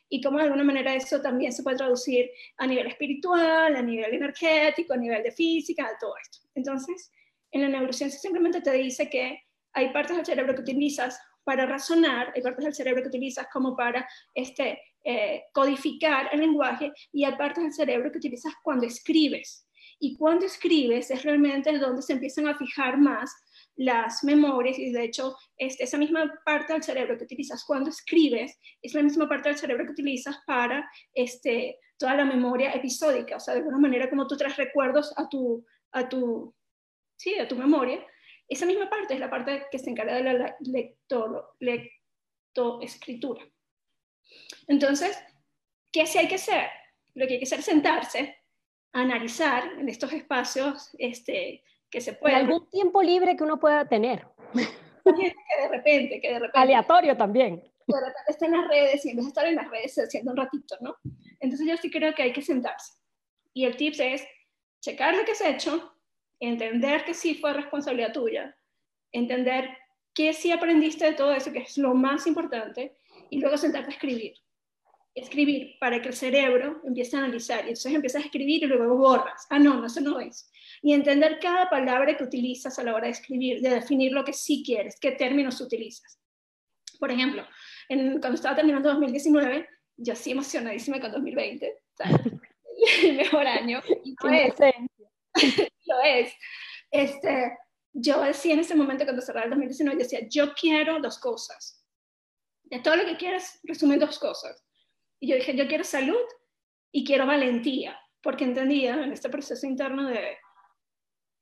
y 0.09 0.20
cómo 0.20 0.38
de 0.38 0.44
alguna 0.44 0.64
manera 0.64 0.94
eso 0.94 1.20
también 1.20 1.53
se 1.53 1.62
puede 1.62 1.77
traducir 1.77 2.31
a 2.57 2.66
nivel 2.66 2.87
espiritual, 2.87 3.77
a 3.77 3.83
nivel 3.83 4.14
energético, 4.14 4.94
a 4.94 4.97
nivel 4.97 5.23
de 5.23 5.33
física, 5.33 5.88
de 5.88 5.97
todo 6.01 6.14
esto. 6.20 6.38
Entonces, 6.55 7.11
en 7.55 7.62
la 7.62 7.69
neurociencia 7.69 8.19
simplemente 8.19 8.61
te 8.61 8.73
dice 8.73 9.09
que 9.09 9.40
hay 9.73 9.93
partes 9.93 10.17
del 10.17 10.27
cerebro 10.27 10.55
que 10.55 10.61
utilizas 10.61 11.19
para 11.45 11.67
razonar, 11.67 12.33
hay 12.35 12.43
partes 12.43 12.64
del 12.64 12.75
cerebro 12.75 13.03
que 13.03 13.09
utilizas 13.09 13.47
como 13.53 13.77
para 13.77 14.07
este, 14.35 14.81
eh, 15.05 15.45
codificar 15.53 16.29
el 16.33 16.40
lenguaje 16.40 16.93
y 17.12 17.25
hay 17.25 17.37
partes 17.37 17.62
del 17.62 17.73
cerebro 17.73 18.11
que 18.11 18.19
utilizas 18.19 18.53
cuando 18.62 18.87
escribes. 18.87 19.69
Y 20.01 20.17
cuando 20.17 20.47
escribes 20.47 21.11
es 21.11 21.23
realmente 21.23 21.79
donde 21.79 22.03
se 22.03 22.14
empiezan 22.14 22.49
a 22.49 22.59
fijar 22.59 22.99
más 22.99 23.33
las 23.77 24.25
memorias 24.25 24.79
y 24.79 24.93
de 24.93 25.05
hecho 25.05 25.37
este, 25.57 25.85
esa 25.85 25.99
misma 25.99 26.33
parte 26.45 26.73
del 26.73 26.83
cerebro 26.83 27.17
que 27.17 27.25
utilizas 27.25 27.64
cuando 27.64 27.90
escribes 27.90 28.59
es 28.83 28.95
la 28.95 29.03
misma 29.03 29.29
parte 29.29 29.49
del 29.49 29.59
cerebro 29.59 29.85
que 29.85 29.93
utilizas 29.93 30.38
para 30.47 30.88
este, 31.12 31.79
toda 31.99 32.17
la 32.17 32.25
memoria 32.25 32.73
episódica, 32.73 33.37
o 33.37 33.40
sea, 33.40 33.55
de 33.55 33.61
alguna 33.61 33.79
manera 33.79 34.11
como 34.11 34.27
tú 34.27 34.37
traes 34.37 34.57
recuerdos 34.57 35.12
a 35.17 35.29
tu, 35.29 35.64
a 35.93 36.09
tu, 36.09 36.55
sí, 37.24 37.38
a 37.38 37.48
tu 37.48 37.56
memoria, 37.56 38.04
esa 38.46 38.66
misma 38.66 38.90
parte 38.90 39.14
es 39.14 39.20
la 39.20 39.30
parte 39.30 39.64
que 39.70 39.78
se 39.78 39.88
encarga 39.88 40.14
de 40.14 40.22
la 40.22 40.56
lector, 40.60 41.56
lectoescritura. 41.58 43.42
Entonces, 44.68 45.18
¿qué 45.90 46.06
sí 46.06 46.18
hay 46.18 46.28
que 46.28 46.34
hacer? 46.34 46.68
Lo 47.14 47.26
que 47.26 47.34
hay 47.34 47.38
que 47.38 47.46
hacer 47.46 47.60
es 47.60 47.64
sentarse, 47.64 48.37
analizar 48.92 49.72
en 49.78 49.88
estos 49.88 50.12
espacios 50.12 50.90
este, 50.98 51.64
que 51.90 52.02
se 52.02 52.12
puede. 52.12 52.34
algún 52.34 52.68
tiempo 52.68 53.02
libre 53.02 53.37
que 53.37 53.44
uno 53.44 53.58
pueda 53.58 53.88
tener. 53.88 54.26
Que 55.04 55.60
de 55.62 55.68
repente, 55.68 56.20
que 56.20 56.28
de 56.28 56.38
repente. 56.38 56.58
Aleatorio 56.58 57.16
también. 57.16 57.56
De 57.87 58.00
repente 58.00 58.30
está 58.30 58.46
en 58.46 58.52
las 58.52 58.68
redes 58.68 59.04
y 59.04 59.10
en 59.10 59.16
vez 59.16 59.26
de 59.26 59.28
estar 59.28 59.46
en 59.46 59.56
las 59.56 59.70
redes 59.70 59.98
haciendo 59.98 60.30
un 60.30 60.38
ratito, 60.38 60.76
¿no? 60.80 60.96
Entonces 61.40 61.66
yo 61.68 61.76
sí 61.76 61.90
creo 61.90 62.14
que 62.14 62.22
hay 62.22 62.32
que 62.32 62.40
sentarse. 62.40 62.94
Y 63.52 63.66
el 63.66 63.76
tips 63.76 64.00
es 64.00 64.26
checar 64.80 65.14
lo 65.14 65.24
que 65.24 65.32
has 65.32 65.42
hecho, 65.42 65.93
entender 66.40 67.05
que 67.05 67.14
sí 67.14 67.35
fue 67.35 67.53
responsabilidad 67.53 68.12
tuya, 68.12 68.57
entender 69.12 69.77
qué 70.14 70.33
sí 70.33 70.51
aprendiste 70.51 71.05
de 71.05 71.12
todo 71.14 71.33
eso, 71.33 71.53
que 71.53 71.61
es 71.61 71.79
lo 71.79 71.94
más 71.94 72.27
importante, 72.27 72.97
y 73.31 73.40
luego 73.40 73.57
sentarte 73.57 73.90
a 73.90 73.94
escribir 73.94 74.35
escribir 75.14 75.77
para 75.79 76.03
que 76.03 76.09
el 76.09 76.14
cerebro 76.14 76.81
empiece 76.85 77.16
a 77.16 77.20
analizar. 77.20 77.61
Y 77.61 77.68
entonces 77.68 77.94
empiezas 77.94 78.23
a 78.23 78.27
escribir 78.27 78.64
y 78.64 78.66
luego 78.66 78.97
borras. 78.97 79.47
Ah, 79.49 79.59
no, 79.59 79.75
no, 79.75 79.87
eso 79.87 80.01
no 80.01 80.18
es. 80.20 80.51
Y 80.83 80.92
entender 80.92 81.38
cada 81.40 81.70
palabra 81.70 82.16
que 82.16 82.25
utilizas 82.25 82.79
a 82.79 82.83
la 82.83 82.94
hora 82.94 83.07
de 83.07 83.12
escribir, 83.12 83.61
de 83.61 83.70
definir 83.70 84.12
lo 84.12 84.25
que 84.25 84.33
sí 84.33 84.62
quieres, 84.64 84.99
qué 85.01 85.12
términos 85.12 85.61
utilizas. 85.61 86.18
Por 86.99 87.11
ejemplo, 87.11 87.47
en, 87.88 88.20
cuando 88.20 88.35
estaba 88.35 88.57
terminando 88.57 88.88
2019, 88.90 89.68
yo 89.97 90.16
sí 90.16 90.33
emocionadísima 90.33 91.01
con 91.01 91.12
2020, 91.12 91.73
el 93.04 93.17
mejor 93.17 93.46
año. 93.46 93.83
Y 94.04 94.15
es. 94.33 94.54
lo 95.87 96.00
es. 96.02 96.35
Este, 96.90 97.56
yo 97.92 98.22
decía 98.22 98.54
en 98.54 98.60
ese 98.60 98.74
momento 98.74 99.04
cuando 99.04 99.22
cerraba 99.22 99.44
el 99.44 99.50
2019, 99.50 100.02
decía, 100.02 100.20
yo 100.28 100.54
quiero 100.54 101.00
dos 101.00 101.18
cosas. 101.18 101.85
De 102.62 102.80
todo 102.80 102.96
lo 102.96 103.04
que 103.04 103.16
quieras, 103.16 103.60
resumen 103.64 103.98
dos 103.98 104.18
cosas 104.18 104.64
y 105.24 105.28
yo 105.28 105.37
dije, 105.37 105.56
yo 105.56 105.66
quiero 105.66 105.85
salud 105.85 106.20
y 106.92 107.02
quiero 107.02 107.26
valentía, 107.26 107.98
porque 108.22 108.44
entendía 108.44 109.02
en 109.02 109.10
este 109.10 109.30
proceso 109.30 109.66
interno 109.66 110.06
de, 110.08 110.37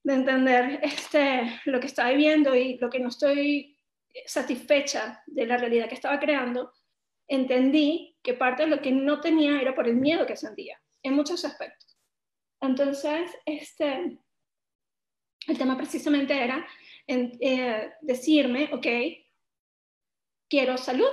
de 0.05 0.15
entender 0.15 0.79
este, 0.83 1.61
lo 1.65 1.81
que 1.81 1.89
estaba 1.89 2.11
viviendo 2.11 2.55
y 2.55 2.79
lo 2.79 2.89
que 2.89 3.01
no 3.01 3.09
estoy 3.09 3.77
satisfecha 4.25 5.21
de 5.27 5.47
la 5.47 5.57
realidad 5.57 5.89
que 5.89 5.97
estaba 5.97 6.21
creando, 6.21 6.73
entendí 7.27 8.17
que 8.23 8.35
parte 8.35 8.63
de 8.63 8.69
lo 8.69 8.81
que 8.81 8.93
no 8.93 9.21
tenía 9.21 9.61
era 9.61 9.75
por 9.75 9.89
el 9.89 9.97
miedo 9.97 10.27
que 10.27 10.37
sentía, 10.37 10.81
en 11.03 11.15
muchos 11.15 11.45
aspectos. 11.45 11.92
Entonces, 12.63 13.29
este, 13.45 14.19
el 15.49 15.59
tema 15.59 15.77
precisamente 15.77 16.33
era 16.33 16.67
en, 17.07 17.37
eh, 17.41 17.93
decirme, 18.01 18.71
ok, 18.73 18.87
quiero 20.49 20.79
salud, 20.79 21.11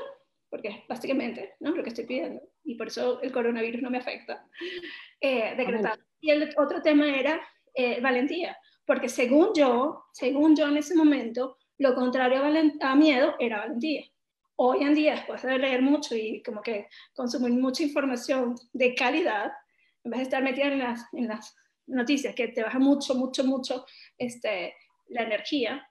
porque 0.50 0.86
básicamente 0.88 1.56
¿no? 1.60 1.72
lo 1.72 1.84
que 1.84 1.90
estoy 1.90 2.06
pidiendo 2.06 2.42
y 2.64 2.76
por 2.76 2.88
eso 2.88 3.20
el 3.22 3.32
coronavirus 3.32 3.82
no 3.82 3.90
me 3.90 3.98
afecta, 3.98 4.48
eh, 5.20 5.56
decretado. 5.58 6.00
Y 6.22 6.30
el 6.30 6.54
otro 6.56 6.84
tema 6.84 7.18
era 7.18 7.42
eh, 7.74 8.00
valentía, 8.00 8.56
porque 8.86 9.10
según 9.10 9.50
yo, 9.56 10.06
según 10.14 10.56
yo 10.56 10.68
en 10.68 10.78
ese 10.78 10.96
momento, 10.96 11.58
lo 11.80 11.96
contrario 11.96 12.44
a, 12.44 12.92
a, 12.92 12.96
miedo 12.96 13.36
era 13.40 13.62
valentía. 13.62 14.04
hoy 14.56 14.84
en 14.84 14.94
día, 14.94 15.14
después 15.14 15.42
de 15.42 15.58
leer 15.58 15.82
mucho 15.82 16.16
y 16.16 16.44
como 16.44 16.62
que 16.62 16.88
consumir 17.14 17.54
mucha 17.54 17.82
información 17.82 18.54
de 18.74 18.94
calidad, 18.94 19.52
en 20.04 20.12
vez 20.12 20.20
de 20.20 20.24
estar 20.24 20.44
metida 20.44 20.68
en 20.68 20.80
las, 20.80 21.06
en 21.14 21.28
las 21.28 21.56
noticias 21.88 22.36
que 22.36 22.50
te 22.50 22.64
baja 22.64 22.80
mucho, 22.80 23.16
mucho, 23.16 23.44
mucho 23.44 23.86
este, 24.18 24.74
la 25.08 25.24
energía, 25.24 25.88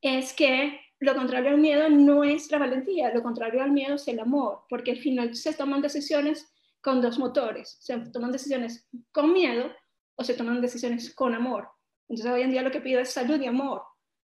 es 0.00 0.32
que 0.32 0.80
lo 0.98 1.14
contrario 1.14 1.50
al 1.50 1.58
miedo 1.58 1.88
no 1.90 2.24
es 2.24 2.50
la 2.50 2.58
valentía, 2.58 3.12
lo 3.12 3.22
contrario 3.22 3.62
al 3.62 3.72
miedo 3.72 3.96
es 3.96 4.08
el 4.08 4.20
amor, 4.20 4.62
porque 4.68 4.92
al 4.92 4.98
final 4.98 5.34
se 5.34 5.54
toman 5.54 5.82
decisiones 5.82 6.52
con 6.80 7.02
dos 7.02 7.18
motores, 7.18 7.76
se 7.80 7.98
toman 8.10 8.32
decisiones 8.32 8.88
con 9.12 9.32
miedo 9.32 9.72
o 10.14 10.24
se 10.24 10.34
toman 10.34 10.60
decisiones 10.60 11.14
con 11.14 11.34
amor. 11.34 11.68
Entonces 12.08 12.32
hoy 12.32 12.42
en 12.42 12.50
día 12.50 12.62
lo 12.62 12.70
que 12.70 12.80
pido 12.80 13.00
es 13.00 13.10
salud 13.10 13.40
y 13.40 13.46
amor, 13.46 13.82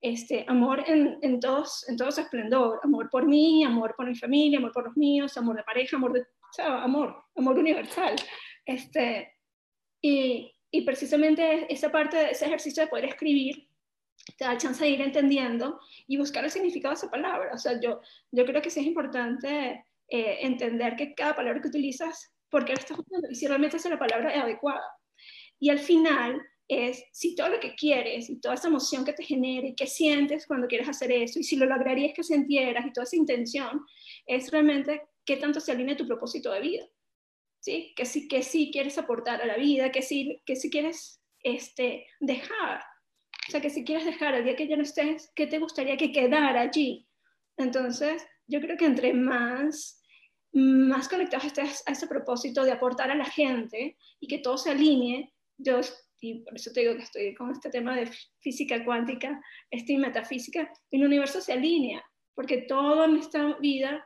este, 0.01 0.45
amor 0.47 0.83
en, 0.87 1.19
en, 1.21 1.39
todos, 1.39 1.87
en 1.89 1.97
todo 1.97 2.11
su 2.11 2.21
esplendor, 2.21 2.79
amor 2.83 3.09
por 3.09 3.25
mí, 3.25 3.63
amor 3.63 3.93
por 3.95 4.07
mi 4.07 4.15
familia, 4.15 4.59
amor 4.59 4.71
por 4.71 4.85
los 4.85 4.95
míos, 4.95 5.37
amor 5.37 5.57
de 5.57 5.63
pareja, 5.63 5.97
amor 5.97 6.13
de, 6.13 6.25
amor, 6.63 7.23
amor 7.35 7.57
universal. 7.57 8.15
Este, 8.67 9.33
y, 10.01 10.53
y 10.69 10.81
precisamente 10.81 11.73
esa 11.73 11.91
parte 11.91 12.17
de 12.17 12.31
ese 12.31 12.45
ejercicio 12.45 12.83
de 12.83 12.89
poder 12.89 13.05
escribir 13.05 13.67
te 14.37 14.43
da 14.43 14.57
chance 14.57 14.83
de 14.83 14.89
ir 14.89 15.01
entendiendo 15.01 15.79
y 16.05 16.17
buscar 16.17 16.43
el 16.43 16.51
significado 16.51 16.93
de 16.93 16.97
esa 16.97 17.09
palabra. 17.09 17.51
O 17.53 17.57
sea, 17.57 17.79
yo, 17.79 18.01
yo 18.31 18.45
creo 18.45 18.61
que 18.61 18.69
sí 18.69 18.81
es 18.81 18.85
importante 18.85 19.85
eh, 20.09 20.37
entender 20.41 20.95
que 20.95 21.13
cada 21.15 21.35
palabra 21.35 21.61
que 21.61 21.69
utilizas, 21.69 22.33
por 22.49 22.65
qué 22.65 22.73
la 22.73 22.79
estás 22.79 22.99
usando 22.99 23.29
y 23.29 23.35
si 23.35 23.47
realmente 23.47 23.77
es 23.77 23.85
la 23.85 23.99
palabra 23.99 24.41
adecuada. 24.41 24.85
Y 25.59 25.69
al 25.69 25.79
final 25.79 26.41
es 26.67 27.03
si 27.13 27.35
todo 27.35 27.49
lo 27.49 27.59
que 27.59 27.75
quieres 27.75 28.29
y 28.29 28.39
toda 28.41 28.55
esa 28.55 28.67
emoción 28.67 29.05
que 29.05 29.13
te 29.13 29.23
genera 29.23 29.67
y 29.67 29.75
que 29.75 29.87
sientes 29.87 30.45
cuando 30.45 30.67
quieres 30.67 30.89
hacer 30.89 31.11
eso 31.11 31.39
y 31.39 31.43
si 31.43 31.55
lo 31.55 31.65
lograrías 31.65 32.13
que 32.13 32.23
sintieras 32.23 32.85
y 32.85 32.91
toda 32.91 33.05
esa 33.05 33.15
intención, 33.15 33.81
es 34.25 34.51
realmente 34.51 35.01
qué 35.25 35.37
tanto 35.37 35.61
se 35.61 35.71
alinea 35.71 35.95
tu 35.95 36.07
propósito 36.07 36.51
de 36.51 36.61
vida. 36.61 36.85
¿Sí? 37.67 37.93
Que 37.97 38.05
sí, 38.05 38.29
que 38.29 38.43
sí 38.43 38.69
quieres 38.71 38.97
aportar 38.97 39.41
a 39.41 39.45
la 39.45 39.57
vida, 39.57 39.91
que 39.91 40.01
sí, 40.01 40.41
que 40.45 40.55
sí 40.55 40.69
quieres 40.69 41.21
este, 41.43 42.07
dejar 42.21 42.81
o 43.47 43.51
sea, 43.51 43.61
que 43.61 43.69
si 43.69 43.85
quieres 43.85 44.05
dejar 44.05 44.35
el 44.35 44.43
día 44.43 44.55
que 44.55 44.67
ya 44.67 44.75
no 44.75 44.83
estés, 44.83 45.31
¿qué 45.33 45.47
te 45.47 45.59
gustaría 45.59 45.95
que 45.95 46.11
quedara 46.11 46.61
allí? 46.61 47.07
Entonces, 47.55 48.25
yo 48.45 48.59
creo 48.59 48.75
que 48.75 48.85
entre 48.85 49.13
más, 49.13 50.01
más 50.51 51.07
conectados 51.07 51.45
estés 51.45 51.81
a 51.85 51.93
ese 51.93 52.07
propósito 52.07 52.65
de 52.65 52.73
aportar 52.73 53.09
a 53.09 53.15
la 53.15 53.25
gente 53.25 53.97
y 54.19 54.27
que 54.27 54.39
todo 54.39 54.57
se 54.57 54.71
alinee, 54.71 55.33
yo, 55.57 55.79
y 56.19 56.43
por 56.43 56.55
eso 56.55 56.71
te 56.73 56.81
digo 56.81 56.95
que 56.97 57.03
estoy 57.03 57.33
con 57.35 57.51
este 57.51 57.69
tema 57.69 57.95
de 57.95 58.11
física 58.41 58.83
cuántica, 58.83 59.41
este 59.71 59.97
metafísica, 59.97 60.69
el 60.91 61.05
universo 61.05 61.39
se 61.39 61.53
alinea, 61.53 62.03
porque 62.35 62.63
todo 62.63 63.05
en 63.05 63.15
esta 63.15 63.57
vida, 63.59 64.05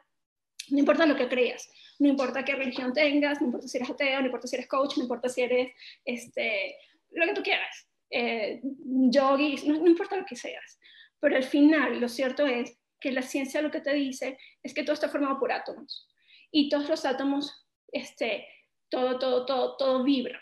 no 0.69 0.77
importa 0.77 1.07
lo 1.07 1.15
que 1.15 1.27
creas, 1.27 1.67
no 2.01 2.07
importa 2.07 2.43
qué 2.43 2.55
religión 2.55 2.93
tengas, 2.93 3.39
no 3.39 3.45
importa 3.45 3.67
si 3.67 3.77
eres 3.77 3.91
ateo, 3.91 4.19
no 4.19 4.25
importa 4.25 4.47
si 4.47 4.55
eres 4.55 4.67
coach, 4.67 4.97
no 4.97 5.03
importa 5.03 5.29
si 5.29 5.41
eres 5.41 5.71
este, 6.03 6.75
lo 7.11 7.27
que 7.27 7.33
tú 7.35 7.43
quieras, 7.43 7.87
eh, 8.09 8.59
yogis, 8.63 9.63
no, 9.65 9.75
importa 9.85 10.17
lo 10.17 10.25
que 10.25 10.35
seas. 10.35 10.79
Pero 11.19 11.35
al 11.35 11.43
final, 11.43 11.99
lo 12.01 12.09
cierto 12.09 12.47
es 12.47 12.75
que 12.99 13.11
la 13.11 13.21
ciencia 13.21 13.61
lo 13.61 13.69
que 13.69 13.81
te 13.81 13.93
dice 13.93 14.39
es 14.63 14.73
que 14.73 14.81
todo 14.81 14.95
está 14.95 15.09
formado 15.09 15.39
por 15.39 15.51
átomos. 15.51 16.09
Y 16.51 16.69
todos 16.69 16.89
los 16.89 17.05
átomos, 17.05 17.67
este, 17.91 18.47
todo, 18.89 19.19
todo, 19.19 19.45
todo, 19.45 19.77
todo 19.77 20.03
vibra. 20.03 20.41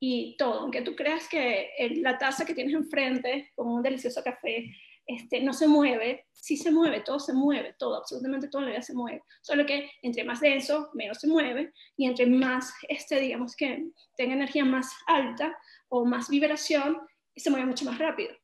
Y 0.00 0.36
todo, 0.38 0.60
aunque 0.60 0.80
tú 0.80 0.96
creas 0.96 1.28
que 1.28 1.70
la 1.96 2.16
taza 2.16 2.46
que 2.46 2.54
tienes 2.54 2.74
enfrente, 2.74 3.52
como 3.54 3.74
un 3.74 3.82
delicioso 3.82 4.22
café, 4.24 4.70
este, 5.06 5.42
no 5.42 5.52
se 5.52 5.68
mueve, 5.68 6.26
sí 6.32 6.56
se 6.56 6.70
mueve, 6.70 7.00
todo 7.00 7.18
se 7.20 7.32
mueve, 7.32 7.74
todo, 7.78 7.96
absolutamente 7.96 8.48
todo 8.48 8.62
la 8.62 8.70
vida 8.70 8.82
se 8.82 8.94
mueve. 8.94 9.22
Solo 9.42 9.66
que 9.66 9.90
entre 10.02 10.24
más 10.24 10.40
denso, 10.40 10.90
menos 10.94 11.18
se 11.18 11.26
mueve, 11.26 11.72
y 11.96 12.06
entre 12.06 12.26
más, 12.26 12.72
este, 12.88 13.20
digamos 13.20 13.54
que 13.56 13.86
tenga 14.16 14.34
energía 14.34 14.64
más 14.64 14.92
alta, 15.06 15.56
o 15.88 16.04
más 16.04 16.28
vibración, 16.28 16.98
se 17.36 17.50
mueve 17.50 17.66
mucho 17.66 17.84
más 17.84 17.98
rápido. 17.98 18.34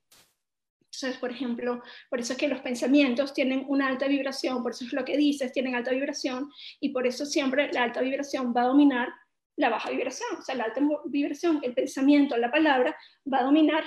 Entonces, 0.93 1.19
por 1.19 1.31
ejemplo, 1.31 1.83
por 2.09 2.21
eso 2.21 2.33
es 2.33 2.39
que 2.39 2.49
los 2.49 2.61
pensamientos 2.61 3.33
tienen 3.33 3.65
una 3.69 3.89
alta 3.89 4.07
vibración, 4.07 4.63
por 4.63 4.73
eso 4.73 4.85
es 4.85 4.93
lo 4.93 5.05
que 5.05 5.17
dices, 5.17 5.53
tienen 5.53 5.75
alta 5.75 5.93
vibración, 5.93 6.51
y 6.81 6.91
por 6.91 7.07
eso 7.07 7.25
siempre 7.25 7.73
la 7.73 7.85
alta 7.85 8.01
vibración 8.01 8.53
va 8.55 8.63
a 8.63 8.67
dominar 8.67 9.09
la 9.57 9.69
baja 9.69 9.91
vibración. 9.91 10.39
O 10.39 10.43
sea, 10.43 10.55
la 10.57 10.65
alta 10.65 10.81
vibración, 11.07 11.61
el 11.63 11.75
pensamiento, 11.75 12.37
la 12.37 12.51
palabra, 12.51 12.97
va 13.33 13.39
a 13.39 13.45
dominar 13.45 13.85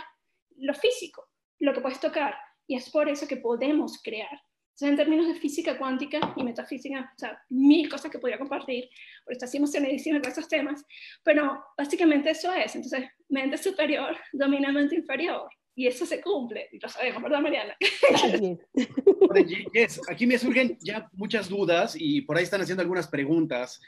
lo 0.58 0.74
físico, 0.74 1.30
lo 1.60 1.74
que 1.74 1.82
puedes 1.82 2.00
tocar, 2.00 2.36
y 2.68 2.76
es 2.76 2.90
por 2.90 3.10
eso 3.10 3.28
que 3.28 3.38
podemos 3.38 4.02
crear. 4.02 4.42
Entonces, 4.74 4.90
en 4.90 4.96
términos 4.96 5.28
de 5.28 5.40
física 5.40 5.78
cuántica 5.78 6.34
y 6.36 6.44
metafísica, 6.44 7.14
o 7.16 7.20
sea, 7.20 7.40
mil 7.50 7.88
cosas 7.88 8.10
que 8.10 8.18
podría 8.18 8.40
compartir, 8.40 8.90
porque 9.24 9.34
está 9.34 9.46
así 9.46 9.58
emocionadísima 9.58 10.20
con 10.20 10.32
esos 10.32 10.48
temas, 10.48 10.84
pero 11.24 11.64
básicamente 11.78 12.32
eso 12.32 12.52
es. 12.52 12.76
Entonces, 12.76 13.06
mente 13.30 13.58
superior 13.58 14.18
domina 14.32 14.72
mente 14.72 14.96
inferior. 14.96 15.48
Y 15.76 15.88
eso 15.88 16.06
se 16.06 16.22
cumple, 16.22 16.70
y 16.72 16.80
lo 16.80 16.88
sabemos, 16.88 17.24
¿verdad, 17.24 17.42
Mariana? 17.42 17.76
yes, 19.74 20.00
aquí 20.08 20.28
me 20.28 20.38
surgen 20.38 20.78
ya 20.82 21.10
muchas 21.14 21.50
dudas 21.50 21.96
y 21.98 22.22
por 22.22 22.38
ahí 22.38 22.44
están 22.44 22.62
haciendo 22.62 22.82
algunas 22.82 23.08
preguntas. 23.08 23.82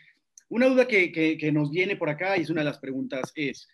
Una 0.49 0.65
duda 0.67 0.87
que, 0.87 1.11
que, 1.11 1.51
nos 1.51 1.69
viene 1.69 1.95
por 1.95 2.09
acá 2.09 2.37
y 2.37 2.41
es 2.41 2.49
una 2.49 2.61
de 2.61 2.65
las 2.65 2.79
preguntas 2.79 3.31
es, 3.35 3.67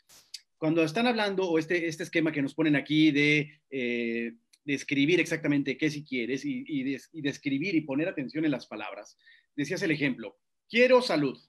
cuando 0.57 0.83
están 0.83 1.07
hablando, 1.07 1.49
o 1.49 1.57
este, 1.57 1.87
este 1.87 2.03
esquema 2.03 2.33
que 2.33 2.41
nos 2.41 2.53
ponen 2.53 2.75
aquí 2.75 3.11
de 3.11 3.61
eh, 3.69 4.33
describir 4.63 5.19
exactamente 5.19 5.77
qué 5.77 5.89
si 5.89 6.03
quieres 6.03 6.43
y, 6.45 6.83
describir 7.21 7.75
y 7.75 7.81
poner 7.81 8.07
atención 8.07 8.45
en 8.45 8.51
las 8.51 8.67
palabras. 8.67 9.17
Decías 9.55 9.81
el 9.81 9.91
ejemplo, 9.91 10.39
quiero 10.69 11.01
salud. 11.01 11.39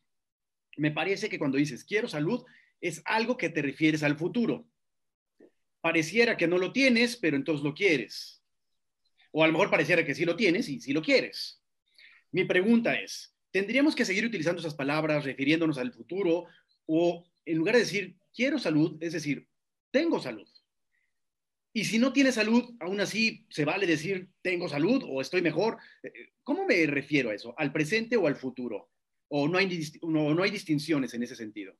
Me 0.76 0.90
parece 0.90 1.28
que 1.28 1.38
cuando 1.38 1.58
dices 1.58 1.84
quiero 1.84 2.08
salud 2.08 2.44
es 2.80 3.02
algo 3.04 3.36
que 3.36 3.50
te 3.50 3.62
refieres 3.62 4.02
al 4.02 4.16
futuro. 4.16 4.66
Pareciera 5.80 6.36
que 6.36 6.48
no 6.48 6.58
lo 6.58 6.72
tienes, 6.72 7.16
pero 7.16 7.36
entonces 7.36 7.64
lo 7.64 7.74
quieres. 7.74 8.42
O 9.32 9.42
a 9.42 9.46
lo 9.46 9.52
mejor 9.52 9.70
pareciera 9.70 10.04
que 10.04 10.14
sí 10.14 10.24
lo 10.24 10.36
tienes 10.36 10.68
y 10.68 10.80
sí 10.80 10.92
lo 10.92 11.02
quieres. 11.02 11.62
Mi 12.30 12.44
pregunta 12.44 12.94
es, 12.94 13.34
¿tendríamos 13.50 13.94
que 13.94 14.04
seguir 14.04 14.24
utilizando 14.24 14.60
esas 14.60 14.74
palabras 14.74 15.24
refiriéndonos 15.24 15.78
al 15.78 15.92
futuro 15.92 16.46
o 16.86 17.24
en 17.44 17.58
lugar 17.58 17.74
de 17.74 17.80
decir 17.80 18.16
quiero 18.34 18.58
salud, 18.58 18.96
es 19.00 19.12
decir, 19.12 19.48
tengo 19.90 20.20
salud? 20.20 20.48
Y 21.72 21.84
si 21.84 21.98
no 21.98 22.12
tiene 22.12 22.32
salud, 22.32 22.74
aún 22.80 23.00
así 23.00 23.46
se 23.48 23.64
vale 23.64 23.86
decir 23.86 24.28
tengo 24.42 24.68
salud 24.68 25.02
o 25.08 25.20
estoy 25.20 25.40
mejor. 25.40 25.78
Eh, 26.02 26.32
¿Cómo 26.42 26.66
me 26.66 26.86
refiero 26.86 27.30
a 27.30 27.34
eso? 27.34 27.54
¿Al 27.56 27.72
presente 27.72 28.16
o 28.16 28.26
al 28.26 28.36
futuro? 28.36 28.90
¿O 29.28 29.48
no 29.48 29.58
hay, 29.58 29.82
no, 30.02 30.34
no 30.34 30.42
hay 30.42 30.50
distinciones 30.50 31.14
en 31.14 31.22
ese 31.22 31.34
sentido? 31.34 31.74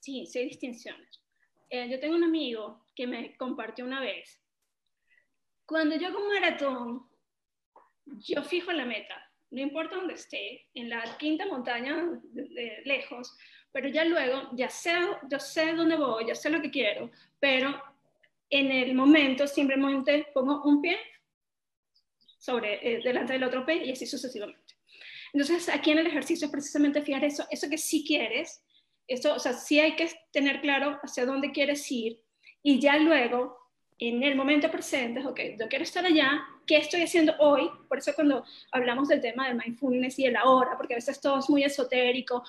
Sí, 0.00 0.26
sí 0.26 0.38
hay 0.40 0.48
distinciones. 0.48 1.22
Eh, 1.68 1.88
yo 1.88 2.00
tengo 2.00 2.16
un 2.16 2.24
amigo 2.24 2.84
que 2.96 3.06
me 3.06 3.36
compartió 3.36 3.84
una 3.84 4.00
vez. 4.00 4.42
Cuando 5.64 5.96
yo 5.96 6.08
hago 6.08 6.18
un 6.18 6.28
maratón, 6.28 7.06
yo 8.06 8.42
fijo 8.42 8.72
la 8.72 8.84
meta. 8.84 9.30
No 9.50 9.60
importa 9.60 9.96
dónde 9.96 10.14
esté, 10.14 10.66
en 10.74 10.88
la 10.88 11.16
quinta 11.18 11.46
montaña 11.46 12.08
de, 12.32 12.82
lejos, 12.84 13.36
pero 13.72 13.88
ya 13.88 14.04
luego 14.04 14.50
ya 14.54 14.68
sé, 14.68 14.94
yo 15.28 15.38
sé 15.38 15.74
dónde 15.74 15.96
voy, 15.96 16.26
ya 16.26 16.34
sé 16.34 16.50
lo 16.50 16.60
que 16.60 16.70
quiero, 16.70 17.10
pero 17.38 17.80
en 18.50 18.72
el 18.72 18.94
momento 18.94 19.46
simplemente 19.46 20.26
pongo 20.34 20.62
un 20.64 20.82
pie 20.82 20.98
sobre, 22.38 22.74
eh, 22.86 23.00
delante 23.02 23.34
del 23.34 23.44
otro 23.44 23.64
pie 23.64 23.84
y 23.84 23.92
así 23.92 24.06
sucesivamente. 24.06 24.74
Entonces, 25.32 25.68
aquí 25.68 25.92
en 25.92 25.98
el 25.98 26.06
ejercicio 26.08 26.46
es 26.46 26.50
precisamente 26.52 27.02
fijar 27.02 27.24
eso, 27.24 27.46
eso 27.50 27.68
que 27.68 27.78
sí 27.78 28.04
quieres, 28.06 28.64
eso, 29.06 29.34
o 29.34 29.38
sea, 29.38 29.52
sí 29.52 29.78
hay 29.78 29.94
que 29.94 30.10
tener 30.32 30.60
claro 30.60 30.98
hacia 31.02 31.26
dónde 31.26 31.52
quieres 31.52 31.90
ir 31.90 32.20
y 32.62 32.80
ya 32.80 32.96
luego 32.98 33.56
en 34.00 34.22
el 34.22 34.34
momento 34.34 34.70
presente, 34.70 35.24
ok, 35.24 35.40
yo 35.58 35.68
quiero 35.68 35.84
estar 35.84 36.04
allá, 36.06 36.42
¿qué 36.66 36.78
estoy 36.78 37.02
haciendo 37.02 37.34
hoy? 37.38 37.70
Por 37.86 37.98
eso 37.98 38.14
cuando 38.14 38.44
hablamos 38.72 39.08
del 39.08 39.20
tema 39.20 39.46
del 39.46 39.58
mindfulness 39.58 40.18
y 40.18 40.24
el 40.24 40.36
ahora, 40.36 40.74
porque 40.78 40.94
a 40.94 40.96
veces 40.96 41.20
todo 41.20 41.38
es 41.38 41.50
muy 41.50 41.64
esotérico 41.64 42.42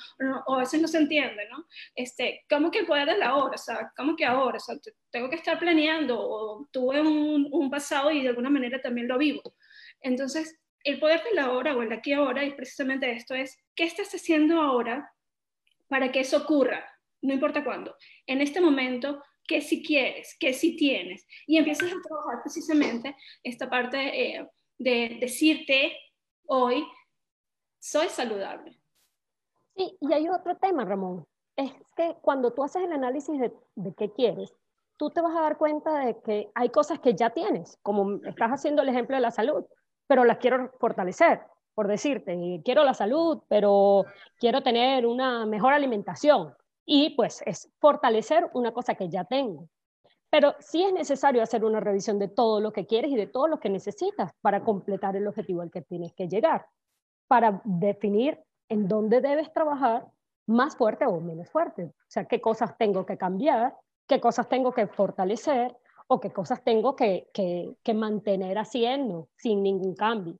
o, 0.47 0.55
a 0.55 0.59
veces 0.59 0.81
no 0.81 0.87
se 0.87 0.99
entiende, 0.99 1.49
¿no? 1.49 1.67
Este, 1.93 2.45
¿Cómo 2.49 2.71
que 2.71 2.85
puedo 2.85 3.05
la 3.17 3.35
hora? 3.35 3.55
O 3.55 3.57
sea, 3.57 3.91
¿cómo 3.97 4.15
que 4.15 4.23
ahora? 4.23 4.57
O 4.57 4.59
sea, 4.61 4.77
tengo 5.09 5.29
que 5.29 5.35
estar 5.35 5.59
planeando 5.59 6.17
o 6.17 6.69
tuve 6.71 7.01
un, 7.01 7.49
un 7.51 7.69
pasado 7.69 8.11
y 8.11 8.23
de 8.23 8.29
alguna 8.29 8.49
manera 8.49 8.79
también 8.79 9.09
lo 9.09 9.17
vivo. 9.17 9.41
Entonces, 9.99 10.57
el 10.85 10.99
poder 10.99 11.21
de 11.23 11.33
la 11.33 11.51
hora 11.51 11.75
o 11.75 11.81
el 11.81 11.91
aquí 11.91 12.13
ahora, 12.13 12.45
y 12.45 12.53
precisamente 12.53 13.11
esto 13.11 13.35
es, 13.35 13.57
¿qué 13.75 13.83
estás 13.83 14.09
haciendo 14.13 14.61
ahora 14.61 15.13
para 15.89 16.13
que 16.13 16.21
eso 16.21 16.37
ocurra? 16.37 16.85
No 17.21 17.33
importa 17.33 17.63
cuándo. 17.63 17.95
En 18.25 18.39
este 18.39 18.61
momento, 18.61 19.21
qué 19.51 19.59
si 19.59 19.83
quieres, 19.83 20.37
qué 20.39 20.53
si 20.53 20.77
tienes. 20.77 21.27
Y 21.45 21.57
empiezas 21.57 21.91
a 21.91 22.01
trabajar 22.07 22.41
precisamente 22.41 23.15
esta 23.43 23.69
parte 23.69 23.97
eh, 24.37 24.47
de 24.77 25.17
decirte 25.19 25.93
hoy, 26.45 26.87
soy 27.79 28.07
saludable. 28.07 28.79
Sí, 29.75 29.97
y 29.99 30.13
hay 30.13 30.29
otro 30.29 30.55
tema, 30.55 30.85
Ramón. 30.85 31.25
Es 31.57 31.73
que 31.97 32.15
cuando 32.21 32.53
tú 32.53 32.63
haces 32.63 32.83
el 32.83 32.93
análisis 32.93 33.37
de, 33.37 33.51
de 33.75 33.93
qué 33.93 34.09
quieres, 34.13 34.55
tú 34.95 35.09
te 35.09 35.19
vas 35.19 35.35
a 35.35 35.41
dar 35.41 35.57
cuenta 35.57 35.99
de 36.05 36.17
que 36.21 36.49
hay 36.55 36.69
cosas 36.69 36.99
que 36.99 37.13
ya 37.13 37.31
tienes, 37.31 37.77
como 37.83 38.23
estás 38.25 38.51
haciendo 38.51 38.83
el 38.83 38.89
ejemplo 38.89 39.17
de 39.17 39.21
la 39.21 39.31
salud, 39.31 39.65
pero 40.07 40.23
las 40.23 40.37
quiero 40.37 40.71
fortalecer, 40.79 41.41
por 41.73 41.87
decirte, 41.87 42.61
quiero 42.63 42.85
la 42.85 42.93
salud, 42.93 43.41
pero 43.49 44.05
quiero 44.39 44.63
tener 44.63 45.05
una 45.05 45.45
mejor 45.45 45.73
alimentación. 45.73 46.53
Y 46.85 47.15
pues 47.15 47.41
es 47.45 47.69
fortalecer 47.79 48.49
una 48.53 48.71
cosa 48.71 48.95
que 48.95 49.09
ya 49.09 49.23
tengo. 49.23 49.67
Pero 50.29 50.55
sí 50.59 50.83
es 50.83 50.93
necesario 50.93 51.43
hacer 51.43 51.65
una 51.65 51.79
revisión 51.79 52.17
de 52.17 52.29
todo 52.29 52.61
lo 52.61 52.71
que 52.71 52.87
quieres 52.87 53.11
y 53.11 53.15
de 53.15 53.27
todo 53.27 53.47
lo 53.47 53.59
que 53.59 53.69
necesitas 53.69 54.31
para 54.41 54.63
completar 54.63 55.15
el 55.15 55.27
objetivo 55.27 55.61
al 55.61 55.71
que 55.71 55.81
tienes 55.81 56.13
que 56.13 56.27
llegar, 56.27 56.65
para 57.27 57.61
definir 57.65 58.39
en 58.69 58.87
dónde 58.87 59.19
debes 59.19 59.51
trabajar 59.51 60.07
más 60.47 60.75
fuerte 60.77 61.05
o 61.05 61.19
menos 61.19 61.49
fuerte. 61.49 61.83
O 61.83 62.09
sea, 62.09 62.25
qué 62.25 62.39
cosas 62.39 62.77
tengo 62.77 63.05
que 63.05 63.17
cambiar, 63.17 63.75
qué 64.07 64.21
cosas 64.21 64.47
tengo 64.47 64.73
que 64.73 64.87
fortalecer 64.87 65.75
o 66.07 66.19
qué 66.19 66.31
cosas 66.31 66.63
tengo 66.63 66.95
que, 66.95 67.29
que, 67.33 67.93
mantener 67.93 68.57
haciendo 68.57 69.29
sin 69.37 69.63
ningún 69.63 69.95
cambio. 69.95 70.37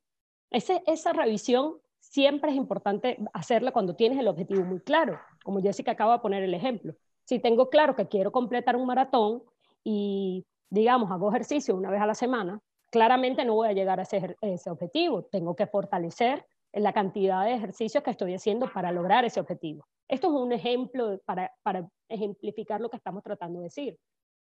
Ese, 0.50 0.82
esa 0.86 1.12
revisión 1.12 1.78
siempre 1.98 2.50
es 2.50 2.56
importante 2.56 3.18
hacerla 3.32 3.72
cuando 3.72 3.94
tienes 3.96 4.18
el 4.18 4.28
objetivo 4.28 4.64
muy 4.64 4.80
claro, 4.80 5.18
como 5.44 5.60
Jessica 5.60 5.92
acaba 5.92 6.14
de 6.14 6.18
poner 6.20 6.42
el 6.42 6.54
ejemplo. 6.54 6.94
Si 7.24 7.38
tengo 7.38 7.70
claro 7.70 7.94
que 7.94 8.08
quiero 8.08 8.32
completar 8.32 8.76
un 8.76 8.86
maratón 8.86 9.42
y, 9.84 10.44
digamos, 10.70 11.10
hago 11.10 11.28
ejercicio 11.30 11.76
una 11.76 11.90
vez 11.90 12.00
a 12.00 12.06
la 12.06 12.14
semana, 12.14 12.60
claramente 12.90 13.44
no 13.44 13.54
voy 13.54 13.68
a 13.68 13.72
llegar 13.72 14.00
a 14.00 14.02
ese, 14.02 14.36
ese 14.40 14.70
objetivo. 14.70 15.24
Tengo 15.24 15.54
que 15.56 15.66
fortalecer 15.66 16.46
la 16.72 16.92
cantidad 16.92 17.44
de 17.44 17.54
ejercicios 17.54 18.02
que 18.02 18.10
estoy 18.10 18.34
haciendo 18.34 18.70
para 18.72 18.92
lograr 18.92 19.24
ese 19.24 19.40
objetivo. 19.40 19.86
Esto 20.08 20.28
es 20.28 20.32
un 20.34 20.52
ejemplo 20.52 21.18
para, 21.24 21.52
para 21.62 21.88
ejemplificar 22.08 22.80
lo 22.80 22.90
que 22.90 22.96
estamos 22.96 23.22
tratando 23.22 23.60
de 23.60 23.64
decir 23.64 23.98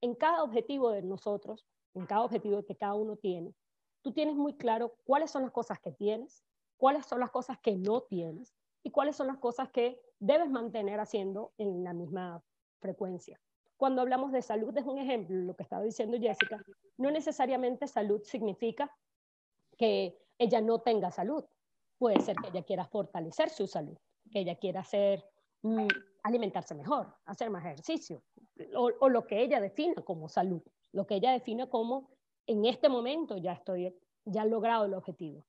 en 0.02 0.16
cada 0.16 0.44
objetivo 0.44 0.92
de 0.92 1.02
nosotros, 1.02 1.66
en 1.94 2.06
cada 2.06 2.24
objetivo 2.24 2.64
que 2.64 2.76
cada 2.76 2.94
uno 2.94 3.16
tiene, 3.18 3.54
tú 4.02 4.14
tienes 4.14 4.36
muy 4.36 4.56
claro 4.56 4.96
cuáles 5.04 5.32
son 5.32 5.44
las 5.44 5.52
cosas 5.52 5.80
que 5.80 5.92
tienes, 5.92 6.44
cuáles 6.78 7.06
son 7.06 7.20
las 7.20 7.32
cosas 7.32 7.58
que 7.60 7.76
no 7.76 8.02
tienes 8.02 8.56
y 8.84 8.92
cuáles 8.92 9.16
son 9.16 9.28
las 9.28 9.38
cosas 9.38 9.70
que 9.70 10.02
debes 10.20 10.50
mantener 10.50 11.00
haciendo 11.00 11.54
en 11.58 11.84
la 11.84 11.94
misma 11.94 12.44
frecuencia. 12.80 13.40
Cuando 13.78 14.02
hablamos 14.02 14.32
de 14.32 14.42
salud, 14.42 14.78
es 14.78 14.86
un 14.86 14.98
ejemplo, 14.98 15.36
lo 15.38 15.56
que 15.56 15.64
estaba 15.64 15.84
diciendo 15.84 16.18
Jessica, 16.20 16.62
no 16.98 17.12
necesariamente 17.12 17.88
salud 17.88 18.22
significa 18.24 18.94
que 19.78 20.18
ella 20.38 20.60
no 20.62 20.80
tenga 20.80 21.12
salud. 21.12 21.46
Puede 21.98 22.20
ser 22.22 22.36
que 22.38 22.50
ella 22.50 22.64
quiera 22.64 22.86
fortalecer 22.86 23.50
su 23.50 23.68
salud, 23.68 23.98
que 24.32 24.40
ella 24.40 24.56
quiera 24.56 24.82
hacer, 24.82 25.24
mm, 25.62 25.88
alimentarse 26.24 26.76
mejor, 26.76 27.16
hacer 27.26 27.50
más 27.50 27.66
ejercicio, 27.66 28.22
o, 28.76 29.10
lo 29.10 29.26
que 29.26 29.42
ella 29.42 29.62
defina 29.62 30.02
como 30.04 30.28
salud, 30.28 30.62
lo 30.92 31.08
que 31.08 31.16
ella 31.16 31.32
define 31.32 31.70
como 31.70 32.10
en 32.48 32.66
este 32.66 32.90
momento 32.90 33.38
ya 33.38 33.54
estoy, 33.54 33.96
ya 34.26 34.44
he 34.44 34.50
logrado 34.50 34.86
el 34.86 34.94
objetivo. 34.94 35.46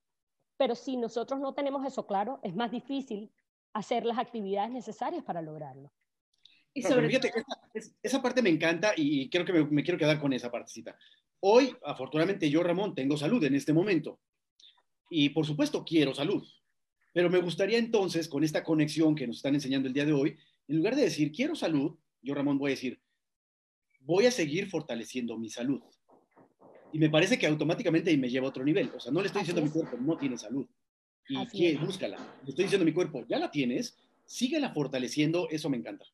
Pero 0.60 0.74
si 0.74 0.98
nosotros 0.98 1.40
no 1.40 1.54
tenemos 1.54 1.86
eso 1.86 2.06
claro, 2.06 2.38
es 2.42 2.54
más 2.54 2.70
difícil 2.70 3.30
hacer 3.72 4.04
las 4.04 4.18
actividades 4.18 4.70
necesarias 4.70 5.24
para 5.24 5.40
lograrlo. 5.40 5.90
Y 6.74 6.82
sobre 6.82 7.06
fíjate, 7.06 7.32
esa, 7.74 7.90
esa, 8.02 8.20
parte 8.20 8.42
me 8.42 8.50
encanta 8.50 8.92
y 8.94 9.30
creo 9.30 9.46
que 9.46 9.54
me, 9.54 9.82
quiero 9.82 9.96
quedar 9.96 10.20
con 10.20 10.34
esa 10.34 10.50
partecita. 10.50 10.98
Hoy, 11.40 11.74
afortunadamente, 11.82 12.50
yo, 12.50 12.62
Ramón, 12.62 12.94
tengo 12.94 13.16
salud 13.16 13.42
en 13.42 13.54
este 13.54 13.72
momento. 13.72 14.20
Y 15.08 15.30
por 15.30 15.46
supuesto, 15.46 15.82
quiero 15.82 16.14
salud. 16.14 16.46
Pero 17.14 17.30
me 17.30 17.40
gustaría 17.40 17.78
entonces, 17.78 18.28
con 18.28 18.44
esta 18.44 18.62
conexión 18.62 19.14
que 19.14 19.26
nos 19.26 19.36
están 19.36 19.54
enseñando 19.54 19.88
el 19.88 19.94
día 19.94 20.04
de 20.04 20.12
hoy, 20.12 20.36
en 20.68 20.76
lugar 20.76 20.94
de 20.94 21.04
decir 21.04 21.32
quiero 21.32 21.54
salud, 21.54 21.96
yo 22.20 22.34
Ramón 22.34 22.58
voy 22.58 22.72
a 22.72 22.74
decir, 22.74 23.00
voy 24.00 24.26
a 24.26 24.30
seguir 24.30 24.68
fortaleciendo 24.68 25.38
mi 25.38 25.48
salud. 25.48 25.80
Y 26.92 26.98
me 26.98 27.10
parece 27.10 27.38
que 27.38 27.46
automáticamente 27.46 28.16
me 28.16 28.28
lleva 28.28 28.46
a 28.46 28.50
otro 28.50 28.64
nivel. 28.64 28.90
O 28.94 29.00
sea, 29.00 29.12
no 29.12 29.20
le 29.20 29.26
estoy 29.26 29.42
diciendo 29.42 29.62
a 29.62 29.64
mi 29.64 29.70
cuerpo, 29.70 29.96
no 29.98 30.16
tiene 30.16 30.36
salud. 30.36 30.66
Y 31.28 31.46
que, 31.48 31.78
búscala. 31.78 32.16
Le 32.42 32.50
estoy 32.50 32.64
diciendo 32.64 32.82
a 32.82 32.86
mi 32.86 32.92
cuerpo, 32.92 33.24
ya 33.28 33.38
la 33.38 33.50
tienes, 33.50 33.96
síguela 34.24 34.70
fortaleciendo, 34.70 35.48
eso 35.50 35.70
me 35.70 35.76
encanta. 35.76 36.04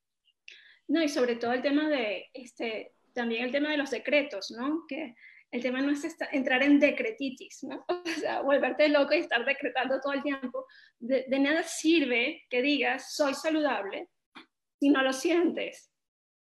No, 0.88 1.02
y 1.02 1.08
sobre 1.08 1.36
todo 1.36 1.52
el 1.52 1.62
tema 1.62 1.88
de, 1.88 2.26
este, 2.34 2.92
también 3.12 3.44
el 3.44 3.52
tema 3.52 3.70
de 3.70 3.78
los 3.78 3.90
decretos, 3.90 4.50
¿no? 4.50 4.84
Que 4.86 5.14
el 5.50 5.62
tema 5.62 5.80
no 5.80 5.90
es 5.90 6.04
entrar 6.32 6.62
en 6.62 6.78
decretitis, 6.78 7.64
¿no? 7.64 7.84
O 7.88 8.20
sea, 8.20 8.42
volverte 8.42 8.88
loco 8.88 9.14
y 9.14 9.18
estar 9.18 9.44
decretando 9.44 10.00
todo 10.00 10.12
el 10.12 10.22
tiempo. 10.22 10.66
de 10.98 11.38
nada 11.38 11.62
sirve 11.62 12.44
que 12.50 12.62
digas, 12.62 13.14
soy 13.14 13.34
saludable, 13.34 14.08
si 14.78 14.90
no 14.90 15.02
lo 15.02 15.12
sientes 15.12 15.90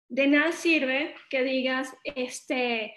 de 0.08 0.26
nada 0.26 0.52
sirve 0.52 1.14
que 1.28 1.42
digas, 1.42 1.94
este, 2.02 2.94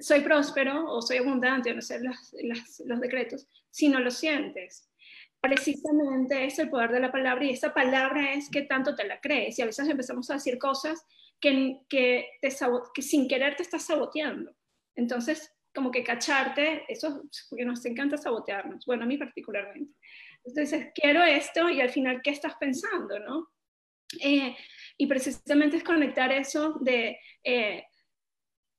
soy 0.00 0.20
próspero 0.20 0.86
o 0.90 1.02
soy 1.02 1.18
abundante, 1.18 1.74
no 1.74 1.82
sé, 1.82 2.00
los, 2.02 3.00
decretos, 3.00 3.46
si 3.70 3.88
no 3.88 4.00
lo 4.00 4.10
sientes. 4.10 4.90
Precisamente 5.40 6.46
es 6.46 6.58
el 6.58 6.70
poder 6.70 6.90
de 6.90 7.00
la 7.00 7.12
palabra 7.12 7.44
y 7.44 7.50
esa 7.50 7.74
palabra 7.74 8.32
es 8.32 8.48
que 8.48 8.62
tanto 8.62 8.94
te 8.94 9.04
la 9.06 9.20
crees. 9.20 9.58
Y 9.58 9.62
a 9.62 9.66
veces 9.66 9.86
empezamos 9.88 10.30
a 10.30 10.34
decir 10.34 10.58
cosas 10.58 11.04
que, 11.38 11.80
que, 11.88 12.26
te 12.40 12.48
que 12.94 13.02
sin 13.02 13.28
querer 13.28 13.54
te 13.54 13.62
estás 13.62 13.84
saboteando. 13.84 14.56
Entonces, 14.94 15.52
como 15.74 15.90
que 15.90 16.02
cacharte, 16.02 16.84
eso, 16.88 17.24
porque 17.50 17.64
nos 17.66 17.84
encanta 17.84 18.16
sabotearnos, 18.16 18.86
bueno, 18.86 19.02
a 19.02 19.06
mí 19.06 19.18
particularmente. 19.18 19.92
Entonces, 20.44 20.92
quiero 20.94 21.22
esto 21.22 21.68
y 21.68 21.80
al 21.80 21.90
final, 21.90 22.22
¿qué 22.22 22.30
estás 22.30 22.54
pensando, 22.56 23.18
no? 23.18 23.48
Eh, 24.20 24.56
y 24.96 25.06
precisamente 25.06 25.76
es 25.76 25.84
conectar 25.84 26.30
eso 26.32 26.78
de, 26.80 27.18
eh, 27.42 27.84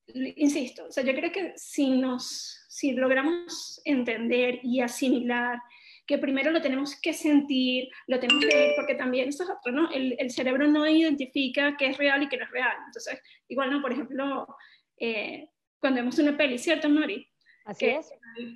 insisto, 0.07 0.85
o 0.85 0.91
sea, 0.91 1.03
yo 1.03 1.13
creo 1.13 1.31
que 1.31 1.53
si, 1.55 1.89
nos, 1.91 2.65
si 2.69 2.91
logramos 2.91 3.81
entender 3.85 4.59
y 4.63 4.81
asimilar 4.81 5.59
que 6.05 6.17
primero 6.17 6.51
lo 6.51 6.61
tenemos 6.61 6.99
que 7.01 7.13
sentir, 7.13 7.89
lo 8.07 8.19
tenemos 8.19 8.45
que 8.45 8.55
ver, 8.55 8.73
porque 8.75 8.95
también 8.95 9.29
esto 9.29 9.43
es 9.43 9.49
otro, 9.49 9.71
¿no? 9.71 9.91
El, 9.91 10.15
el, 10.19 10.29
cerebro 10.29 10.67
no 10.67 10.87
identifica 10.87 11.75
qué 11.77 11.87
es 11.87 11.97
real 11.97 12.21
y 12.21 12.29
qué 12.29 12.37
no 12.37 12.45
es 12.45 12.51
real. 12.51 12.77
Entonces, 12.85 13.19
igual, 13.47 13.71
¿no? 13.71 13.81
Por 13.81 13.91
ejemplo, 13.91 14.45
eh, 14.97 15.49
cuando 15.79 16.01
vemos 16.01 16.19
una 16.19 16.37
peli, 16.37 16.59
¿cierto, 16.59 16.89
Mari? 16.89 17.27
Así 17.65 17.87
es. 17.87 18.13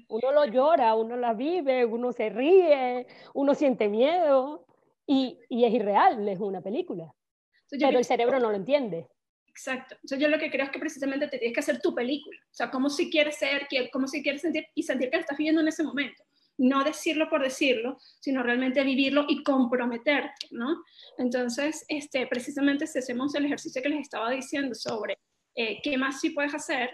Uno 0.09 0.31
lo 0.31 0.45
llora, 0.45 0.93
uno 0.93 1.15
la 1.15 1.33
vive, 1.33 1.85
uno 1.85 2.11
se 2.11 2.29
ríe, 2.29 3.07
uno 3.33 3.55
siente 3.55 3.89
miedo 3.89 4.67
y, 5.07 5.39
y 5.49 5.65
es 5.65 5.73
irreal, 5.73 6.27
es 6.29 6.39
una 6.39 6.61
película. 6.61 7.11
Pero 7.69 7.99
el 7.99 8.05
cerebro 8.05 8.39
no 8.39 8.49
lo 8.49 8.55
entiende. 8.55 9.07
Exacto. 9.47 9.95
Entonces 9.95 10.19
yo 10.19 10.27
lo 10.29 10.39
que 10.39 10.49
creo 10.49 10.65
es 10.65 10.71
que 10.71 10.79
precisamente 10.79 11.27
te 11.27 11.37
tienes 11.37 11.53
que 11.53 11.59
hacer 11.59 11.81
tu 11.81 11.93
película. 11.93 12.39
O 12.43 12.53
sea, 12.53 12.71
cómo 12.71 12.89
si 12.89 13.09
quieres 13.09 13.37
ser, 13.37 13.67
cómo 13.91 14.07
si 14.07 14.23
quieres 14.23 14.41
sentir 14.41 14.65
y 14.73 14.83
sentir 14.83 15.09
que 15.09 15.17
lo 15.17 15.21
estás 15.21 15.37
viviendo 15.37 15.61
en 15.61 15.67
ese 15.67 15.83
momento. 15.83 16.23
No 16.57 16.83
decirlo 16.83 17.29
por 17.29 17.43
decirlo, 17.43 17.97
sino 18.19 18.43
realmente 18.43 18.83
vivirlo 18.83 19.25
y 19.27 19.43
comprometerte, 19.43 20.47
¿no? 20.51 20.83
Entonces, 21.17 21.85
este, 21.87 22.27
precisamente 22.27 22.85
si 22.87 22.99
hacemos 22.99 23.33
el 23.35 23.45
ejercicio 23.45 23.81
que 23.81 23.89
les 23.89 24.01
estaba 24.01 24.29
diciendo 24.31 24.75
sobre 24.75 25.17
eh, 25.55 25.79
qué 25.83 25.97
más 25.97 26.19
sí 26.19 26.31
puedes 26.31 26.53
hacer, 26.53 26.89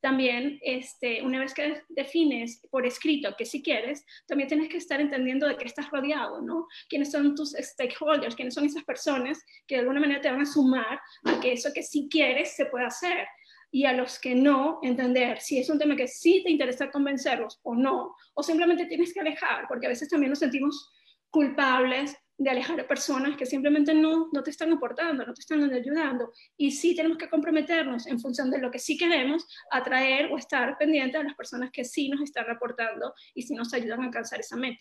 también, 0.00 0.58
este, 0.62 1.22
una 1.22 1.40
vez 1.40 1.52
que 1.52 1.82
defines 1.88 2.60
por 2.70 2.86
escrito 2.86 3.34
que 3.36 3.44
si 3.44 3.62
quieres, 3.62 4.04
también 4.26 4.48
tienes 4.48 4.68
que 4.68 4.78
estar 4.78 5.00
entendiendo 5.00 5.46
de 5.46 5.56
qué 5.56 5.64
estás 5.64 5.90
rodeado, 5.90 6.40
¿no? 6.40 6.66
¿Quiénes 6.88 7.10
son 7.10 7.34
tus 7.34 7.52
stakeholders? 7.52 8.34
¿Quiénes 8.34 8.54
son 8.54 8.64
esas 8.64 8.84
personas 8.84 9.38
que 9.66 9.76
de 9.76 9.80
alguna 9.82 10.00
manera 10.00 10.20
te 10.20 10.30
van 10.30 10.40
a 10.40 10.46
sumar 10.46 11.00
a 11.24 11.40
que 11.40 11.52
eso 11.52 11.70
que 11.74 11.82
sí 11.82 12.08
quieres 12.10 12.56
se 12.56 12.66
pueda 12.66 12.86
hacer? 12.86 13.26
Y 13.72 13.84
a 13.84 13.92
los 13.92 14.18
que 14.18 14.34
no, 14.34 14.80
entender 14.82 15.40
si 15.40 15.58
es 15.58 15.70
un 15.70 15.78
tema 15.78 15.94
que 15.94 16.08
sí 16.08 16.42
te 16.44 16.50
interesa 16.50 16.90
convencerlos 16.90 17.60
o 17.62 17.74
no, 17.74 18.16
o 18.34 18.42
simplemente 18.42 18.86
tienes 18.86 19.12
que 19.12 19.20
alejar, 19.20 19.66
porque 19.68 19.86
a 19.86 19.90
veces 19.90 20.08
también 20.08 20.30
nos 20.30 20.40
sentimos 20.40 20.90
culpables 21.30 22.16
de 22.40 22.48
alejar 22.48 22.80
a 22.80 22.88
personas 22.88 23.36
que 23.36 23.44
simplemente 23.44 23.92
no, 23.92 24.30
no 24.32 24.42
te 24.42 24.50
están 24.50 24.72
aportando, 24.72 25.26
no 25.26 25.34
te 25.34 25.40
están 25.40 25.62
ayudando. 25.74 26.32
Y 26.56 26.70
sí 26.70 26.96
tenemos 26.96 27.18
que 27.18 27.28
comprometernos 27.28 28.06
en 28.06 28.18
función 28.18 28.50
de 28.50 28.58
lo 28.58 28.70
que 28.70 28.78
sí 28.78 28.96
queremos, 28.96 29.46
atraer 29.70 30.32
o 30.32 30.38
estar 30.38 30.78
pendientes 30.78 31.20
de 31.20 31.28
las 31.28 31.36
personas 31.36 31.70
que 31.70 31.84
sí 31.84 32.08
nos 32.08 32.22
están 32.22 32.48
aportando 32.50 33.12
y 33.34 33.42
sí 33.42 33.54
nos 33.54 33.74
ayudan 33.74 34.00
a 34.00 34.04
alcanzar 34.06 34.40
esa 34.40 34.56
meta. 34.56 34.80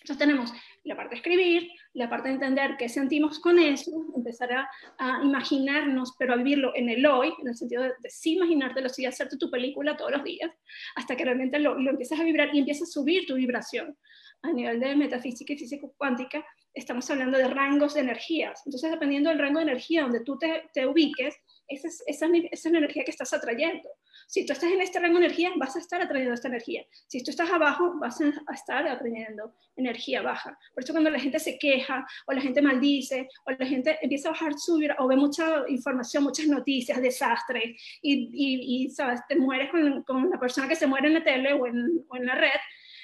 Entonces 0.00 0.18
tenemos 0.18 0.52
la 0.82 0.96
parte 0.96 1.10
de 1.10 1.16
escribir, 1.16 1.68
la 1.92 2.08
parte 2.08 2.28
de 2.28 2.34
entender 2.34 2.76
qué 2.76 2.88
sentimos 2.88 3.38
con 3.38 3.58
eso, 3.60 3.90
empezar 4.16 4.50
a, 4.98 5.20
imaginarnos, 5.22 6.14
pero 6.18 6.32
a 6.32 6.36
vivirlo 6.36 6.72
en 6.74 6.88
el 6.88 7.06
hoy, 7.06 7.32
en 7.40 7.48
el 7.48 7.54
sentido 7.54 7.82
de, 7.84 7.92
de 8.00 8.10
sí 8.10 8.34
imaginártelo, 8.34 8.88
sí 8.88 9.04
hacerte 9.06 9.36
tu 9.36 9.48
película 9.48 9.96
todos 9.96 10.10
los 10.10 10.24
días, 10.24 10.50
hasta 10.96 11.14
que 11.16 11.24
realmente 11.24 11.60
lo, 11.60 11.78
lo 11.78 11.90
empiezas 11.90 12.18
a 12.18 12.24
vibrar 12.24 12.52
y 12.52 12.58
empiezas 12.58 12.88
a 12.88 12.92
subir 12.92 13.26
tu 13.26 13.34
vibración 13.34 13.96
a 14.42 14.52
nivel 14.52 14.80
de 14.80 14.96
metafísica 14.96 15.52
y 15.52 15.58
física 15.58 15.86
cuántica, 15.96 16.44
estamos 16.72 17.10
hablando 17.10 17.36
de 17.36 17.48
rangos 17.48 17.94
de 17.94 18.00
energías. 18.00 18.62
Entonces, 18.64 18.90
dependiendo 18.90 19.30
del 19.30 19.38
rango 19.38 19.58
de 19.58 19.64
energía 19.64 20.02
donde 20.02 20.20
tú 20.20 20.38
te, 20.38 20.70
te 20.72 20.86
ubiques, 20.86 21.36
esa 21.70 21.86
es, 21.86 22.02
esa, 22.06 22.26
es 22.50 22.64
la 22.64 22.78
energía 22.78 23.04
que 23.04 23.12
estás 23.12 23.32
atrayendo. 23.32 23.88
Si 24.26 24.44
tú 24.44 24.52
estás 24.52 24.70
en 24.70 24.80
este 24.80 24.98
rango 24.98 25.18
de 25.18 25.26
energía, 25.26 25.50
vas 25.56 25.76
a 25.76 25.78
estar 25.78 26.02
atrayendo 26.02 26.34
esta 26.34 26.48
energía. 26.48 26.84
Si 27.06 27.22
tú 27.22 27.30
estás 27.30 27.50
abajo, 27.50 27.94
vas 28.00 28.20
a 28.20 28.54
estar 28.54 28.86
atrayendo 28.88 29.54
energía 29.76 30.20
baja. 30.22 30.58
Por 30.74 30.82
eso 30.82 30.92
cuando 30.92 31.10
la 31.10 31.20
gente 31.20 31.38
se 31.38 31.58
queja, 31.58 32.06
o 32.26 32.32
la 32.32 32.40
gente 32.40 32.60
maldice, 32.60 33.28
o 33.46 33.52
la 33.52 33.66
gente 33.66 33.98
empieza 34.02 34.28
a 34.28 34.32
bajar 34.32 34.54
su 34.58 34.80
o 34.98 35.08
ve 35.08 35.16
mucha 35.16 35.64
información, 35.68 36.24
muchas 36.24 36.46
noticias, 36.46 37.00
desastres, 37.00 37.80
y, 38.02 38.30
y, 38.32 38.84
y 38.84 38.90
¿sabes? 38.90 39.20
te 39.28 39.36
mueres 39.36 39.70
con, 39.70 40.02
con, 40.02 40.30
la 40.30 40.38
persona 40.38 40.68
que 40.68 40.76
se 40.76 40.86
muere 40.86 41.08
en 41.08 41.14
la 41.14 41.24
tele 41.24 41.52
o 41.52 41.66
en, 41.66 42.04
o 42.08 42.16
en 42.16 42.26
la 42.26 42.34
red, 42.34 42.60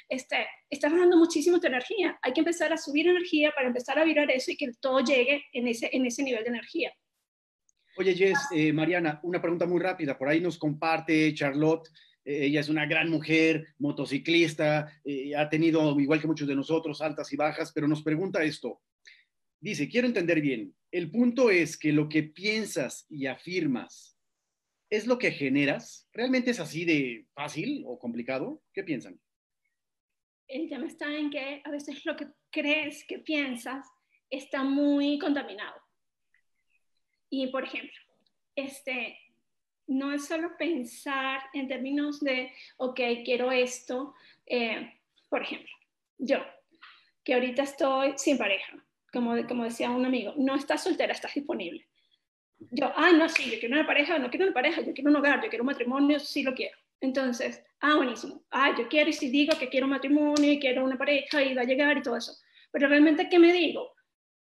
este, 0.09 0.47
estás 0.71 0.93
bajando 0.93 1.17
muchísimo 1.17 1.61
tu 1.61 1.67
energía. 1.67 2.19
Hay 2.23 2.33
que 2.33 2.41
empezar 2.41 2.73
a 2.73 2.77
subir 2.77 3.09
energía 3.09 3.53
para 3.55 3.69
empezar 3.69 3.99
a 3.99 4.05
virar 4.05 4.31
eso 4.31 4.51
y 4.51 4.57
que 4.57 4.73
todo 4.81 5.01
llegue 5.01 5.45
en 5.53 5.69
ese, 5.69 5.91
en 5.93 6.07
ese 6.07 6.23
nivel 6.23 6.45
de 6.45 6.51
energía. 6.51 6.93
Oye, 7.99 8.15
Jess, 8.15 8.39
eh, 8.55 8.73
Mariana, 8.73 9.21
una 9.23 9.41
pregunta 9.41 9.67
muy 9.67 9.81
rápida. 9.81 10.19
Por 10.19 10.29
ahí 10.29 10.41
nos 10.41 10.59
comparte 10.59 11.33
Charlotte. 11.35 11.89
Eh, 12.25 12.47
ella 12.47 12.61
es 12.61 12.69
una 12.69 12.85
gran 12.87 13.09
mujer, 13.09 13.69
motociclista, 13.79 14.93
eh, 15.05 15.35
ha 15.35 15.49
tenido, 15.49 15.99
igual 15.99 16.21
que 16.21 16.27
muchos 16.27 16.49
de 16.49 16.57
nosotros, 16.57 17.01
altas 17.01 17.33
y 17.33 17.37
bajas, 17.37 17.73
pero 17.73 17.89
nos 17.89 18.03
pregunta 18.03 18.43
esto. 18.43 18.83
Dice, 19.61 19.89
quiero 19.89 20.07
entender 20.07 20.41
bien, 20.41 20.75
el 20.91 21.11
punto 21.11 21.51
es 21.51 21.79
que 21.79 21.93
lo 21.93 22.09
que 22.09 22.25
piensas 22.25 23.07
y 23.09 23.27
afirmas 23.27 24.19
es 24.91 25.07
lo 25.07 25.19
que 25.19 25.33
generas. 25.33 26.09
¿Realmente 26.13 26.51
es 26.51 26.61
así 26.61 26.85
de 26.85 27.27
fácil 27.33 27.83
o 27.87 27.99
complicado? 27.99 28.63
¿Qué 28.73 28.85
piensan? 28.85 29.19
El 30.49 30.69
tema 30.69 30.87
está 30.87 31.13
en 31.13 31.31
que 31.31 31.63
a 31.65 31.71
veces 31.71 32.05
lo 32.05 32.17
que 32.17 32.29
crees 32.51 33.05
que 33.05 33.19
piensas 33.19 33.87
está 34.31 34.63
muy 34.63 35.19
contaminado. 35.19 35.81
Y 37.31 37.49
por 37.49 37.65
ejemplo, 37.65 37.99
este, 38.55 39.19
no 39.87 40.13
es 40.13 40.27
solo 40.27 40.57
pensar 40.57 41.41
en 41.53 41.69
términos 41.69 42.21
de, 42.21 42.53
ok, 42.77 43.01
quiero 43.25 43.51
esto. 43.53 44.15
Eh, 44.47 44.95
por 45.29 45.43
ejemplo, 45.43 45.71
yo, 46.19 46.39
que 47.25 47.35
ahorita 47.35 47.63
estoy 47.63 48.15
sin 48.17 48.39
pareja, 48.39 48.73
como, 49.13 49.47
como 49.47 49.65
decía 49.65 49.91
un 49.91 50.07
amigo, 50.07 50.35
no 50.37 50.55
estás 50.55 50.83
soltera, 50.83 51.13
estás 51.13 51.35
disponible. 51.35 51.87
Yo, 52.71 52.91
ah, 52.97 53.13
no, 53.13 53.29
sí, 53.29 53.51
yo 53.51 53.59
quiero 53.59 53.75
una 53.75 53.87
pareja, 53.87 54.19
no 54.19 54.31
quiero 54.31 54.47
una 54.47 54.55
pareja, 54.55 54.81
yo 54.81 54.95
quiero 54.95 55.11
un 55.11 55.17
hogar, 55.17 55.43
yo 55.43 55.49
quiero 55.49 55.63
un 55.63 55.67
matrimonio, 55.67 56.19
sí 56.19 56.43
lo 56.43 56.55
quiero. 56.55 56.79
Entonces, 57.01 57.63
ah, 57.81 57.97
buenísimo. 57.97 58.43
Ah, 58.51 58.75
yo 58.77 58.89
quiero 58.89 59.11
y 59.11 59.13
si 59.13 59.31
digo 59.31 59.59
que 59.59 59.69
quiero 59.69 59.87
un 59.87 59.93
matrimonio 59.93 60.53
y 60.53 60.59
quiero 60.59 60.85
una 60.85 60.97
pareja 60.97 61.43
y 61.43 61.55
va 61.55 61.63
a 61.63 61.67
llegar 61.67 61.99
y 61.99 62.03
todo 62.03 62.17
eso. 62.17 62.33
Pero 62.73 62.89
realmente, 62.89 63.29
¿qué 63.29 63.39
me 63.39 63.53
digo? 63.53 63.93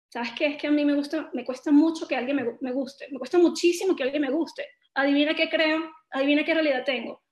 ¿Sabes 0.10 0.32
qué? 0.38 0.47
Es 0.47 0.58
que 0.58 0.68
a 0.68 0.72
mí 0.72 0.84
me 0.84 0.93
gusta, 0.93 1.30
me 1.34 1.45
cuesta 1.45 1.72
mucho 1.72 2.08
que 2.08 2.16
alguien 2.16 2.36
me, 2.36 2.45
me 2.60 2.72
guste. 2.72 3.08
Me 3.12 3.18
cuesta 3.18 3.38
muchísimo 3.38 3.95
que 3.95 4.04
alguien 4.04 4.22
me 4.22 4.30
guste. 4.32 4.66
Adivina 4.93 5.34
qué 5.34 5.49
creo, 5.49 5.89
adivina 6.12 6.43
qué 6.43 6.54
realidad 6.54 6.84
tengo. 6.86 7.24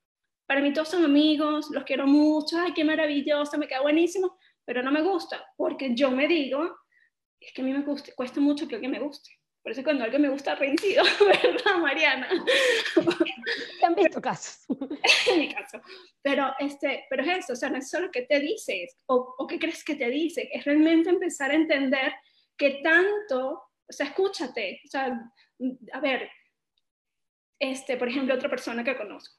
Para 0.50 0.62
mí 0.62 0.74
todos 0.74 0.90
son 0.90 1.06
amigos, 1.06 1.70
los 1.70 1.84
quiero 1.84 2.08
mucho, 2.08 2.58
ay, 2.58 2.74
qué 2.74 2.84
maravilloso, 2.84 3.56
me 3.60 3.68
queda 3.68 3.82
buenísimo, 3.82 4.36
pero 4.66 4.82
no 4.82 4.92
me 4.92 5.04
gusta, 5.04 5.46
porque 5.56 5.94
yo 5.94 6.10
me 6.10 6.28
digo, 6.28 6.76
es 7.40 7.54
que 7.54 7.62
a 7.62 7.66
mí 7.66 7.72
me 7.72 7.84
gusta, 7.84 8.12
cuesta 8.16 8.40
mucho 8.40 8.68
que 8.68 8.74
alguien 8.74 8.92
me 8.92 9.00
guste. 9.00 9.30
Por 9.70 9.74
eso 9.74 9.84
cuando 9.84 10.04
alguien 10.04 10.24
me 10.24 10.30
gusta 10.30 10.56
reincido, 10.56 11.04
¿verdad, 11.44 11.78
Mariana? 11.80 12.28
Te 13.80 13.86
han 13.86 13.94
visto 13.94 14.20
casos. 14.20 14.66
en 15.32 15.40
mi 15.40 15.54
caso. 15.54 15.80
Pero, 16.24 16.52
este, 16.58 17.06
pero 17.08 17.22
es 17.22 17.38
eso, 17.38 17.54
o 17.54 17.56
sea, 17.56 17.70
no 17.70 17.78
es 17.78 17.88
solo 17.88 18.10
que 18.10 18.24
te 18.24 18.40
dices 18.40 18.98
o, 19.06 19.36
o 19.38 19.46
qué 19.46 19.60
crees 19.60 19.84
que 19.84 19.94
te 19.94 20.10
dice, 20.10 20.50
es 20.52 20.66
realmente 20.66 21.12
empezar 21.12 21.52
a 21.52 21.54
entender 21.54 22.14
que 22.58 22.82
tanto, 22.82 23.62
o 23.88 23.94
sea, 23.94 24.08
escúchate, 24.08 24.82
o 24.86 24.88
sea, 24.88 25.32
a 25.94 26.00
ver, 26.00 26.32
este, 27.60 27.96
por 27.96 28.10
ejemplo, 28.10 28.34
otra 28.34 28.50
persona 28.50 28.84
que 28.84 28.98
conozco. 28.98 29.38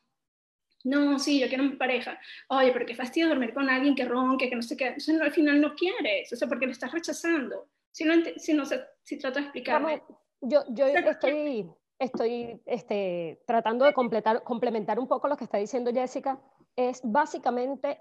No, 0.85 1.18
sí, 1.18 1.41
yo 1.41 1.49
quiero 1.49 1.64
mi 1.64 1.74
pareja. 1.74 2.20
Oye, 2.51 2.70
pero 2.70 2.87
qué 2.87 2.95
fastidio 2.95 3.26
dormir 3.26 3.53
con 3.53 3.68
alguien 3.68 3.97
que 3.97 4.05
ronque, 4.05 4.49
que 4.49 4.55
no 4.55 4.62
sé 4.62 4.76
qué. 4.76 4.95
Eso 4.97 5.20
al 5.20 5.33
final 5.33 5.61
no 5.61 5.74
quieres, 5.74 6.33
o 6.33 6.37
sea, 6.37 6.47
porque 6.47 6.66
lo 6.66 6.72
estás 6.72 6.93
rechazando. 6.93 7.68
Si 7.93 8.05
no, 8.05 8.14
si 8.36 8.55
no 8.55 8.64
sé, 8.64 8.84
si 9.03 9.18
trato 9.18 9.38
de 9.38 9.47
explicarme. 9.47 10.03
Yo, 10.41 10.64
yo 10.68 10.86
estoy, 10.86 11.70
estoy 11.99 12.62
este, 12.64 13.43
tratando 13.47 13.84
de 13.84 13.93
completar, 13.93 14.43
complementar 14.43 14.99
un 14.99 15.07
poco 15.07 15.28
lo 15.28 15.36
que 15.36 15.45
está 15.45 15.59
diciendo 15.59 15.93
Jessica. 15.93 16.41
Es 16.76 17.01
básicamente 17.03 18.01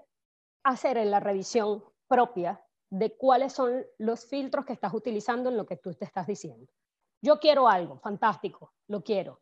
hacer 0.62 1.04
la 1.06 1.20
revisión 1.20 1.84
propia 2.08 2.62
de 2.90 3.16
cuáles 3.16 3.52
son 3.52 3.84
los 3.98 4.26
filtros 4.26 4.64
que 4.64 4.72
estás 4.72 4.92
utilizando 4.94 5.48
en 5.48 5.56
lo 5.56 5.66
que 5.66 5.76
tú 5.76 5.94
te 5.94 6.04
estás 6.04 6.26
diciendo. 6.26 6.72
Yo 7.22 7.38
quiero 7.38 7.68
algo, 7.68 7.98
fantástico, 7.98 8.72
lo 8.88 9.02
quiero. 9.02 9.40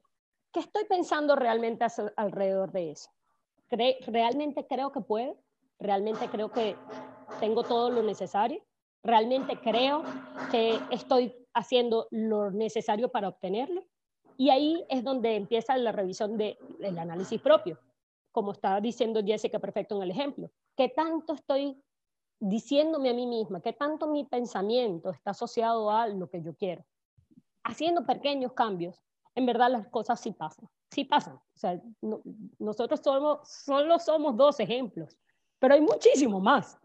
¿Qué 0.53 0.61
estoy 0.61 0.84
pensando 0.84 1.36
realmente 1.36 1.86
alrededor 2.16 2.72
de 2.72 2.92
eso? 2.92 3.11
¿Realmente 3.70 4.66
creo 4.66 4.92
que 4.92 5.01
puedo? 5.01 5.38
¿Realmente 5.78 6.28
creo 6.28 6.51
que 6.51 6.76
tengo 7.38 7.62
todo 7.62 7.90
lo 7.90 8.03
necesario? 8.03 8.62
¿Realmente 9.03 9.59
creo 9.61 10.03
que 10.51 10.78
estoy 10.90 11.34
haciendo 11.55 12.09
lo 12.11 12.51
necesario 12.51 13.11
para 13.11 13.28
obtenerlo? 13.28 13.84
Y 14.36 14.51
ahí 14.51 14.84
es 14.88 15.03
donde 15.03 15.36
empieza 15.36 15.76
la 15.76 15.92
revisión 15.92 16.36
del 16.36 16.57
análisis 16.99 17.40
propio, 17.40 17.78
como 18.30 18.53
está 18.53 18.80
diciendo 18.80 19.20
Jessica 19.24 19.59
perfecto 19.59 19.96
en 19.96 20.03
el 20.03 20.11
ejemplo. 20.11 20.51
¿Qué 20.76 20.88
tanto 20.88 21.34
estoy 21.34 21.76
diciéndome 22.38 23.11
a 23.11 23.14
mí 23.14 23.26
misma, 23.26 23.61
qué 23.61 23.72
tanto 23.72 24.07
mi 24.07 24.24
pensamiento 24.24 25.11
está 25.11 25.32
asociado 25.32 25.90
a 25.90 26.07
lo 26.07 26.30
que 26.30 26.40
yo 26.40 26.55
quiero? 26.55 26.84
Haciendo 27.64 28.07
pequeños 28.07 28.53
cambios, 28.53 29.03
en 29.34 29.46
verdad 29.46 29.70
las 29.70 29.88
cosas 29.88 30.20
sí 30.20 30.30
pasan, 30.32 30.68
sí 30.90 31.05
pasan. 31.05 31.34
O 31.34 31.59
sea, 31.59 31.80
nosotros 32.59 33.01
somos, 33.01 33.49
solo 33.49 33.99
somos 33.99 34.36
dos 34.36 34.61
ejemplos, 34.61 35.16
pero 35.59 35.74
hay 35.74 35.80
muchísimo 35.80 36.38
más. 36.40 36.78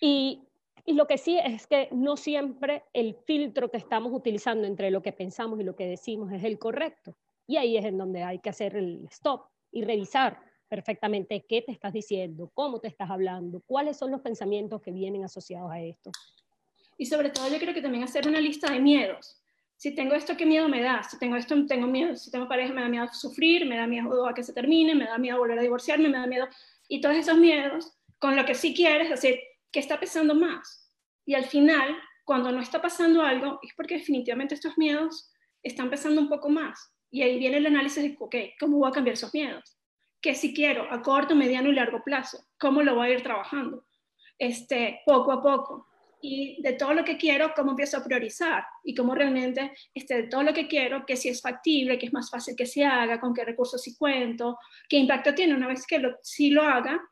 Y, 0.00 0.42
y 0.84 0.94
lo 0.94 1.06
que 1.06 1.18
sí 1.18 1.38
es 1.38 1.66
que 1.66 1.88
no 1.92 2.16
siempre 2.16 2.84
el 2.92 3.14
filtro 3.14 3.70
que 3.70 3.76
estamos 3.76 4.12
utilizando 4.12 4.66
entre 4.66 4.90
lo 4.90 5.02
que 5.02 5.12
pensamos 5.12 5.60
y 5.60 5.64
lo 5.64 5.76
que 5.76 5.86
decimos 5.86 6.32
es 6.32 6.42
el 6.42 6.58
correcto. 6.58 7.16
Y 7.46 7.56
ahí 7.56 7.76
es 7.76 7.84
en 7.84 7.98
donde 7.98 8.22
hay 8.24 8.40
que 8.40 8.50
hacer 8.50 8.76
el 8.76 9.06
stop 9.10 9.46
y 9.70 9.84
revisar 9.84 10.40
perfectamente 10.68 11.44
qué 11.48 11.62
te 11.62 11.70
estás 11.70 11.92
diciendo, 11.92 12.50
cómo 12.54 12.80
te 12.80 12.88
estás 12.88 13.10
hablando, 13.10 13.62
cuáles 13.66 13.96
son 13.96 14.10
los 14.10 14.22
pensamientos 14.22 14.80
que 14.80 14.90
vienen 14.90 15.24
asociados 15.24 15.70
a 15.70 15.80
esto. 15.80 16.10
Y 16.96 17.06
sobre 17.06 17.30
todo 17.30 17.48
yo 17.48 17.58
creo 17.58 17.74
que 17.74 17.82
también 17.82 18.04
hacer 18.04 18.26
una 18.26 18.40
lista 18.40 18.72
de 18.72 18.80
miedos. 18.80 19.40
Si 19.76 19.94
tengo 19.94 20.14
esto, 20.14 20.36
¿qué 20.36 20.46
miedo 20.46 20.68
me 20.68 20.80
da? 20.80 21.02
Si 21.02 21.18
tengo 21.18 21.36
esto, 21.36 21.54
tengo 21.66 21.86
miedo. 21.86 22.16
Si 22.16 22.30
tengo 22.30 22.48
pareja, 22.48 22.72
me 22.72 22.82
da 22.82 22.88
miedo 22.88 23.04
a 23.04 23.12
sufrir, 23.12 23.66
me 23.66 23.76
da 23.76 23.86
miedo 23.86 24.26
a 24.26 24.34
que 24.34 24.42
se 24.42 24.52
termine, 24.52 24.94
me 24.94 25.04
da 25.04 25.18
miedo 25.18 25.38
volver 25.38 25.58
a 25.58 25.62
divorciarme, 25.62 26.08
me 26.08 26.18
da 26.18 26.26
miedo. 26.26 26.46
Y 26.88 27.00
todos 27.00 27.16
esos 27.16 27.36
miedos, 27.36 27.92
con 28.18 28.36
lo 28.36 28.44
que 28.44 28.54
sí 28.54 28.74
quieres, 28.74 29.10
decir, 29.10 29.40
¿qué 29.72 29.80
está 29.80 29.98
pesando 29.98 30.34
más? 30.34 30.92
Y 31.24 31.34
al 31.34 31.44
final, 31.44 31.96
cuando 32.24 32.52
no 32.52 32.60
está 32.60 32.80
pasando 32.80 33.22
algo, 33.22 33.58
es 33.62 33.72
porque 33.76 33.96
definitivamente 33.96 34.54
estos 34.54 34.78
miedos 34.78 35.32
están 35.62 35.90
pesando 35.90 36.20
un 36.20 36.28
poco 36.28 36.48
más. 36.48 36.92
Y 37.10 37.22
ahí 37.22 37.38
viene 37.38 37.56
el 37.56 37.66
análisis 37.66 38.02
de, 38.02 38.16
ok, 38.18 38.36
¿cómo 38.60 38.78
voy 38.78 38.88
a 38.88 38.92
cambiar 38.92 39.14
esos 39.14 39.34
miedos? 39.34 39.78
que 40.22 40.36
si 40.36 40.54
quiero 40.54 40.90
a 40.90 41.02
corto, 41.02 41.34
mediano 41.34 41.68
y 41.68 41.74
largo 41.74 42.02
plazo, 42.04 42.46
cómo 42.58 42.82
lo 42.82 42.94
voy 42.94 43.08
a 43.08 43.10
ir 43.14 43.22
trabajando, 43.22 43.84
este, 44.38 45.00
poco 45.04 45.32
a 45.32 45.42
poco. 45.42 45.88
Y 46.24 46.62
de 46.62 46.74
todo 46.74 46.94
lo 46.94 47.04
que 47.04 47.16
quiero, 47.16 47.52
cómo 47.54 47.70
empiezo 47.72 47.96
a 47.96 48.04
priorizar 48.04 48.64
y 48.84 48.94
cómo 48.94 49.12
realmente, 49.16 49.72
este, 49.92 50.22
de 50.22 50.28
todo 50.28 50.44
lo 50.44 50.54
que 50.54 50.68
quiero, 50.68 51.04
que 51.04 51.16
si 51.16 51.28
es 51.28 51.42
factible, 51.42 51.98
que 51.98 52.06
es 52.06 52.12
más 52.12 52.30
fácil 52.30 52.54
que 52.54 52.66
se 52.66 52.84
haga, 52.84 53.18
con 53.18 53.34
qué 53.34 53.44
recursos 53.44 53.82
sí 53.82 53.96
cuento, 53.96 54.56
qué 54.88 54.98
impacto 54.98 55.34
tiene 55.34 55.56
una 55.56 55.66
vez 55.66 55.84
que 55.84 55.98
lo, 55.98 56.16
sí 56.22 56.50
lo 56.50 56.62
haga, 56.62 57.02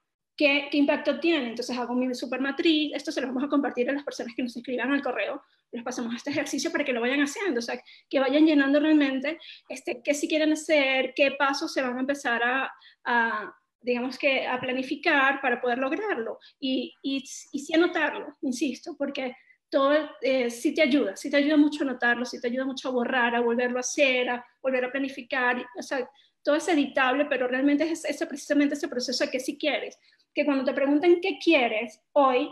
¿Qué, 0.41 0.68
¿qué, 0.70 0.78
impacto 0.78 1.20
tiene? 1.20 1.51
Entonces 1.51 1.76
hago 1.76 1.95
mi 1.95 2.14
supermatriz, 2.14 2.93
esto 2.95 3.12
se 3.12 3.20
lo 3.20 3.26
vamos 3.26 3.45
a 3.45 3.49
compartir 3.49 3.91
a 3.91 3.93
las 3.93 4.03
personas 4.03 4.34
que 4.34 4.43
nos 4.43 4.57
escriban 4.57 4.91
al 4.91 5.03
correo, 5.03 5.43
les 5.70 5.84
pasamos 5.84 6.14
este 6.14 6.30
ejercicio 6.30 6.72
para 6.72 6.82
que 6.82 6.95
lo 6.95 7.03
vayan 7.03 7.20
haciendo, 7.20 7.59
o 7.59 7.62
sea, 7.62 7.78
que 8.09 8.18
vayan 8.18 8.47
llenando 8.47 8.80
realmente 8.80 9.38
este, 9.68 10.01
qué 10.03 10.14
si 10.14 10.26
quieren 10.28 10.55
hacer, 10.55 11.12
qué 11.14 11.32
pasos 11.32 11.70
se 11.74 11.82
van 11.82 11.95
a 11.99 12.01
empezar 12.01 12.43
a, 12.43 12.72
a 13.05 13.55
digamos 13.82 14.16
que, 14.16 14.47
a 14.47 14.59
planificar 14.59 15.43
para 15.43 15.61
poder 15.61 15.76
lograrlo 15.76 16.38
y, 16.59 16.95
y, 17.03 17.22
y 17.53 17.59
sí 17.59 17.74
anotarlo, 17.74 18.38
insisto, 18.41 18.97
porque 18.97 19.36
todo 19.68 19.93
eh, 20.22 20.49
sí 20.49 20.72
te 20.72 20.80
ayuda, 20.80 21.16
sí 21.16 21.28
te 21.28 21.36
ayuda 21.36 21.59
mucho 21.59 21.84
a 21.84 21.86
anotarlo, 21.86 22.24
sí 22.24 22.41
te 22.41 22.49
ayuda 22.49 22.64
mucho 22.64 22.88
a 22.88 22.93
borrar, 22.93 23.34
a 23.34 23.41
volverlo 23.41 23.76
a 23.76 23.80
hacer, 23.80 24.30
a 24.30 24.43
volver 24.62 24.86
a 24.86 24.91
planificar, 24.91 25.62
o 25.78 25.82
sea, 25.82 26.09
todo 26.43 26.57
es 26.57 26.66
editable, 26.68 27.26
pero 27.26 27.47
realmente 27.47 27.84
es 27.84 28.07
ese, 28.07 28.26
precisamente 28.26 28.74
ese 28.74 28.88
proceso 28.88 29.30
que 29.30 29.38
si 29.38 29.59
quieres 29.59 29.99
que 30.35 30.45
cuando 30.45 30.64
te 30.64 30.72
pregunten 30.72 31.20
qué 31.20 31.39
quieres 31.39 32.01
hoy, 32.12 32.49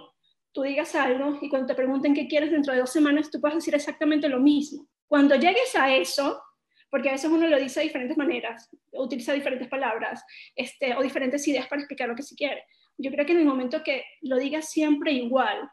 tú 0.53 0.63
digas 0.63 0.95
algo 0.95 1.39
y 1.41 1.49
cuando 1.49 1.69
te 1.69 1.75
pregunten 1.75 2.15
qué 2.15 2.27
quieres 2.27 2.51
dentro 2.51 2.73
de 2.73 2.81
dos 2.81 2.91
semanas, 2.91 3.31
tú 3.31 3.41
puedes 3.41 3.57
decir 3.57 3.75
exactamente 3.75 4.29
lo 4.29 4.41
mismo. 4.41 4.89
Cuando 5.07 5.37
llegues 5.37 5.75
a 5.77 5.95
eso, 5.95 6.43
porque 6.91 7.09
a 7.09 7.13
veces 7.13 7.31
uno 7.31 7.47
lo 7.47 7.59
dice 7.59 7.81
de 7.81 7.87
diferentes 7.87 8.17
maneras, 8.17 8.69
utiliza 8.93 9.33
diferentes 9.33 9.69
palabras 9.69 10.25
este, 10.55 10.95
o 10.97 11.03
diferentes 11.03 11.47
ideas 11.47 11.67
para 11.67 11.81
explicar 11.81 12.09
lo 12.09 12.15
que 12.15 12.23
se 12.23 12.35
quiere. 12.35 12.65
Yo 12.97 13.11
creo 13.11 13.25
que 13.25 13.33
en 13.33 13.39
el 13.39 13.45
momento 13.45 13.83
que 13.85 14.05
lo 14.23 14.37
digas 14.37 14.71
siempre 14.71 15.13
igual, 15.13 15.71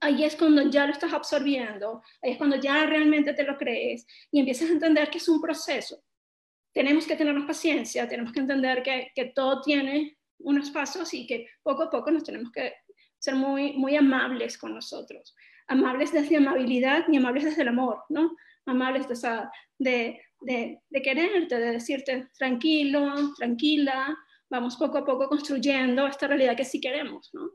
ahí 0.00 0.24
es 0.24 0.36
cuando 0.36 0.68
ya 0.70 0.86
lo 0.86 0.92
estás 0.92 1.12
absorbiendo, 1.12 2.02
ahí 2.22 2.32
es 2.32 2.38
cuando 2.38 2.56
ya 2.56 2.84
realmente 2.86 3.32
te 3.32 3.44
lo 3.44 3.56
crees 3.56 4.06
y 4.30 4.40
empiezas 4.40 4.68
a 4.68 4.72
entender 4.72 5.10
que 5.10 5.18
es 5.18 5.28
un 5.28 5.40
proceso. 5.40 6.02
Tenemos 6.72 7.06
que 7.06 7.16
tener 7.16 7.34
paciencia, 7.46 8.06
tenemos 8.06 8.32
que 8.32 8.40
entender 8.40 8.82
que, 8.82 9.10
que 9.14 9.26
todo 9.26 9.62
tiene 9.62 10.18
unos 10.38 10.70
pasos 10.70 11.12
y 11.14 11.26
que 11.26 11.46
poco 11.62 11.84
a 11.84 11.90
poco 11.90 12.10
nos 12.10 12.24
tenemos 12.24 12.50
que 12.52 12.72
ser 13.18 13.34
muy, 13.34 13.72
muy 13.74 13.96
amables 13.96 14.58
con 14.58 14.74
nosotros. 14.74 15.34
Amables 15.68 16.12
desde 16.12 16.36
amabilidad 16.36 17.04
y 17.08 17.16
amables 17.16 17.44
desde 17.44 17.62
el 17.62 17.68
amor, 17.68 18.04
¿no? 18.08 18.36
Amables 18.66 19.08
de, 19.08 19.48
de, 19.78 20.20
de, 20.40 20.80
de 20.88 21.02
quererte, 21.02 21.58
de 21.58 21.72
decirte 21.72 22.28
tranquilo, 22.38 23.34
tranquila, 23.36 24.16
vamos 24.48 24.76
poco 24.76 24.98
a 24.98 25.04
poco 25.04 25.28
construyendo 25.28 26.06
esta 26.06 26.26
realidad 26.26 26.56
que 26.56 26.64
sí 26.64 26.80
queremos, 26.80 27.30
¿no? 27.32 27.50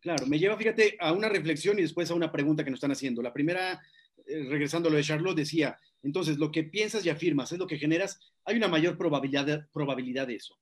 Claro, 0.00 0.26
me 0.26 0.38
lleva, 0.38 0.56
fíjate, 0.56 0.96
a 0.98 1.12
una 1.12 1.28
reflexión 1.28 1.78
y 1.78 1.82
después 1.82 2.10
a 2.10 2.14
una 2.14 2.32
pregunta 2.32 2.64
que 2.64 2.70
nos 2.70 2.78
están 2.78 2.92
haciendo. 2.92 3.20
La 3.20 3.32
primera, 3.32 3.80
eh, 4.26 4.46
regresando 4.48 4.88
a 4.88 4.92
lo 4.92 4.96
de 4.96 5.04
Charlotte, 5.04 5.36
decía, 5.36 5.78
entonces 6.02 6.38
lo 6.38 6.50
que 6.50 6.64
piensas 6.64 7.04
y 7.04 7.10
afirmas 7.10 7.52
es 7.52 7.58
lo 7.58 7.66
que 7.66 7.78
generas, 7.78 8.18
hay 8.44 8.56
una 8.56 8.68
mayor 8.68 8.96
probabilidad 8.96 9.44
de, 9.44 9.62
probabilidad 9.72 10.26
de 10.26 10.36
eso. 10.36 10.56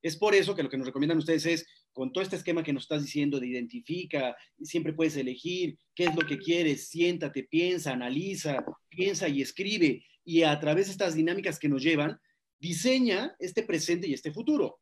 Es 0.00 0.16
por 0.16 0.34
eso 0.34 0.54
que 0.54 0.62
lo 0.62 0.68
que 0.68 0.78
nos 0.78 0.86
recomiendan 0.86 1.18
ustedes 1.18 1.46
es, 1.46 1.66
con 1.92 2.12
todo 2.12 2.22
este 2.22 2.36
esquema 2.36 2.62
que 2.62 2.72
nos 2.72 2.84
estás 2.84 3.02
diciendo 3.02 3.40
de 3.40 3.48
identifica, 3.48 4.36
siempre 4.62 4.92
puedes 4.92 5.16
elegir 5.16 5.76
qué 5.94 6.04
es 6.04 6.14
lo 6.14 6.26
que 6.26 6.38
quieres, 6.38 6.88
siéntate, 6.88 7.44
piensa, 7.44 7.92
analiza, 7.92 8.64
piensa 8.88 9.28
y 9.28 9.42
escribe, 9.42 10.04
y 10.24 10.42
a 10.42 10.58
través 10.60 10.86
de 10.86 10.92
estas 10.92 11.14
dinámicas 11.14 11.58
que 11.58 11.68
nos 11.68 11.82
llevan, 11.82 12.18
diseña 12.58 13.34
este 13.38 13.62
presente 13.62 14.06
y 14.06 14.14
este 14.14 14.32
futuro. 14.32 14.80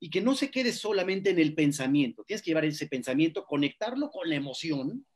Y 0.00 0.10
que 0.10 0.20
no 0.20 0.34
se 0.34 0.50
quede 0.50 0.72
solamente 0.72 1.30
en 1.30 1.38
el 1.38 1.54
pensamiento. 1.54 2.24
Tienes 2.24 2.42
que 2.42 2.50
llevar 2.50 2.64
ese 2.64 2.86
pensamiento, 2.86 3.44
conectarlo 3.44 4.10
con 4.10 4.28
la 4.28 4.36
emoción. 4.36 5.06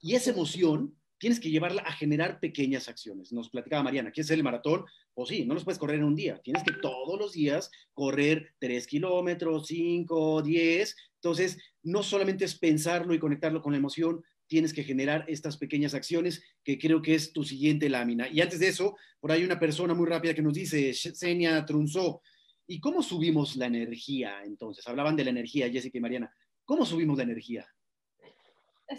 Y 0.00 0.14
esa 0.14 0.30
emoción 0.30 0.96
tienes 1.22 1.38
que 1.38 1.50
llevarla 1.50 1.82
a 1.82 1.92
generar 1.92 2.40
pequeñas 2.40 2.88
acciones. 2.88 3.32
Nos 3.32 3.48
platicaba 3.48 3.84
Mariana, 3.84 4.10
¿quieres 4.10 4.26
hacer 4.26 4.38
el 4.38 4.42
maratón? 4.42 4.84
Pues 5.14 5.28
sí, 5.28 5.44
no 5.44 5.54
los 5.54 5.62
puedes 5.62 5.78
correr 5.78 6.00
en 6.00 6.04
un 6.04 6.16
día. 6.16 6.40
Tienes 6.42 6.64
que 6.64 6.72
todos 6.72 7.16
los 7.16 7.30
días 7.30 7.70
correr 7.94 8.56
3 8.58 8.84
kilómetros, 8.88 9.68
5, 9.68 10.42
10. 10.42 10.96
Entonces, 11.14 11.58
no 11.84 12.02
solamente 12.02 12.44
es 12.44 12.58
pensarlo 12.58 13.14
y 13.14 13.20
conectarlo 13.20 13.62
con 13.62 13.70
la 13.70 13.78
emoción, 13.78 14.24
tienes 14.48 14.72
que 14.72 14.82
generar 14.82 15.24
estas 15.28 15.58
pequeñas 15.58 15.94
acciones 15.94 16.42
que 16.64 16.76
creo 16.76 17.00
que 17.00 17.14
es 17.14 17.32
tu 17.32 17.44
siguiente 17.44 17.88
lámina. 17.88 18.26
Y 18.28 18.40
antes 18.40 18.58
de 18.58 18.66
eso, 18.66 18.96
por 19.20 19.30
ahí 19.30 19.44
una 19.44 19.60
persona 19.60 19.94
muy 19.94 20.08
rápida 20.08 20.34
que 20.34 20.42
nos 20.42 20.54
dice, 20.54 20.92
Senia 20.92 21.64
Trunzó, 21.64 22.20
¿Y 22.66 22.80
cómo 22.80 23.00
subimos 23.00 23.54
la 23.54 23.66
energía 23.66 24.42
entonces? 24.44 24.88
Hablaban 24.88 25.14
de 25.14 25.24
la 25.24 25.30
energía, 25.30 25.70
Jessica 25.70 25.98
y 25.98 26.00
Mariana. 26.00 26.34
¿Cómo 26.64 26.84
subimos 26.84 27.16
la 27.16 27.24
energía? 27.24 27.66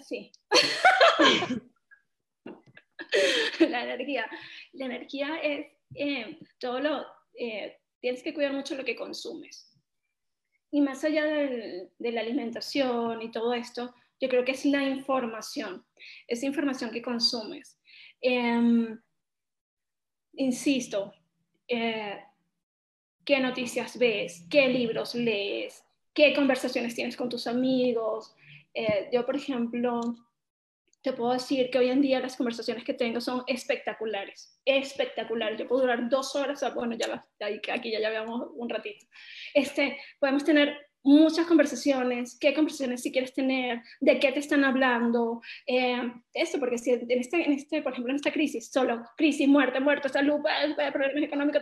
Sí. 0.08 0.32
la 3.60 3.84
energía. 3.84 4.30
La 4.74 4.86
energía 4.86 5.38
es 5.38 5.68
eh, 5.96 6.40
todo 6.60 6.80
lo... 6.80 7.06
Eh, 7.36 7.78
tienes 8.00 8.22
que 8.22 8.34
cuidar 8.34 8.54
mucho 8.54 8.76
lo 8.76 8.84
que 8.84 8.96
consumes. 8.96 9.72
Y 10.72 10.82
más 10.82 11.04
allá 11.04 11.26
de 11.26 11.90
la 12.00 12.22
alimentación 12.22 13.22
y 13.22 13.32
todo 13.32 13.54
esto, 13.54 13.94
yo 14.24 14.30
creo 14.30 14.46
que 14.46 14.54
es 14.54 14.66
la 14.66 14.84
información, 14.84 15.86
esa 16.28 16.46
información 16.46 16.92
que 16.92 17.02
consumes. 17.02 17.78
Em, 18.22 18.98
insisto, 20.36 21.14
eh, 21.68 22.20
qué 23.26 23.40
noticias 23.42 23.98
ves, 23.98 24.48
qué 24.50 24.68
libros 24.68 25.14
lees, 25.14 25.84
qué 26.14 26.34
conversaciones 26.34 26.96
tienes 26.96 27.18
con 27.18 27.28
tus 27.28 27.48
amigos. 27.48 28.34
Eh, 28.74 29.10
yo, 29.12 29.26
por 29.26 29.36
ejemplo, 29.36 30.02
te 31.04 31.12
puedo 31.12 31.34
decir 31.34 31.70
que 31.70 31.78
hoy 31.78 31.90
en 31.90 32.02
día 32.02 32.22
las 32.22 32.38
conversaciones 32.38 32.84
que 32.86 32.94
tengo 32.94 33.20
son 33.20 33.44
espectaculares, 33.46 34.58
espectaculares. 34.64 35.60
Yo 35.60 35.68
puedo 35.68 35.82
durar 35.82 36.10
dos 36.10 36.34
horas, 36.36 36.64
bueno, 36.74 36.96
ya, 36.96 37.26
aquí 37.74 37.92
ya 37.92 38.00
llevamos 38.00 38.52
un 38.56 38.70
ratito. 38.70 39.06
Este, 39.54 39.98
podemos 40.18 40.46
tener 40.46 40.78
muchas 41.04 41.46
conversaciones, 41.46 42.38
qué 42.40 42.54
conversaciones 42.54 43.02
si 43.02 43.12
quieres 43.12 43.34
tener, 43.34 43.82
de 44.00 44.20
qué 44.20 44.32
te 44.32 44.40
están 44.40 44.64
hablando, 44.64 45.42
eh, 45.68 46.02
esto, 46.34 46.58
porque 46.58 46.78
si 46.78 46.92
en 46.92 47.12
este, 47.12 47.44
en 47.44 47.52
este, 47.52 47.82
por 47.82 47.92
ejemplo, 47.92 48.12
en 48.12 48.16
esta 48.16 48.32
crisis, 48.32 48.72
solo 48.72 49.04
crisis, 49.18 49.48
muerte, 49.48 49.82
muerte, 49.82 50.08
salud, 50.08 50.40
problemas 50.94 51.24
económicos, 51.24 51.62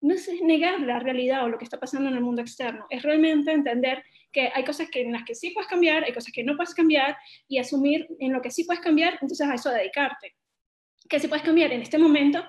no 0.00 0.14
es 0.14 0.28
negar 0.42 0.80
la 0.80 0.98
realidad 0.98 1.44
o 1.44 1.48
lo 1.48 1.58
que 1.58 1.64
está 1.64 1.78
pasando 1.78 2.08
en 2.08 2.16
el 2.16 2.22
mundo 2.22 2.42
externo, 2.42 2.86
es 2.90 3.02
realmente 3.02 3.52
entender 3.52 4.02
que 4.32 4.50
hay 4.54 4.64
cosas 4.64 4.88
que, 4.90 5.02
en 5.02 5.12
las 5.12 5.24
que 5.24 5.34
sí 5.34 5.50
puedes 5.50 5.68
cambiar, 5.68 6.04
hay 6.04 6.12
cosas 6.12 6.32
que 6.32 6.44
no 6.44 6.56
puedes 6.56 6.74
cambiar 6.74 7.16
y 7.48 7.58
asumir 7.58 8.06
en 8.18 8.32
lo 8.32 8.40
que 8.40 8.50
sí 8.50 8.64
puedes 8.64 8.80
cambiar, 8.80 9.18
entonces 9.20 9.46
a 9.46 9.54
eso 9.54 9.70
dedicarte. 9.70 10.36
Que 11.08 11.18
si 11.18 11.28
puedes 11.28 11.44
cambiar 11.44 11.72
en 11.72 11.82
este 11.82 11.98
momento 11.98 12.42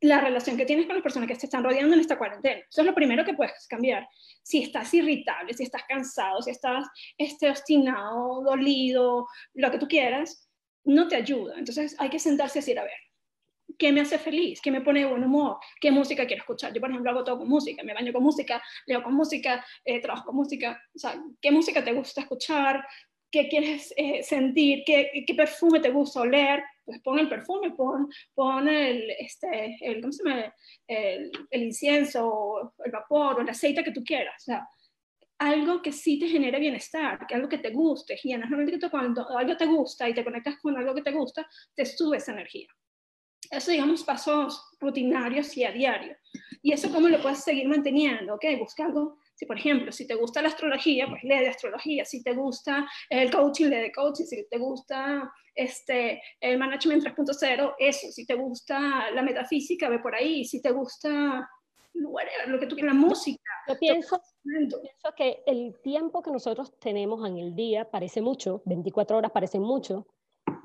la 0.00 0.20
relación 0.20 0.56
que 0.56 0.64
tienes 0.64 0.86
con 0.86 0.94
las 0.94 1.02
personas 1.02 1.28
que 1.28 1.36
te 1.36 1.46
están 1.46 1.62
rodeando 1.62 1.94
en 1.94 2.00
esta 2.00 2.16
cuarentena. 2.16 2.60
Eso 2.68 2.80
es 2.80 2.86
lo 2.86 2.94
primero 2.94 3.24
que 3.24 3.34
puedes 3.34 3.66
cambiar. 3.68 4.08
Si 4.42 4.62
estás 4.62 4.92
irritable, 4.94 5.52
si 5.52 5.64
estás 5.64 5.82
cansado, 5.86 6.40
si 6.40 6.50
estás 6.50 6.86
este, 7.18 7.50
obstinado, 7.50 8.42
dolido, 8.42 9.26
lo 9.54 9.70
que 9.70 9.78
tú 9.78 9.86
quieras, 9.86 10.48
no 10.84 11.06
te 11.06 11.16
ayuda. 11.16 11.54
Entonces 11.58 11.94
hay 11.98 12.08
que 12.08 12.18
sentarse 12.18 12.58
y 12.58 12.62
decir, 12.62 12.78
a 12.78 12.84
ver, 12.84 12.92
¿qué 13.78 13.92
me 13.92 14.00
hace 14.00 14.18
feliz? 14.18 14.60
¿Qué 14.60 14.70
me 14.70 14.80
pone 14.80 15.00
de 15.00 15.06
buen 15.06 15.24
humor? 15.24 15.58
¿Qué 15.80 15.90
música 15.90 16.26
quiero 16.26 16.42
escuchar? 16.42 16.72
Yo, 16.72 16.80
por 16.80 16.90
ejemplo, 16.90 17.10
hago 17.10 17.24
todo 17.24 17.38
con 17.38 17.48
música. 17.48 17.82
Me 17.82 17.94
baño 17.94 18.12
con 18.12 18.22
música, 18.22 18.62
leo 18.86 19.02
con 19.02 19.14
música, 19.14 19.64
eh, 19.84 20.00
trabajo 20.00 20.26
con 20.26 20.36
música. 20.36 20.80
O 20.94 20.98
sea, 20.98 21.20
¿qué 21.40 21.50
música 21.50 21.84
te 21.84 21.92
gusta 21.92 22.22
escuchar? 22.22 22.84
¿Qué 23.30 23.48
quieres 23.48 23.92
eh, 23.96 24.22
sentir? 24.22 24.82
¿Qué, 24.84 25.24
¿Qué 25.26 25.34
perfume 25.34 25.80
te 25.80 25.90
gusta 25.90 26.20
oler? 26.20 26.62
pues 26.90 27.02
pon 27.02 27.20
el 27.20 27.28
perfume, 27.28 27.70
pon, 27.70 28.08
pon 28.34 28.68
el, 28.68 29.10
este, 29.20 29.78
el, 29.80 30.00
¿cómo 30.00 30.12
se 30.12 30.24
llama? 30.24 30.52
El, 30.88 31.30
el, 31.50 31.62
incienso, 31.62 32.74
el 32.84 32.90
vapor, 32.90 33.36
o 33.36 33.40
el 33.42 33.48
aceite 33.48 33.84
que 33.84 33.92
tú 33.92 34.02
quieras. 34.02 34.34
O 34.42 34.44
sea, 34.44 34.68
algo 35.38 35.80
que 35.80 35.92
sí 35.92 36.18
te 36.18 36.28
genere 36.28 36.58
bienestar, 36.58 37.26
que 37.26 37.34
algo 37.34 37.48
que 37.48 37.58
te 37.58 37.70
guste. 37.70 38.18
Y 38.24 38.36
normalmente 38.36 38.90
cuando 38.90 39.26
algo 39.36 39.56
te 39.56 39.66
gusta 39.66 40.08
y 40.08 40.14
te 40.14 40.24
conectas 40.24 40.56
con 40.60 40.76
algo 40.76 40.94
que 40.94 41.02
te 41.02 41.12
gusta, 41.12 41.46
te 41.74 41.86
sube 41.86 42.16
esa 42.16 42.32
energía. 42.32 42.66
Eso, 43.50 43.70
digamos, 43.70 44.04
pasos 44.04 44.70
rutinarios 44.78 45.56
y 45.56 45.64
a 45.64 45.72
diario. 45.72 46.16
Y 46.62 46.72
eso, 46.72 46.90
¿cómo 46.92 47.08
lo 47.08 47.20
puedes 47.20 47.42
seguir 47.42 47.68
manteniendo? 47.68 48.34
¿Ok? 48.34 48.44
Busca 48.58 48.86
algo 48.86 49.18
si, 49.40 49.46
por 49.46 49.56
ejemplo, 49.56 49.90
si 49.90 50.06
te 50.06 50.14
gusta 50.16 50.42
la 50.42 50.48
astrología, 50.48 51.06
pues 51.08 51.22
lee 51.22 51.38
de 51.38 51.48
astrología. 51.48 52.04
Si 52.04 52.22
te 52.22 52.34
gusta 52.34 52.86
el 53.08 53.30
coaching, 53.30 53.68
lee 53.70 53.76
de 53.76 53.90
coaching. 53.90 54.26
Si 54.26 54.46
te 54.50 54.58
gusta 54.58 55.32
este, 55.54 56.20
el 56.40 56.58
management 56.58 57.02
3.0, 57.02 57.74
eso. 57.78 58.12
Si 58.12 58.26
te 58.26 58.34
gusta 58.34 59.10
la 59.10 59.22
metafísica, 59.22 59.88
ve 59.88 59.98
por 59.98 60.14
ahí. 60.14 60.44
Si 60.44 60.60
te 60.60 60.70
gusta 60.72 61.48
lo 61.94 62.60
que 62.60 62.66
tú 62.66 62.74
quieras, 62.74 62.94
la 62.94 63.00
música. 63.00 63.50
Yo 63.66 63.78
pienso, 63.78 64.20
pienso, 64.42 64.78
que 65.16 65.42
el 65.46 65.74
tiempo 65.82 66.22
que 66.22 66.32
nosotros 66.32 66.78
tenemos 66.78 67.26
en 67.26 67.38
el 67.38 67.54
día 67.54 67.90
parece 67.90 68.20
mucho, 68.20 68.60
24 68.66 69.16
horas 69.16 69.30
parecen 69.30 69.62
mucho, 69.62 70.06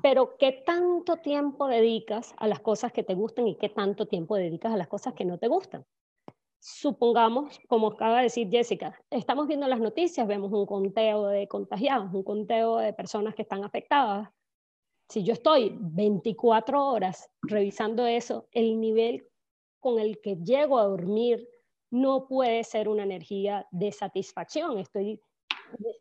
pero 0.02 0.36
¿qué 0.38 0.62
tanto 0.64 1.16
tiempo 1.16 1.66
dedicas 1.66 2.34
a 2.38 2.46
las 2.46 2.60
cosas 2.60 2.92
que 2.92 3.02
te 3.02 3.14
gustan 3.14 3.48
y 3.48 3.56
qué 3.56 3.68
tanto 3.68 4.06
tiempo 4.06 4.36
dedicas 4.36 4.72
a 4.72 4.76
las 4.76 4.88
cosas 4.88 5.14
que 5.14 5.24
no 5.24 5.38
te 5.38 5.48
gustan? 5.48 5.84
supongamos, 6.68 7.60
como 7.68 7.88
acaba 7.88 8.16
de 8.16 8.24
decir 8.24 8.48
Jessica, 8.50 8.98
estamos 9.10 9.46
viendo 9.46 9.68
las 9.68 9.78
noticias, 9.78 10.26
vemos 10.26 10.52
un 10.52 10.66
conteo 10.66 11.28
de 11.28 11.46
contagiados, 11.46 12.12
un 12.12 12.24
conteo 12.24 12.78
de 12.78 12.92
personas 12.92 13.36
que 13.36 13.42
están 13.42 13.64
afectadas. 13.64 14.30
Si 15.08 15.22
yo 15.22 15.34
estoy 15.34 15.76
24 15.80 16.84
horas 16.84 17.30
revisando 17.42 18.04
eso, 18.06 18.48
el 18.50 18.80
nivel 18.80 19.28
con 19.78 20.00
el 20.00 20.20
que 20.20 20.36
llego 20.36 20.80
a 20.80 20.86
dormir 20.86 21.48
no 21.92 22.26
puede 22.26 22.64
ser 22.64 22.88
una 22.88 23.04
energía 23.04 23.68
de 23.70 23.92
satisfacción. 23.92 24.78
Estoy, 24.78 25.20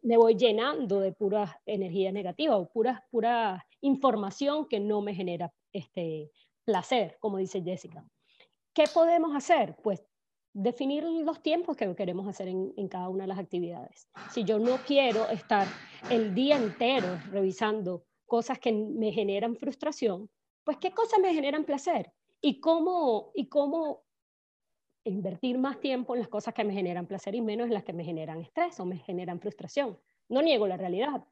me 0.02 0.18
voy 0.18 0.36
llenando 0.36 1.00
de 1.00 1.12
pura 1.12 1.62
energía 1.66 2.12
negativa 2.12 2.58
o 2.58 2.70
pura, 2.70 3.06
pura 3.12 3.66
información 3.82 4.68
que 4.68 4.80
no 4.80 5.02
me 5.02 5.16
genera 5.16 5.54
este 5.72 6.32
placer, 6.64 7.18
como 7.20 7.38
dice 7.38 7.62
Jessica. 7.62 8.06
¿Qué 8.74 8.86
podemos 8.94 9.36
hacer? 9.36 9.76
Pues 9.84 10.04
definir 10.54 11.04
los 11.04 11.42
tiempos 11.42 11.76
que 11.76 11.94
queremos 11.96 12.28
hacer 12.28 12.48
en, 12.48 12.88
cada 12.88 13.10
una 13.10 13.26
de 13.26 13.28
las 13.28 13.40
actividades. 13.40 14.08
Si 14.32 14.46
yo 14.46 14.58
no 14.58 14.78
quiero 14.88 15.28
estar 15.30 15.68
el 16.10 16.34
día 16.34 16.56
entero 16.56 17.20
revisando 17.30 18.06
cosas 18.26 18.58
que 18.60 18.72
me 18.72 19.12
generan 19.12 19.58
frustración, 19.58 20.30
pues 20.64 20.78
qué 20.78 20.92
cosas 20.92 21.20
me 21.20 21.34
generan 21.34 21.66
placer 21.66 22.12
y 22.42 22.62
cómo, 22.62 23.32
y 23.36 23.48
cómo 23.50 24.05
invertir 25.06 25.58
más 25.58 25.80
tiempo 25.80 26.16
en 26.16 26.20
las 26.20 26.28
cosas 26.28 26.54
que 26.54 26.64
me 26.64 26.74
generan 26.74 27.06
placer 27.06 27.36
y 27.36 27.42
menos 27.42 27.68
en 27.68 27.74
las 27.74 27.84
que 27.84 27.94
me 27.94 28.04
generan 28.04 28.42
estrés 28.42 28.80
o 28.80 28.86
me 28.86 28.98
generan 28.98 29.40
frustración. 29.40 29.98
No 30.28 30.42
niego 30.42 30.68
la 30.68 30.78
realidad, 30.78 31.24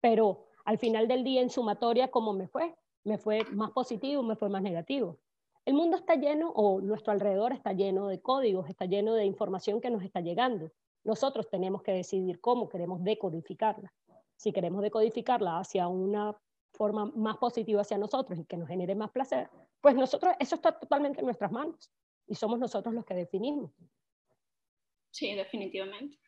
pero 0.00 0.46
al 0.64 0.78
final 0.78 1.08
del 1.08 1.24
día 1.24 1.42
en 1.42 1.50
sumatoria, 1.50 2.08
¿cómo 2.08 2.32
me 2.32 2.46
fue? 2.46 2.74
¿Me 3.04 3.18
fue 3.18 3.44
más 3.52 3.72
positivo, 3.72 4.22
me 4.22 4.36
fue 4.36 4.48
más 4.48 4.62
negativo? 4.62 5.18
El 5.64 5.74
mundo 5.74 5.96
está 5.96 6.14
lleno, 6.14 6.50
o 6.50 6.80
nuestro 6.80 7.12
alrededor 7.12 7.52
está 7.52 7.72
lleno 7.72 8.06
de 8.06 8.20
códigos, 8.20 8.68
está 8.68 8.84
lleno 8.84 9.14
de 9.14 9.24
información 9.24 9.80
que 9.80 9.90
nos 9.90 10.04
está 10.04 10.20
llegando. 10.20 10.70
Nosotros 11.02 11.48
tenemos 11.50 11.82
que 11.82 11.92
decidir 11.92 12.40
cómo 12.40 12.68
queremos 12.68 13.02
decodificarla. 13.02 13.92
Si 14.36 14.52
queremos 14.52 14.82
decodificarla 14.82 15.58
hacia 15.58 15.88
una 15.88 16.36
forma 16.72 17.06
más 17.16 17.38
positiva 17.38 17.80
hacia 17.80 17.98
nosotros 17.98 18.38
y 18.38 18.44
que 18.44 18.56
nos 18.56 18.68
genere 18.68 18.94
más 18.94 19.10
placer, 19.10 19.50
pues 19.80 19.96
nosotros, 19.96 20.34
eso 20.38 20.54
está 20.54 20.78
totalmente 20.78 21.20
en 21.20 21.26
nuestras 21.26 21.50
manos 21.50 21.90
y 22.26 22.34
somos 22.34 22.58
nosotros 22.58 22.94
los 22.94 23.04
que 23.04 23.14
definimos. 23.14 23.70
Sí, 25.10 25.34
definitivamente. 25.34 26.18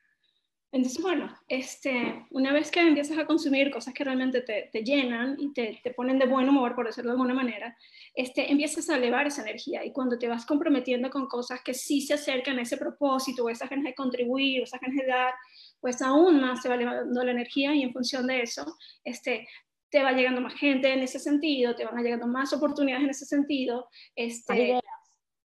Entonces, 0.71 1.03
bueno, 1.03 1.35
este, 1.49 2.27
una 2.31 2.53
vez 2.53 2.71
que 2.71 2.81
empiezas 2.81 3.17
a 3.17 3.25
consumir 3.25 3.71
cosas 3.71 3.95
que 3.95 4.05
realmente 4.05 4.43
te, 4.43 4.69
te 4.71 4.85
llenan 4.85 5.37
y 5.39 5.53
te, 5.55 5.81
te, 5.83 5.95
ponen 5.95 6.19
de 6.19 6.27
buen 6.27 6.47
humor, 6.47 6.75
por 6.75 6.87
decirlo 6.87 7.11
de 7.11 7.15
alguna 7.15 7.33
manera, 7.33 7.75
este, 8.15 8.51
empiezas 8.53 8.91
a 8.91 8.97
elevar 8.97 9.27
esa 9.27 9.41
energía. 9.41 9.83
Y 9.87 9.93
cuando 9.93 10.19
te 10.19 10.29
vas 10.29 10.45
comprometiendo 10.45 11.09
con 11.09 11.27
cosas 11.27 11.63
que 11.63 11.73
sí 11.73 12.03
se 12.03 12.15
acercan 12.15 12.59
a 12.59 12.63
ese 12.63 12.77
propósito, 12.77 13.45
o 13.45 13.49
esas 13.49 13.71
ganas 13.71 13.87
de 13.87 13.95
contribuir, 13.95 14.61
o 14.61 14.65
esas 14.65 14.81
ganas 14.81 14.99
de 14.99 15.07
dar, 15.07 15.33
pues 15.81 16.03
aún 16.03 16.39
más 16.39 16.61
se 16.61 16.69
va 16.69 16.75
elevando 16.75 17.25
la 17.25 17.31
energía 17.31 17.75
y 17.75 17.83
en 17.83 17.93
función 17.93 18.27
de 18.27 18.43
eso, 18.43 18.77
este, 19.05 19.49
te 19.91 20.03
va 20.03 20.13
llegando 20.13 20.43
más 20.43 20.55
gente 20.55 20.93
en 20.93 21.01
ese 21.01 21.19
sentido, 21.19 21.75
te 21.77 21.87
van 21.87 22.03
llegando 22.03 22.27
más 22.27 22.53
oportunidades 22.53 23.05
en 23.05 23.11
ese 23.11 23.25
sentido, 23.25 23.89
este, 24.15 24.79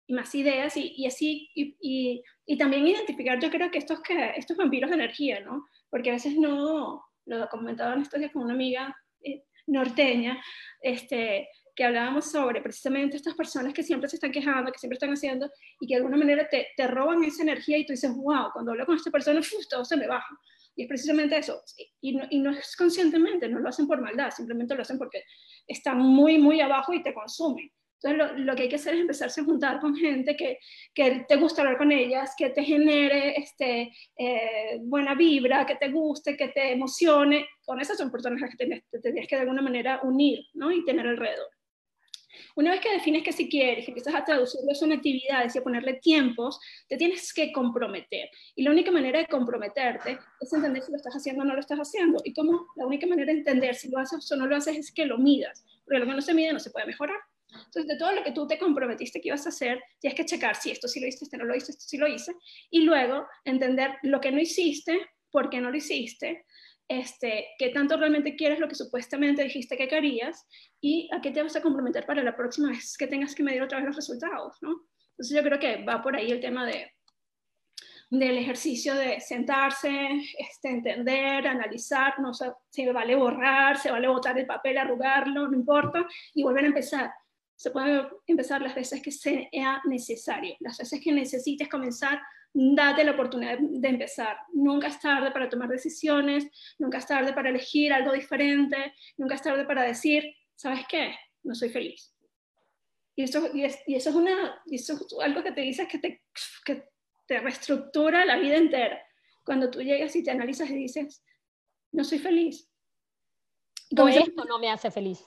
y 0.09 0.15
más 0.15 0.35
ideas, 0.35 0.75
y, 0.75 1.07
así, 1.07 1.51
y, 1.55 2.57
también 2.57 2.87
identificar, 2.87 3.39
yo 3.39 3.51
creo 3.51 3.71
que 3.71 3.77
estos, 3.77 4.01
que 4.01 4.33
estos 4.37 4.57
vampiros 4.57 4.89
de 4.89 4.97
energía, 4.97 5.41
¿no? 5.41 5.67
Porque 5.91 6.09
a 6.09 6.15
veces 6.15 6.35
no, 6.35 7.05
lo 7.27 7.49
comentaba 7.51 7.93
en 7.93 8.01
estos 8.01 8.19
con 8.33 8.45
una 8.45 8.55
amiga 8.55 8.97
eh, 9.23 9.45
norteña, 9.67 10.43
este, 10.81 11.51
que 11.77 11.85
hablábamos 11.85 12.31
sobre 12.31 12.63
precisamente 12.63 13.19
estas 13.19 13.35
personas 13.35 13.75
que 13.75 13.83
siempre 13.83 14.09
se 14.09 14.17
están 14.17 14.33
quejando, 14.33 14.73
que 14.73 14.79
siempre 14.79 14.95
están 14.95 15.13
haciendo, 15.13 15.51
y 15.79 15.87
que 15.87 15.95
de 15.95 15.99
alguna 15.99 16.17
manera 16.17 16.49
te, 16.49 16.69
te 16.75 16.87
roban 16.87 17.23
esa 17.23 17.43
energía 17.43 17.77
y 17.77 17.85
tú 17.85 17.93
dices, 17.93 18.11
wow, 18.17 18.51
cuando 18.55 18.73
hablo 18.73 18.87
con 18.87 18.97
esta 18.97 19.11
persona, 19.11 19.41
uf, 19.41 19.69
todo 19.69 19.85
se 19.85 19.99
me 19.99 20.07
baja. 20.07 20.35
Y 20.75 20.85
es 20.85 20.89
precisamente 20.89 21.37
eso. 21.37 21.61
Y 22.01 22.17
no, 22.17 22.25
y 22.31 22.39
no, 22.39 22.51
es 22.53 22.75
conscientemente, 22.77 23.47
no 23.47 23.59
lo 23.59 23.69
hacen 23.69 23.87
por 23.87 24.01
maldad, 24.01 24.31
simplemente 24.31 24.75
lo 24.75 24.81
hacen 24.81 24.97
porque 24.97 25.23
están 25.67 25.99
muy, 25.99 26.39
muy 26.39 26.63
abajo 26.63 26.95
y 26.95 27.03
te 27.03 27.13
consumen. 27.13 27.71
Entonces, 28.03 28.39
lo, 28.45 28.55
que 28.55 28.63
hay 28.63 28.69
que 28.69 28.77
hacer 28.77 28.95
es 28.95 29.01
empezarse 29.01 29.41
a 29.41 29.45
juntar 29.45 29.81
con 29.81 29.97
gente 29.97 30.37
que, 30.37 30.59
te 30.95 31.37
gusta 31.37 31.63
hablar 31.63 31.79
con 31.79 31.91
ellas, 31.91 32.35
que 32.37 32.51
te 32.51 32.63
genere 32.63 33.35
este, 33.37 33.93
eh, 34.17 34.79
buena 34.83 35.15
vibra, 35.15 35.67
que 35.67 35.77
te 35.77 35.89
guste, 35.89 36.37
que 36.37 36.49
te 36.49 36.73
emocione. 36.73 37.47
Con 37.65 37.81
esas 37.81 37.99
son 37.99 38.11
personas 38.11 38.43
que 38.51 38.57
te, 38.57 38.85
te 39.01 39.27
que 39.27 39.37
de 39.37 39.43
alguna 39.43 39.63
manera 39.63 40.01
unir 40.05 40.47
¿no? 40.55 40.71
y 40.71 40.85
tener 40.85 41.07
alrededor. 41.07 41.49
Una 42.55 42.71
vez 42.71 42.81
que 42.81 42.93
defines 42.93 43.23
que 43.23 43.33
si 43.33 43.49
quieres, 43.49 43.85
que 43.85 43.91
empiezas 43.91 44.15
a 44.15 44.25
traducirlo 44.25 44.73
en 44.81 44.93
actividades 44.93 45.55
y 45.55 45.59
a 45.59 45.63
ponerle 45.63 45.95
tiempos, 45.95 46.61
te 46.89 46.97
tienes 46.97 47.33
que 47.33 47.53
comprometer. 47.53 48.31
Y 48.55 48.63
la 48.63 48.71
única 48.71 48.91
manera 48.91 49.19
de 49.19 49.27
comprometerte 49.27 50.19
es 50.41 50.53
entender 50.53 50.83
si 50.83 50.93
lo 50.93 50.97
estás 50.97 51.15
haciendo 51.15 51.43
o 51.43 51.47
no 51.47 51.55
lo 51.55 51.61
estás 51.61 51.79
haciendo. 51.79 52.21
Y 52.25 52.33
como 52.33 52.67
la 52.77 52.87
única 52.87 53.07
manera 53.07 53.33
de 53.33 53.39
entender 53.39 53.75
si 53.75 53.91
lo 53.91 53.99
haces 53.99 54.31
o 54.31 54.37
no 54.37 54.47
lo 54.47 54.57
haces 54.57 54.77
es 54.77 54.93
que 54.93 55.07
lo 55.07 55.19
midas. 55.19 55.65
Porque 55.85 55.99
lo 55.99 56.07
que 56.07 56.13
no 56.13 56.21
se 56.21 56.35
mide 56.35 56.53
no 56.53 56.61
se 56.61 56.71
puede 56.71 56.87
mejorar. 56.87 57.19
Entonces, 57.51 57.87
de 57.87 57.97
todo 57.97 58.13
lo 58.13 58.23
que 58.23 58.33
tú 58.33 58.47
te 58.47 58.59
comprometiste 58.59 59.21
que 59.21 59.29
ibas 59.29 59.47
a 59.47 59.51
hacer, 59.51 59.83
tienes 60.01 60.17
que 60.17 60.27
checar 60.27 60.55
si 60.55 60.71
esto 60.71 60.87
sí 60.87 61.01
lo 61.01 61.07
hiciste, 61.07 61.25
esto 61.25 61.37
no 61.39 61.45
lo 61.45 61.57
hice, 61.57 61.73
esto 61.73 61.85
sí 61.87 61.97
lo 61.97 62.07
hice, 62.07 62.35
y 62.71 62.83
luego 62.83 63.27
entender 63.45 63.97
lo 64.03 64.21
que 64.21 64.31
no 64.31 64.41
hiciste, 64.41 65.01
por 65.31 65.51
qué 65.51 65.61
no 65.61 65.71
lo 65.71 65.77
hiciste, 65.77 66.45
este, 66.89 67.49
qué 67.59 67.69
tanto 67.69 67.97
realmente 67.97 68.35
quieres 68.35 68.59
lo 68.59 68.69
que 68.69 68.75
supuestamente 68.75 69.43
dijiste 69.43 69.77
que 69.77 69.89
querías 69.89 70.47
y 70.81 71.09
a 71.13 71.21
qué 71.21 71.31
te 71.31 71.43
vas 71.43 71.55
a 71.57 71.63
comprometer 71.63 72.07
para 72.07 72.23
la 72.23 72.37
próxima 72.37 72.71
vez 72.71 72.97
que 72.97 73.07
tengas 73.07 73.35
que 73.35 73.43
medir 73.43 73.63
otra 73.63 73.79
vez 73.79 73.87
los 73.87 73.97
resultados, 73.97 74.57
¿no? 74.63 74.87
Entonces 75.11 75.37
yo 75.37 75.43
creo 75.43 75.59
que 75.59 75.85
va 75.85 76.01
por 76.01 76.17
ahí 76.17 76.31
el 76.31 76.41
tema 76.41 76.65
de, 76.65 76.93
del 78.11 78.39
ejercicio 78.39 78.95
de 78.95 79.21
sentarse, 79.21 80.09
este, 80.39 80.71
entender, 80.71 81.47
analizar, 81.47 82.19
no 82.21 82.33
sé, 82.33 82.53
si 82.71 82.87
vale 82.87 83.17
borrar, 83.17 83.77
se 83.77 83.91
vale 83.91 84.09
botar 84.09 84.39
el 84.39 84.47
papel, 84.47 84.79
arrugarlo, 84.79 85.49
no 85.49 85.57
importa, 85.57 86.07
y 86.33 86.43
volver 86.43 86.65
a 86.65 86.69
empezar 86.69 87.13
se 87.59 87.73
puede 87.73 88.09
empezar 88.29 88.63
las 88.63 88.77
veces 88.77 89.03
que 89.03 89.11
sea 89.11 89.83
necesario, 89.85 90.55
las 90.61 90.79
veces 90.79 91.01
que 91.03 91.11
necesites 91.11 91.69
comenzar, 91.69 92.21
date 92.55 93.03
la 93.03 93.11
oportunidad 93.11 93.59
de 93.59 93.89
empezar. 93.89 94.37
Nunca 94.53 94.87
es 94.87 95.01
tarde 95.01 95.33
para 95.33 95.49
tomar 95.49 95.69
decisiones, 95.69 96.47
nunca 96.79 96.99
es 96.99 97.07
tarde 97.07 97.33
para 97.33 97.51
elegir 97.51 97.93
algo 97.93 98.13
diferente, 98.13 98.95
nunca 99.17 99.35
es 99.35 99.43
tarde 99.43 99.65
para 99.65 99.83
decir, 99.83 100.25
¿sabes 100.55 100.87
qué? 100.89 101.17
No 101.43 101.53
soy 101.57 101.71
feliz. 101.71 102.15
Y 103.17 103.25
eso, 103.25 103.51
y, 103.53 103.65
es, 103.65 103.81
y 103.89 103.97
eso, 103.97 104.11
es, 104.11 104.15
una, 104.15 104.63
eso 104.71 104.93
es 104.93 105.07
algo 105.21 105.43
que 105.43 105.51
te 105.51 105.63
dices 105.63 105.89
que 105.89 105.99
te, 105.99 106.23
que 106.65 106.85
te 107.27 107.41
reestructura 107.41 108.25
la 108.25 108.39
vida 108.39 108.57
entera. 108.57 109.03
Cuando 109.45 109.69
tú 109.69 109.83
llegas 109.83 110.15
y 110.15 110.23
te 110.23 110.31
analizas 110.31 110.71
y 110.71 110.77
dices, 110.77 111.25
no 111.91 112.05
soy 112.05 112.21
feliz. 112.21 112.71
O 113.99 114.07
esto 114.07 114.45
no 114.45 114.61
me 114.61 114.71
hace 114.71 114.93
feliz. 114.93 115.25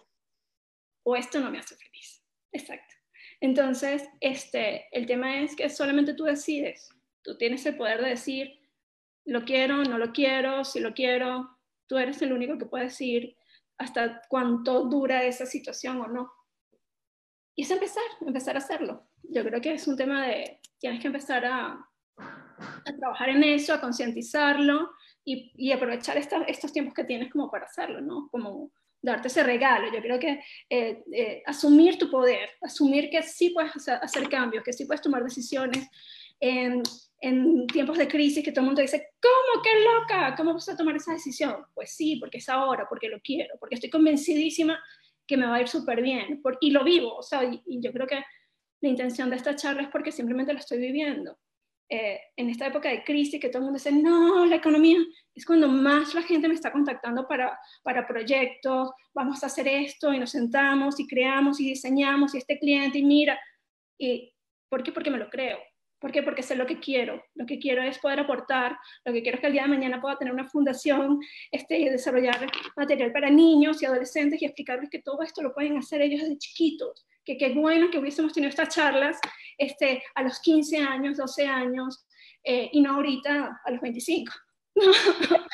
O 1.04 1.18
esto 1.18 1.42
no 1.42 1.52
me 1.52 1.60
hace 1.60 1.76
feliz. 1.76 2.21
Exacto. 2.52 2.96
Entonces, 3.40 4.08
este, 4.20 4.88
el 4.92 5.06
tema 5.06 5.42
es 5.42 5.56
que 5.56 5.70
solamente 5.70 6.14
tú 6.14 6.26
decides. 6.26 6.90
Tú 7.24 7.38
tienes 7.38 7.66
el 7.66 7.76
poder 7.76 8.02
de 8.02 8.10
decir, 8.10 8.60
lo 9.26 9.44
quiero, 9.46 9.84
no 9.84 9.98
lo 9.98 10.12
quiero, 10.12 10.64
si 10.64 10.80
lo 10.80 10.94
quiero. 10.94 11.58
Tú 11.88 11.98
eres 11.98 12.22
el 12.22 12.34
único 12.34 12.58
que 12.58 12.66
puede 12.66 12.86
decir 12.86 13.36
hasta 13.78 14.22
cuánto 14.30 14.86
dura 14.86 15.24
esa 15.24 15.46
situación 15.46 16.00
o 16.02 16.08
no. 16.08 16.32
Y 17.56 17.64
es 17.64 17.72
empezar, 17.72 18.04
empezar 18.22 18.56
a 18.56 18.60
hacerlo. 18.60 19.10
Yo 19.24 19.44
creo 19.44 19.60
que 19.60 19.74
es 19.74 19.88
un 19.88 19.98
tema 19.98 20.28
de, 20.28 20.60
tienes 20.80 21.02
que 21.02 21.08
empezar 21.08 21.46
a, 21.46 21.88
trabajar 23.00 23.30
en 23.30 23.44
eso, 23.44 23.74
a 23.74 23.82
concientizarlo 23.82 24.92
y, 25.24 25.72
aprovechar 25.72 26.18
estos 26.18 26.72
tiempos 26.72 26.94
que 26.94 27.04
tienes 27.04 27.32
como 27.32 27.50
para 27.50 27.66
hacerlo, 27.66 28.02
¿no? 28.02 28.30
Como 28.30 28.72
darte 29.02 29.28
ese 29.28 29.44
regalo. 29.44 29.92
Yo 29.92 30.02
creo 30.02 30.20
que 30.20 30.44
eh, 30.70 31.04
eh, 31.12 31.44
asumir 31.46 31.98
tu 31.98 32.10
poder, 32.10 32.50
asumir 32.62 33.10
que 33.10 33.22
sí 33.24 33.50
puedes 33.50 33.72
hacer, 33.88 34.30
cambios, 34.30 34.64
que 34.64 34.74
sí 34.74 34.86
puedes 34.86 35.02
tomar 35.02 35.24
decisiones 35.24 35.88
en, 36.40 36.82
en, 37.20 37.68
tiempos 37.68 37.98
de 37.98 38.08
crisis 38.08 38.44
que 38.44 38.52
todo 38.52 38.62
el 38.62 38.68
mundo 38.68 38.82
dice, 38.82 39.10
¿cómo? 39.22 39.64
¡Qué 39.64 39.70
loca! 39.84 40.36
¿Cómo 40.36 40.54
vas 40.54 40.70
a 40.70 40.78
tomar 40.78 40.96
esa 40.96 41.14
decisión? 41.14 41.56
Pues 41.74 41.92
sí, 41.92 42.18
porque 42.18 42.38
es 42.38 42.50
ahora, 42.50 42.86
porque 42.88 43.10
lo 43.10 43.20
quiero, 43.22 43.56
porque 43.60 43.76
estoy 43.76 43.90
convencidísima 43.90 44.80
que 45.28 45.38
me 45.38 45.46
va 45.46 45.56
a 45.56 45.62
ir 45.62 45.68
súper 45.68 46.02
bien 46.02 46.42
por, 46.42 46.58
y 46.62 46.72
lo 46.72 46.84
vivo. 46.84 47.16
O 47.16 47.24
sea, 47.24 47.44
y, 47.44 47.62
y 47.66 47.82
yo 47.82 47.92
creo 47.92 48.08
que 48.08 48.24
la 48.82 48.90
intención 48.90 49.30
de 49.30 49.36
esta 49.36 49.56
charla 49.56 49.84
es 49.84 49.90
porque 49.90 50.12
simplemente 50.12 50.54
lo 50.54 50.60
estoy 50.60 50.80
viviendo. 50.80 51.38
Eh, 51.94 52.22
en 52.38 52.50
esta 52.50 52.68
época 52.68 52.88
de 52.88 53.04
crisis 53.04 53.38
que 53.38 53.50
todo 53.50 53.58
el 53.58 53.64
mundo 53.66 53.78
dice, 53.78 53.92
no, 53.92 54.46
la 54.46 54.56
economía, 54.56 54.98
es 55.36 55.46
cuando 55.46 55.68
más 55.68 56.16
la 56.16 56.22
gente 56.22 56.48
me 56.48 56.54
está 56.54 56.72
contactando 56.72 57.28
para, 57.28 57.60
para 57.84 58.08
proyectos, 58.08 58.92
vamos 59.14 59.44
a 59.44 59.48
hacer 59.48 59.68
esto 59.68 60.14
y 60.14 60.18
nos 60.18 60.32
sentamos 60.32 61.02
y 61.02 61.08
creamos 61.08 61.60
y 61.60 61.66
diseñamos 61.66 62.34
y 62.34 62.38
este 62.38 62.58
cliente 62.58 63.00
y 63.00 63.04
mira. 63.04 63.38
¿Y 63.98 64.34
por 64.70 64.84
qué? 64.84 64.94
Porque 64.94 65.12
me 65.12 65.18
lo 65.18 65.30
creo. 65.30 65.60
¿Por 66.00 66.14
qué? 66.14 66.24
Porque 66.24 66.44
sé 66.44 66.56
lo 66.56 66.66
que 66.66 66.80
quiero. 66.80 67.26
Lo 67.36 67.46
que 67.46 67.60
quiero 67.60 67.84
es 67.84 68.00
poder 68.00 68.22
aportar. 68.22 68.78
Lo 69.04 69.12
que 69.12 69.22
quiero 69.22 69.36
es 69.36 69.42
que 69.42 69.48
el 69.48 69.54
día 69.54 69.64
de 69.64 69.68
mañana 69.68 70.00
pueda 70.00 70.18
tener 70.18 70.34
una 70.34 70.48
fundación 70.48 71.20
este, 71.52 71.78
y 71.78 71.90
desarrollar 71.90 72.50
material 72.78 73.12
para 73.12 73.30
niños 73.30 73.82
y 73.82 73.86
adolescentes 73.86 74.42
y 74.42 74.46
explicarles 74.46 74.90
que 74.90 75.02
todo 75.02 75.24
esto 75.24 75.42
lo 75.42 75.54
pueden 75.54 75.78
hacer 75.78 76.02
ellos 76.02 76.22
desde 76.22 76.38
chiquitos 76.38 77.06
que 77.26 77.38
qué 77.38 77.54
bueno 77.54 77.90
que 77.90 78.00
hubiésemos 78.00 78.34
tenido 78.34 78.50
estas 78.50 78.74
charlas 78.74 79.20
este, 79.58 80.04
a 80.16 80.24
los 80.24 80.40
15 80.40 80.78
años, 80.78 81.18
12 81.18 81.46
años, 81.46 82.06
eh, 82.44 82.70
y 82.72 82.82
no 82.82 82.96
ahorita 82.96 83.62
a 83.64 83.72
los 83.72 83.82
25. 83.82 84.32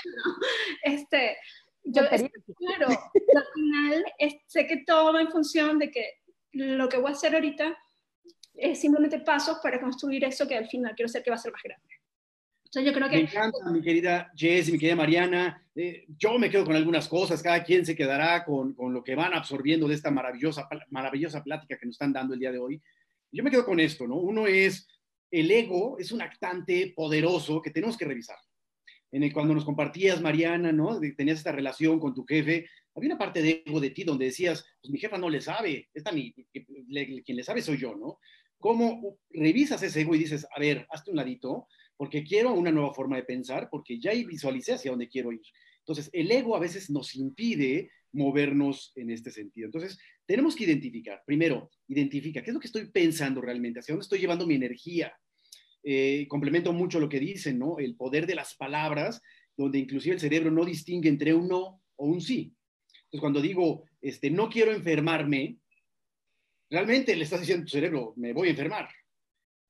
este, 0.84 1.38
yo, 1.84 2.04
claro, 2.08 2.88
al 2.88 3.46
final 3.54 4.06
sé 4.48 4.68
que 4.68 4.84
todo 4.86 5.14
va 5.14 5.22
en 5.22 5.32
función 5.32 5.80
de 5.80 5.92
que 5.92 6.22
lo 6.54 6.88
que 6.90 6.98
voy 6.98 7.12
a 7.12 7.14
hacer 7.14 7.34
ahorita 7.34 7.78
es 8.54 8.80
simplemente 8.80 9.20
pasos 9.20 9.60
para 9.62 9.80
construir 9.80 10.24
eso 10.24 10.48
que 10.48 10.58
al 10.58 10.68
final 10.68 10.96
quiero 10.96 11.10
ser 11.10 11.24
que 11.24 11.30
va 11.30 11.36
a 11.36 11.40
ser 11.40 11.52
más 11.52 11.62
grande. 11.64 11.97
Entonces 12.78 12.94
yo 12.94 13.00
creo 13.00 13.10
que... 13.10 13.16
Me 13.18 13.24
encanta, 13.24 13.72
mi 13.72 13.82
querida 13.82 14.32
Jess, 14.36 14.72
mi 14.72 14.78
querida 14.78 14.96
Mariana. 14.96 15.66
Eh, 15.74 16.06
yo 16.16 16.38
me 16.38 16.48
quedo 16.48 16.64
con 16.64 16.76
algunas 16.76 17.08
cosas, 17.08 17.42
cada 17.42 17.64
quien 17.64 17.84
se 17.88 17.96
quedará 17.96 18.46
con, 18.46 18.76
con, 18.76 18.94
lo 18.94 19.04
que 19.04 19.16
van 19.16 19.34
absorbiendo 19.34 19.88
de 19.88 19.96
esta 19.96 20.12
maravillosa, 20.12 20.70
maravillosa 20.92 21.44
plática 21.44 21.76
que 21.76 21.88
nos 21.88 21.96
están 21.96 22.14
dando 22.14 22.36
el 22.36 22.40
día 22.40 22.52
de 22.52 22.60
hoy. 22.60 22.80
Yo 23.32 23.44
me 23.44 23.50
quedo 23.50 23.66
con 23.66 23.80
esto, 23.80 24.06
¿no? 24.06 24.18
Uno 24.18 24.46
es, 24.46 24.88
el 25.32 25.50
ego 25.50 25.98
es 25.98 26.12
un 26.12 26.22
actante 26.22 26.94
poderoso 26.96 27.64
que 27.64 27.72
tenemos 27.72 27.98
que 27.98 28.06
revisar. 28.06 28.38
En 29.12 29.24
el, 29.24 29.34
cuando 29.34 29.56
nos 29.56 29.66
compartías, 29.66 30.22
Mariana, 30.22 30.72
¿no? 30.72 31.00
Tenías 31.16 31.40
esta 31.40 31.52
relación 31.52 32.00
con 32.00 32.14
tu 32.14 32.26
jefe, 32.26 32.70
había 32.94 33.10
una 33.10 33.18
parte 33.18 33.42
de 33.42 33.64
ego 33.66 33.80
de 33.80 33.90
ti 33.90 34.04
donde 34.04 34.26
decías, 34.26 34.64
pues 34.82 34.92
mi 34.92 35.00
jefa 35.00 35.18
no 35.18 35.32
le 35.32 35.42
sabe, 35.42 35.90
esta 35.96 36.12
ni, 36.12 36.32
quien 36.32 37.38
le 37.38 37.44
sabe 37.44 37.64
soy 37.64 37.78
yo, 37.78 37.96
¿no? 37.96 38.20
¿Cómo 38.60 39.18
revisas 39.32 39.82
ese 39.82 40.02
ego 40.02 40.14
y 40.14 40.20
dices, 40.20 40.46
a 40.56 40.60
ver, 40.60 40.86
hazte 40.92 41.10
un 41.10 41.18
ladito, 41.18 41.68
porque 41.98 42.24
quiero 42.24 42.54
una 42.54 42.72
nueva 42.72 42.94
forma 42.94 43.18
de 43.18 43.24
pensar, 43.24 43.68
porque 43.70 44.00
ya 44.00 44.14
visualicé 44.14 44.74
hacia 44.74 44.92
dónde 44.92 45.10
quiero 45.10 45.32
ir. 45.32 45.42
Entonces, 45.80 46.10
el 46.14 46.32
ego 46.32 46.56
a 46.56 46.60
veces 46.60 46.90
nos 46.90 47.16
impide 47.16 47.90
movernos 48.12 48.92
en 48.96 49.10
este 49.10 49.32
sentido. 49.32 49.66
Entonces, 49.66 49.98
tenemos 50.26 50.56
que 50.56 50.66
identificar, 50.66 51.22
primero, 51.26 51.72
identifica 51.88 52.42
qué 52.42 52.52
es 52.52 52.54
lo 52.54 52.60
que 52.60 52.68
estoy 52.68 52.90
pensando 52.92 53.42
realmente, 53.42 53.80
hacia 53.80 53.94
dónde 53.94 54.04
estoy 54.04 54.20
llevando 54.20 54.46
mi 54.46 54.56
energía. 54.56 55.14
Eh, 55.84 56.26
complemento 56.28 56.74
mucho 56.74 57.00
lo 57.00 57.10
que 57.10 57.20
dicen, 57.20 57.58
¿no? 57.58 57.80
El 57.80 57.96
poder 57.96 58.28
de 58.28 58.36
las 58.36 58.56
palabras, 58.56 59.22
donde 59.56 59.80
inclusive 59.80 60.16
el 60.16 60.20
cerebro 60.20 60.52
no 60.52 60.66
distingue 60.66 61.10
entre 61.10 61.34
un 61.34 61.48
no 61.48 61.82
o 61.96 62.06
un 62.06 62.22
sí. 62.22 62.54
Entonces, 63.06 63.22
cuando 63.22 63.42
digo, 63.42 63.86
este, 64.02 64.30
no 64.30 64.50
quiero 64.50 64.74
enfermarme, 64.74 65.58
realmente 66.70 67.16
le 67.16 67.24
estás 67.24 67.40
diciendo 67.40 67.64
a 67.64 67.66
tu 67.66 67.72
cerebro, 67.72 68.14
me 68.18 68.34
voy 68.34 68.50
a 68.50 68.52
enfermar. 68.52 68.90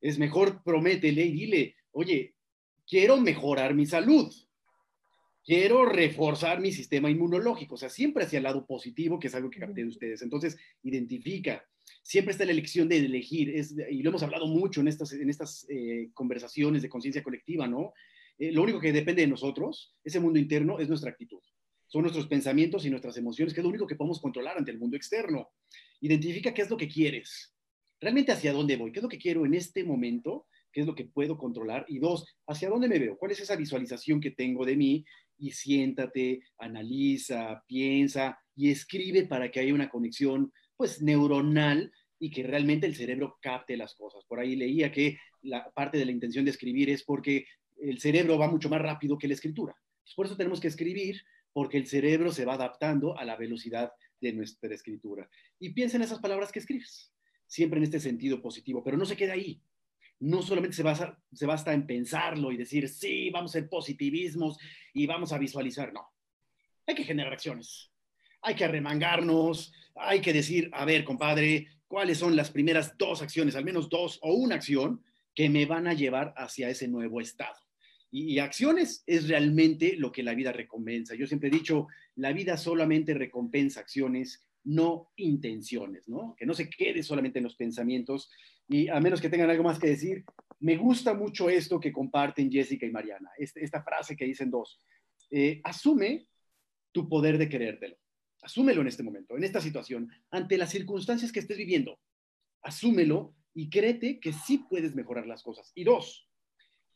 Es 0.02 0.18
mejor 0.18 0.64
prométele 0.64 1.26
y 1.26 1.32
dile, 1.32 1.76
oye, 1.98 2.36
quiero 2.88 3.18
mejorar 3.18 3.74
mi 3.74 3.86
salud. 3.86 4.32
quiero 5.44 5.86
reforzar 5.86 6.60
mi 6.60 6.74
sistema 6.74 7.10
inmunológico, 7.10 7.76
o 7.76 7.78
sea, 7.78 7.90
siempre 7.90 8.26
hacia 8.26 8.38
el 8.38 8.44
lado 8.44 8.66
positivo, 8.66 9.18
que 9.18 9.28
es 9.28 9.36
algo 9.36 9.50
que 9.50 9.62
capté 9.62 9.82
de 9.82 9.88
ustedes. 9.88 10.22
Entonces, 10.22 10.58
identifica. 10.84 11.66
Siempre 12.04 12.34
está 12.34 12.44
la 12.44 12.52
elección 12.52 12.90
de 12.90 12.98
elegir, 12.98 13.56
y 13.90 14.04
lo 14.04 14.10
hemos 14.10 14.24
hablado 14.24 14.46
mucho 14.46 14.82
en 14.82 14.90
estas, 14.90 15.14
en 15.14 15.30
estas 15.30 15.66
eh, 15.70 16.10
conversaciones 16.14 16.82
de 16.82 16.90
conciencia 16.90 17.24
colectiva, 17.24 17.66
¿no? 17.66 17.94
Eh, 18.38 18.52
lo 18.52 18.62
único 18.62 18.82
que 18.82 18.92
depende 18.92 19.22
de 19.22 19.30
nosotros, 19.30 19.96
ese 20.04 20.20
mundo 20.20 20.38
interno, 20.38 20.80
es 20.80 20.90
nuestra 20.90 21.12
actitud. 21.12 21.42
Son 21.88 22.02
nuestros 22.02 22.28
pensamientos 22.28 22.86
y 22.86 22.90
nuestras 22.90 23.16
emociones, 23.16 23.54
que 23.54 23.62
es 23.62 23.64
lo 23.64 23.70
único 23.70 23.88
que 23.88 23.96
podemos 23.96 24.20
controlar 24.20 24.58
ante 24.58 24.72
el 24.72 24.80
mundo 24.80 24.98
externo. 24.98 25.50
Identifica 26.02 26.54
qué 26.54 26.64
es 26.64 26.70
lo 26.70 26.76
que 26.76 26.90
quieres, 26.90 27.56
realmente 28.02 28.34
hacia 28.34 28.52
dónde 28.52 28.76
voy, 28.76 28.92
qué 28.92 29.00
es 29.00 29.04
lo 29.04 29.10
que 29.10 29.18
quiero 29.18 29.46
en 29.46 29.54
este 29.54 29.86
momento, 29.86 30.46
qué 30.78 30.82
es 30.82 30.88
lo 30.88 30.94
que 30.94 31.06
puedo 31.06 31.40
controlar. 31.40 31.88
Y 31.88 31.98
dos, 31.98 32.38
hacia 32.46 32.70
dónde 32.70 32.88
me 32.88 33.00
veo, 33.00 33.18
cuál 33.18 33.32
es 33.32 33.40
esa 33.40 33.56
visualización 33.56 34.22
que 34.22 34.30
tengo 34.30 34.64
de 34.64 34.76
mí. 34.76 35.04
Y 35.40 35.50
siéntate, 35.50 36.42
analiza, 36.60 37.64
piensa 37.66 38.38
y 38.56 38.70
escribe 38.70 39.26
para 39.26 39.50
que 39.50 39.60
haya 39.60 39.74
una 39.74 39.90
conexión 39.90 40.54
pues 40.76 41.02
neuronal 41.02 41.92
y 42.20 42.30
que 42.30 42.44
realmente 42.44 42.86
el 42.86 42.96
cerebro 42.96 43.40
capte 43.42 43.76
las 43.76 43.96
cosas. 43.96 44.24
Por 44.28 44.40
ahí 44.40 44.56
leía 44.56 44.92
que 44.92 45.18
la 45.42 45.68
parte 45.72 45.98
de 45.98 46.06
la 46.06 46.12
intención 46.12 46.46
de 46.46 46.52
escribir 46.52 46.92
es 46.92 47.04
porque 47.04 47.48
el 47.78 48.00
cerebro 48.00 48.38
va 48.38 48.48
mucho 48.48 48.70
más 48.70 48.80
rápido 48.80 49.18
que 49.18 49.28
la 49.28 49.34
escritura. 49.34 49.76
Por 50.16 50.28
eso 50.28 50.38
tenemos 50.38 50.60
que 50.60 50.68
escribir, 50.68 51.20
porque 51.54 51.78
el 51.78 51.88
cerebro 51.88 52.32
se 52.32 52.46
va 52.46 52.54
adaptando 52.54 53.18
a 53.18 53.26
la 53.26 53.36
velocidad 53.36 53.92
de 54.22 54.32
nuestra 54.32 54.76
escritura. 54.76 55.28
Y 55.58 55.72
piensa 55.72 55.98
en 55.98 56.04
esas 56.04 56.20
palabras 56.20 56.52
que 56.52 56.60
escribes, 56.60 57.12
siempre 57.48 57.80
en 57.80 57.86
este 57.86 58.00
sentido 58.00 58.44
positivo, 58.44 58.84
pero 58.84 58.96
no 58.96 59.06
se 59.06 59.18
queda 59.18 59.34
ahí. 59.34 59.60
No 60.20 60.42
solamente 60.42 60.76
se 60.76 60.84
basa, 60.84 61.20
se 61.32 61.46
basta 61.46 61.74
en 61.74 61.86
pensarlo 61.86 62.52
y 62.52 62.58
decir, 62.58 62.90
sí, 62.90 63.30
vamos 63.30 63.52
a 63.52 63.60
ser 63.60 63.70
positivismos 63.70 64.58
y 64.94 65.06
vamos 65.06 65.32
a 65.32 65.38
visualizar. 65.38 65.94
No, 65.94 66.10
hay 66.86 66.96
que 66.96 67.04
generar 67.04 67.34
acciones. 67.34 67.92
Hay 68.42 68.56
que 68.56 68.66
arremangarnos, 68.66 69.74
hay 69.96 70.22
que 70.22 70.34
decir, 70.34 70.70
a 70.74 70.86
ver, 70.86 71.04
compadre, 71.04 71.68
cuáles 71.88 72.18
son 72.18 72.36
las 72.36 72.52
primeras 72.52 72.98
dos 72.98 73.22
acciones, 73.22 73.56
al 73.56 73.66
menos 73.66 73.90
dos 73.90 74.20
o 74.22 74.34
una 74.34 74.56
acción 74.56 75.04
que 75.34 75.50
me 75.50 75.66
van 75.66 75.88
a 75.88 75.94
llevar 75.94 76.34
hacia 76.38 76.70
ese 76.70 76.88
nuevo 76.88 77.22
estado. 77.22 77.58
Y, 78.10 78.40
acciones 78.40 79.04
es 79.06 79.28
realmente 79.28 79.96
lo 79.98 80.12
que 80.12 80.24
la 80.24 80.34
vida 80.34 80.52
recompensa. 80.52 81.14
Yo 81.14 81.28
siempre 81.28 81.50
he 81.50 81.52
dicho, 81.52 81.88
la 82.16 82.32
vida 82.32 82.58
solamente 82.58 83.14
recompensa 83.14 83.82
acciones, 83.82 84.47
no 84.68 85.12
intenciones, 85.16 86.08
¿no? 86.08 86.36
Que 86.38 86.46
no 86.46 86.54
se 86.54 86.70
quede 86.70 87.04
solamente 87.04 87.40
en 87.40 87.44
los 87.44 87.56
pensamientos. 87.56 88.30
Y 88.68 88.88
a 88.88 89.00
menos 89.00 89.22
que 89.22 89.30
tengan 89.30 89.50
algo 89.50 89.64
más 89.64 89.80
que 89.80 89.88
decir, 89.88 90.24
me 90.60 90.78
gusta 90.78 91.14
mucho 91.14 91.50
esto 91.50 91.80
que 91.80 91.92
comparten 91.92 92.52
Jessica 92.52 92.86
y 92.86 92.92
Mariana, 92.92 93.30
este, 93.38 93.64
esta 93.64 93.84
frase 93.84 94.16
que 94.16 94.26
dicen 94.26 94.52
dos. 94.52 94.82
Eh, 95.32 95.62
asume 95.64 96.28
tu 96.92 97.08
poder 97.08 97.38
de 97.38 97.50
querértelo. 97.50 97.98
Asúmelo 98.42 98.82
en 98.82 98.88
este 98.88 99.04
momento, 99.04 99.36
en 99.36 99.44
esta 99.44 99.62
situación, 99.62 100.10
ante 100.32 100.58
las 100.58 100.70
circunstancias 100.70 101.32
que 101.32 101.40
estés 101.40 101.58
viviendo. 101.58 102.00
Asúmelo 102.62 103.36
y 103.54 103.70
créete 103.70 104.20
que 104.20 104.32
sí 104.34 104.66
puedes 104.70 104.96
mejorar 104.96 105.28
las 105.28 105.44
cosas. 105.44 105.72
Y 105.76 105.84
dos, 105.84 106.28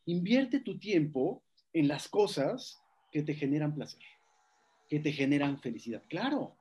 Invierte 0.06 0.60
tu 0.60 0.80
tiempo 0.80 1.44
en 1.74 1.88
las 1.88 2.10
cosas 2.10 2.82
que 3.12 3.22
te 3.22 3.34
generan 3.36 3.76
placer, 3.76 4.02
que 4.90 5.00
te 5.00 5.12
generan 5.12 5.60
felicidad. 5.60 6.04
Claro, 6.10 6.58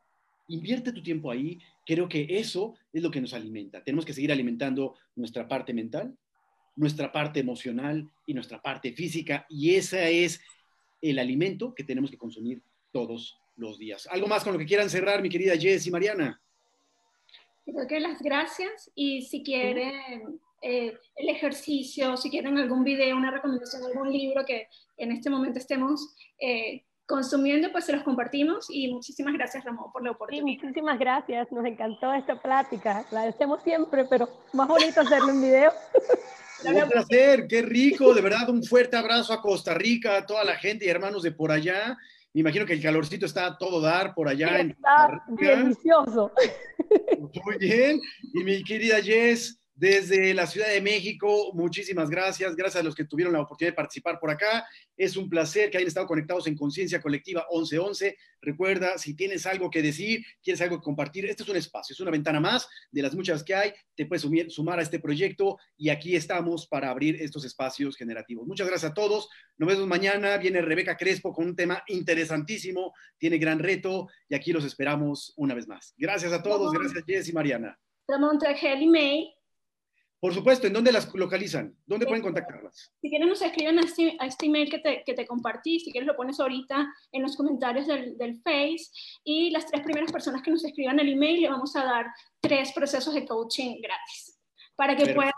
invierte 0.50 0.92
tu 0.92 1.02
tiempo 1.02 1.30
ahí. 1.30 1.58
Creo 1.86 2.08
que 2.08 2.26
eso 2.28 2.74
es 2.92 3.02
lo 3.02 3.10
que 3.10 3.20
nos 3.20 3.32
alimenta. 3.32 3.82
Tenemos 3.82 4.04
que 4.04 4.12
seguir 4.12 4.32
alimentando 4.32 4.96
nuestra 5.16 5.48
parte 5.48 5.72
mental, 5.72 6.16
nuestra 6.76 7.10
parte 7.10 7.40
emocional 7.40 8.08
y 8.26 8.34
nuestra 8.34 8.60
parte 8.60 8.92
física. 8.92 9.46
Y 9.48 9.74
ese 9.74 10.24
es 10.24 10.40
el 11.00 11.18
alimento 11.18 11.74
que 11.74 11.84
tenemos 11.84 12.10
que 12.10 12.18
consumir 12.18 12.62
todos 12.92 13.38
los 13.56 13.78
días. 13.78 14.06
¿Algo 14.10 14.26
más 14.26 14.44
con 14.44 14.52
lo 14.52 14.58
que 14.58 14.66
quieran 14.66 14.90
cerrar, 14.90 15.22
mi 15.22 15.28
querida 15.28 15.56
Jess 15.56 15.86
y 15.86 15.90
Mariana? 15.90 16.40
Creo 17.64 17.86
que 17.86 18.00
las 18.00 18.20
gracias 18.20 18.90
y 18.94 19.22
si 19.22 19.42
quieren 19.42 20.40
eh, 20.62 20.96
el 21.16 21.28
ejercicio, 21.28 22.16
si 22.16 22.30
quieren 22.30 22.58
algún 22.58 22.84
video, 22.84 23.16
una 23.16 23.30
recomendación, 23.30 23.84
algún 23.84 24.12
libro 24.12 24.44
que 24.44 24.68
en 24.96 25.12
este 25.12 25.30
momento 25.30 25.58
estemos 25.58 26.14
eh, 26.38 26.82
consumiendo, 27.10 27.72
pues 27.72 27.84
se 27.84 27.92
los 27.92 28.04
compartimos 28.04 28.66
y 28.70 28.92
muchísimas 28.92 29.34
gracias 29.34 29.64
Ramón 29.64 29.90
por 29.92 30.04
la 30.04 30.12
oportunidad. 30.12 30.46
Sí, 30.46 30.58
muchísimas 30.58 30.98
gracias, 30.98 31.50
nos 31.50 31.66
encantó 31.66 32.14
esta 32.14 32.40
plática, 32.40 33.04
la 33.10 33.24
hacemos 33.24 33.62
siempre, 33.64 34.04
pero 34.08 34.28
más 34.52 34.68
bonito 34.68 35.00
hacerlo 35.00 35.30
en 35.30 35.42
video. 35.42 35.72
Un 36.64 36.88
placer, 36.90 37.46
qué 37.48 37.62
rico, 37.62 38.12
de 38.12 38.20
verdad 38.20 38.50
un 38.50 38.62
fuerte 38.62 38.94
abrazo 38.94 39.32
a 39.32 39.40
Costa 39.40 39.72
Rica, 39.72 40.18
a 40.18 40.26
toda 40.26 40.44
la 40.44 40.56
gente 40.56 40.84
y 40.84 40.88
hermanos 40.88 41.22
de 41.22 41.32
por 41.32 41.50
allá. 41.50 41.96
Me 42.34 42.42
imagino 42.42 42.66
que 42.66 42.74
el 42.74 42.82
calorcito 42.82 43.24
está 43.24 43.46
a 43.46 43.58
todo 43.58 43.80
dar 43.80 44.14
por 44.14 44.28
allá. 44.28 44.60
está 44.60 45.24
delicioso. 45.28 46.30
Muy 47.18 47.56
bien. 47.58 47.98
Y 48.34 48.44
mi 48.44 48.62
querida 48.62 49.00
Jess, 49.00 49.59
desde 49.80 50.34
la 50.34 50.46
Ciudad 50.46 50.68
de 50.68 50.82
México, 50.82 51.52
muchísimas 51.54 52.10
gracias. 52.10 52.54
Gracias 52.54 52.82
a 52.82 52.84
los 52.84 52.94
que 52.94 53.06
tuvieron 53.06 53.32
la 53.32 53.40
oportunidad 53.40 53.72
de 53.72 53.76
participar 53.76 54.20
por 54.20 54.30
acá. 54.30 54.66
Es 54.94 55.16
un 55.16 55.30
placer 55.30 55.70
que 55.70 55.78
hayan 55.78 55.88
estado 55.88 56.06
conectados 56.06 56.46
en 56.48 56.54
Conciencia 56.54 57.00
Colectiva 57.00 57.46
1111. 57.50 58.14
Recuerda, 58.42 58.98
si 58.98 59.14
tienes 59.14 59.46
algo 59.46 59.70
que 59.70 59.80
decir, 59.80 60.22
quieres 60.42 60.60
algo 60.60 60.76
que 60.76 60.82
compartir, 60.82 61.24
este 61.24 61.44
es 61.44 61.48
un 61.48 61.56
espacio, 61.56 61.94
es 61.94 62.00
una 62.00 62.10
ventana 62.10 62.40
más 62.40 62.68
de 62.90 63.00
las 63.00 63.14
muchas 63.14 63.42
que 63.42 63.54
hay. 63.54 63.72
Te 63.96 64.04
puedes 64.04 64.52
sumar 64.52 64.78
a 64.78 64.82
este 64.82 65.00
proyecto 65.00 65.56
y 65.78 65.88
aquí 65.88 66.14
estamos 66.14 66.66
para 66.66 66.90
abrir 66.90 67.16
estos 67.22 67.46
espacios 67.46 67.96
generativos. 67.96 68.46
Muchas 68.46 68.68
gracias 68.68 68.90
a 68.90 68.94
todos. 68.94 69.30
Nos 69.56 69.66
vemos 69.66 69.86
mañana. 69.86 70.36
Viene 70.36 70.60
Rebeca 70.60 70.94
Crespo 70.98 71.32
con 71.32 71.46
un 71.46 71.56
tema 71.56 71.82
interesantísimo. 71.86 72.92
Tiene 73.16 73.38
gran 73.38 73.58
reto 73.58 74.08
y 74.28 74.34
aquí 74.34 74.52
los 74.52 74.66
esperamos 74.66 75.32
una 75.38 75.54
vez 75.54 75.66
más. 75.66 75.94
Gracias 75.96 76.34
a 76.34 76.42
todos. 76.42 76.70
Gracias, 76.70 77.02
Jess 77.06 77.28
y 77.30 77.32
Mariana. 77.32 77.80
Ramón 78.06 78.38
y 78.78 78.86
May 78.86 79.39
por 80.20 80.34
supuesto, 80.34 80.66
¿en 80.66 80.74
dónde 80.74 80.92
las 80.92 81.12
localizan? 81.14 81.74
¿Dónde 81.86 82.04
pueden 82.04 82.22
contactarlas? 82.22 82.92
Si 83.00 83.08
quieren 83.08 83.28
nos 83.28 83.40
escriben 83.40 83.78
a 83.78 83.82
este, 83.82 84.16
a 84.18 84.26
este 84.26 84.46
email 84.46 84.70
que 84.70 84.78
te, 84.78 85.02
que 85.04 85.14
te, 85.14 85.26
compartí, 85.26 85.80
si 85.80 85.90
quieres 85.90 86.06
lo 86.06 86.14
pones 86.14 86.38
ahorita 86.38 86.92
en 87.10 87.22
los 87.22 87.36
comentarios 87.36 87.86
del, 87.86 88.18
del, 88.18 88.38
Face 88.42 88.90
y 89.24 89.50
las 89.50 89.66
tres 89.66 89.82
primeras 89.82 90.12
personas 90.12 90.42
que 90.42 90.50
nos 90.50 90.62
escriban 90.62 91.00
el 91.00 91.14
email 91.14 91.40
le 91.40 91.48
vamos 91.48 91.74
a 91.74 91.84
dar 91.84 92.06
tres 92.40 92.70
procesos 92.72 93.14
de 93.14 93.24
coaching 93.24 93.80
gratis 93.80 94.38
para 94.76 94.94
que 94.94 95.14
puedan 95.14 95.32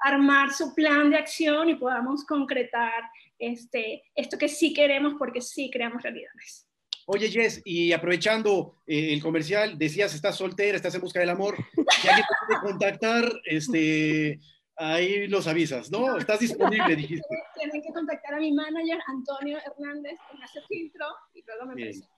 armar 0.00 0.52
su 0.52 0.74
plan 0.74 1.10
de 1.10 1.16
acción 1.16 1.70
y 1.70 1.74
podamos 1.74 2.24
concretar 2.24 3.04
este, 3.38 4.04
esto 4.14 4.36
que 4.38 4.48
sí 4.48 4.74
queremos 4.74 5.14
porque 5.18 5.40
sí 5.40 5.70
creamos 5.70 6.02
realidades. 6.02 6.65
Oye, 7.08 7.28
Jess, 7.28 7.62
y 7.64 7.92
aprovechando 7.92 8.74
eh, 8.84 9.12
el 9.12 9.22
comercial, 9.22 9.78
decías, 9.78 10.12
estás 10.12 10.36
soltera, 10.36 10.76
estás 10.76 10.94
en 10.96 11.00
busca 11.00 11.20
del 11.20 11.30
amor. 11.30 11.56
Si 12.00 12.08
alguien 12.08 12.26
te 12.26 12.46
puede 12.46 12.60
contactar, 12.60 13.32
este, 13.44 14.40
ahí 14.74 15.28
los 15.28 15.46
avisas, 15.46 15.88
¿no? 15.90 16.18
Estás 16.18 16.40
disponible, 16.40 16.96
dijiste. 16.96 17.26
Tienen 17.54 17.80
que 17.80 17.92
contactar 17.92 18.34
a 18.34 18.38
mi 18.38 18.52
manager, 18.52 18.98
Antonio 19.06 19.56
Hernández, 19.58 20.18
en 20.34 20.42
ese 20.42 20.60
filtro, 20.68 21.06
y 21.32 21.44
luego 21.46 21.66
me 21.66 21.74
presento. 21.74 22.08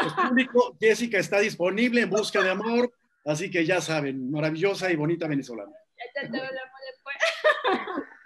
Pues 0.00 0.12
público, 0.12 0.76
Jessica 0.78 1.18
está 1.18 1.40
disponible 1.40 2.02
en 2.02 2.10
busca 2.10 2.42
de 2.42 2.50
amor, 2.50 2.92
así 3.24 3.50
que 3.50 3.64
ya 3.64 3.80
saben, 3.80 4.30
maravillosa 4.30 4.90
y 4.90 4.96
bonita 4.96 5.26
venezolana. 5.26 5.72
Ya 5.96 6.20
te 6.20 6.26
hablamos 6.26 6.80
después. 6.92 7.16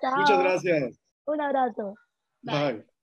Chao. 0.00 0.16
Muchas 0.16 0.38
gracias. 0.38 1.00
Un 1.26 1.40
abrazo. 1.40 1.94
Bye. 2.42 2.95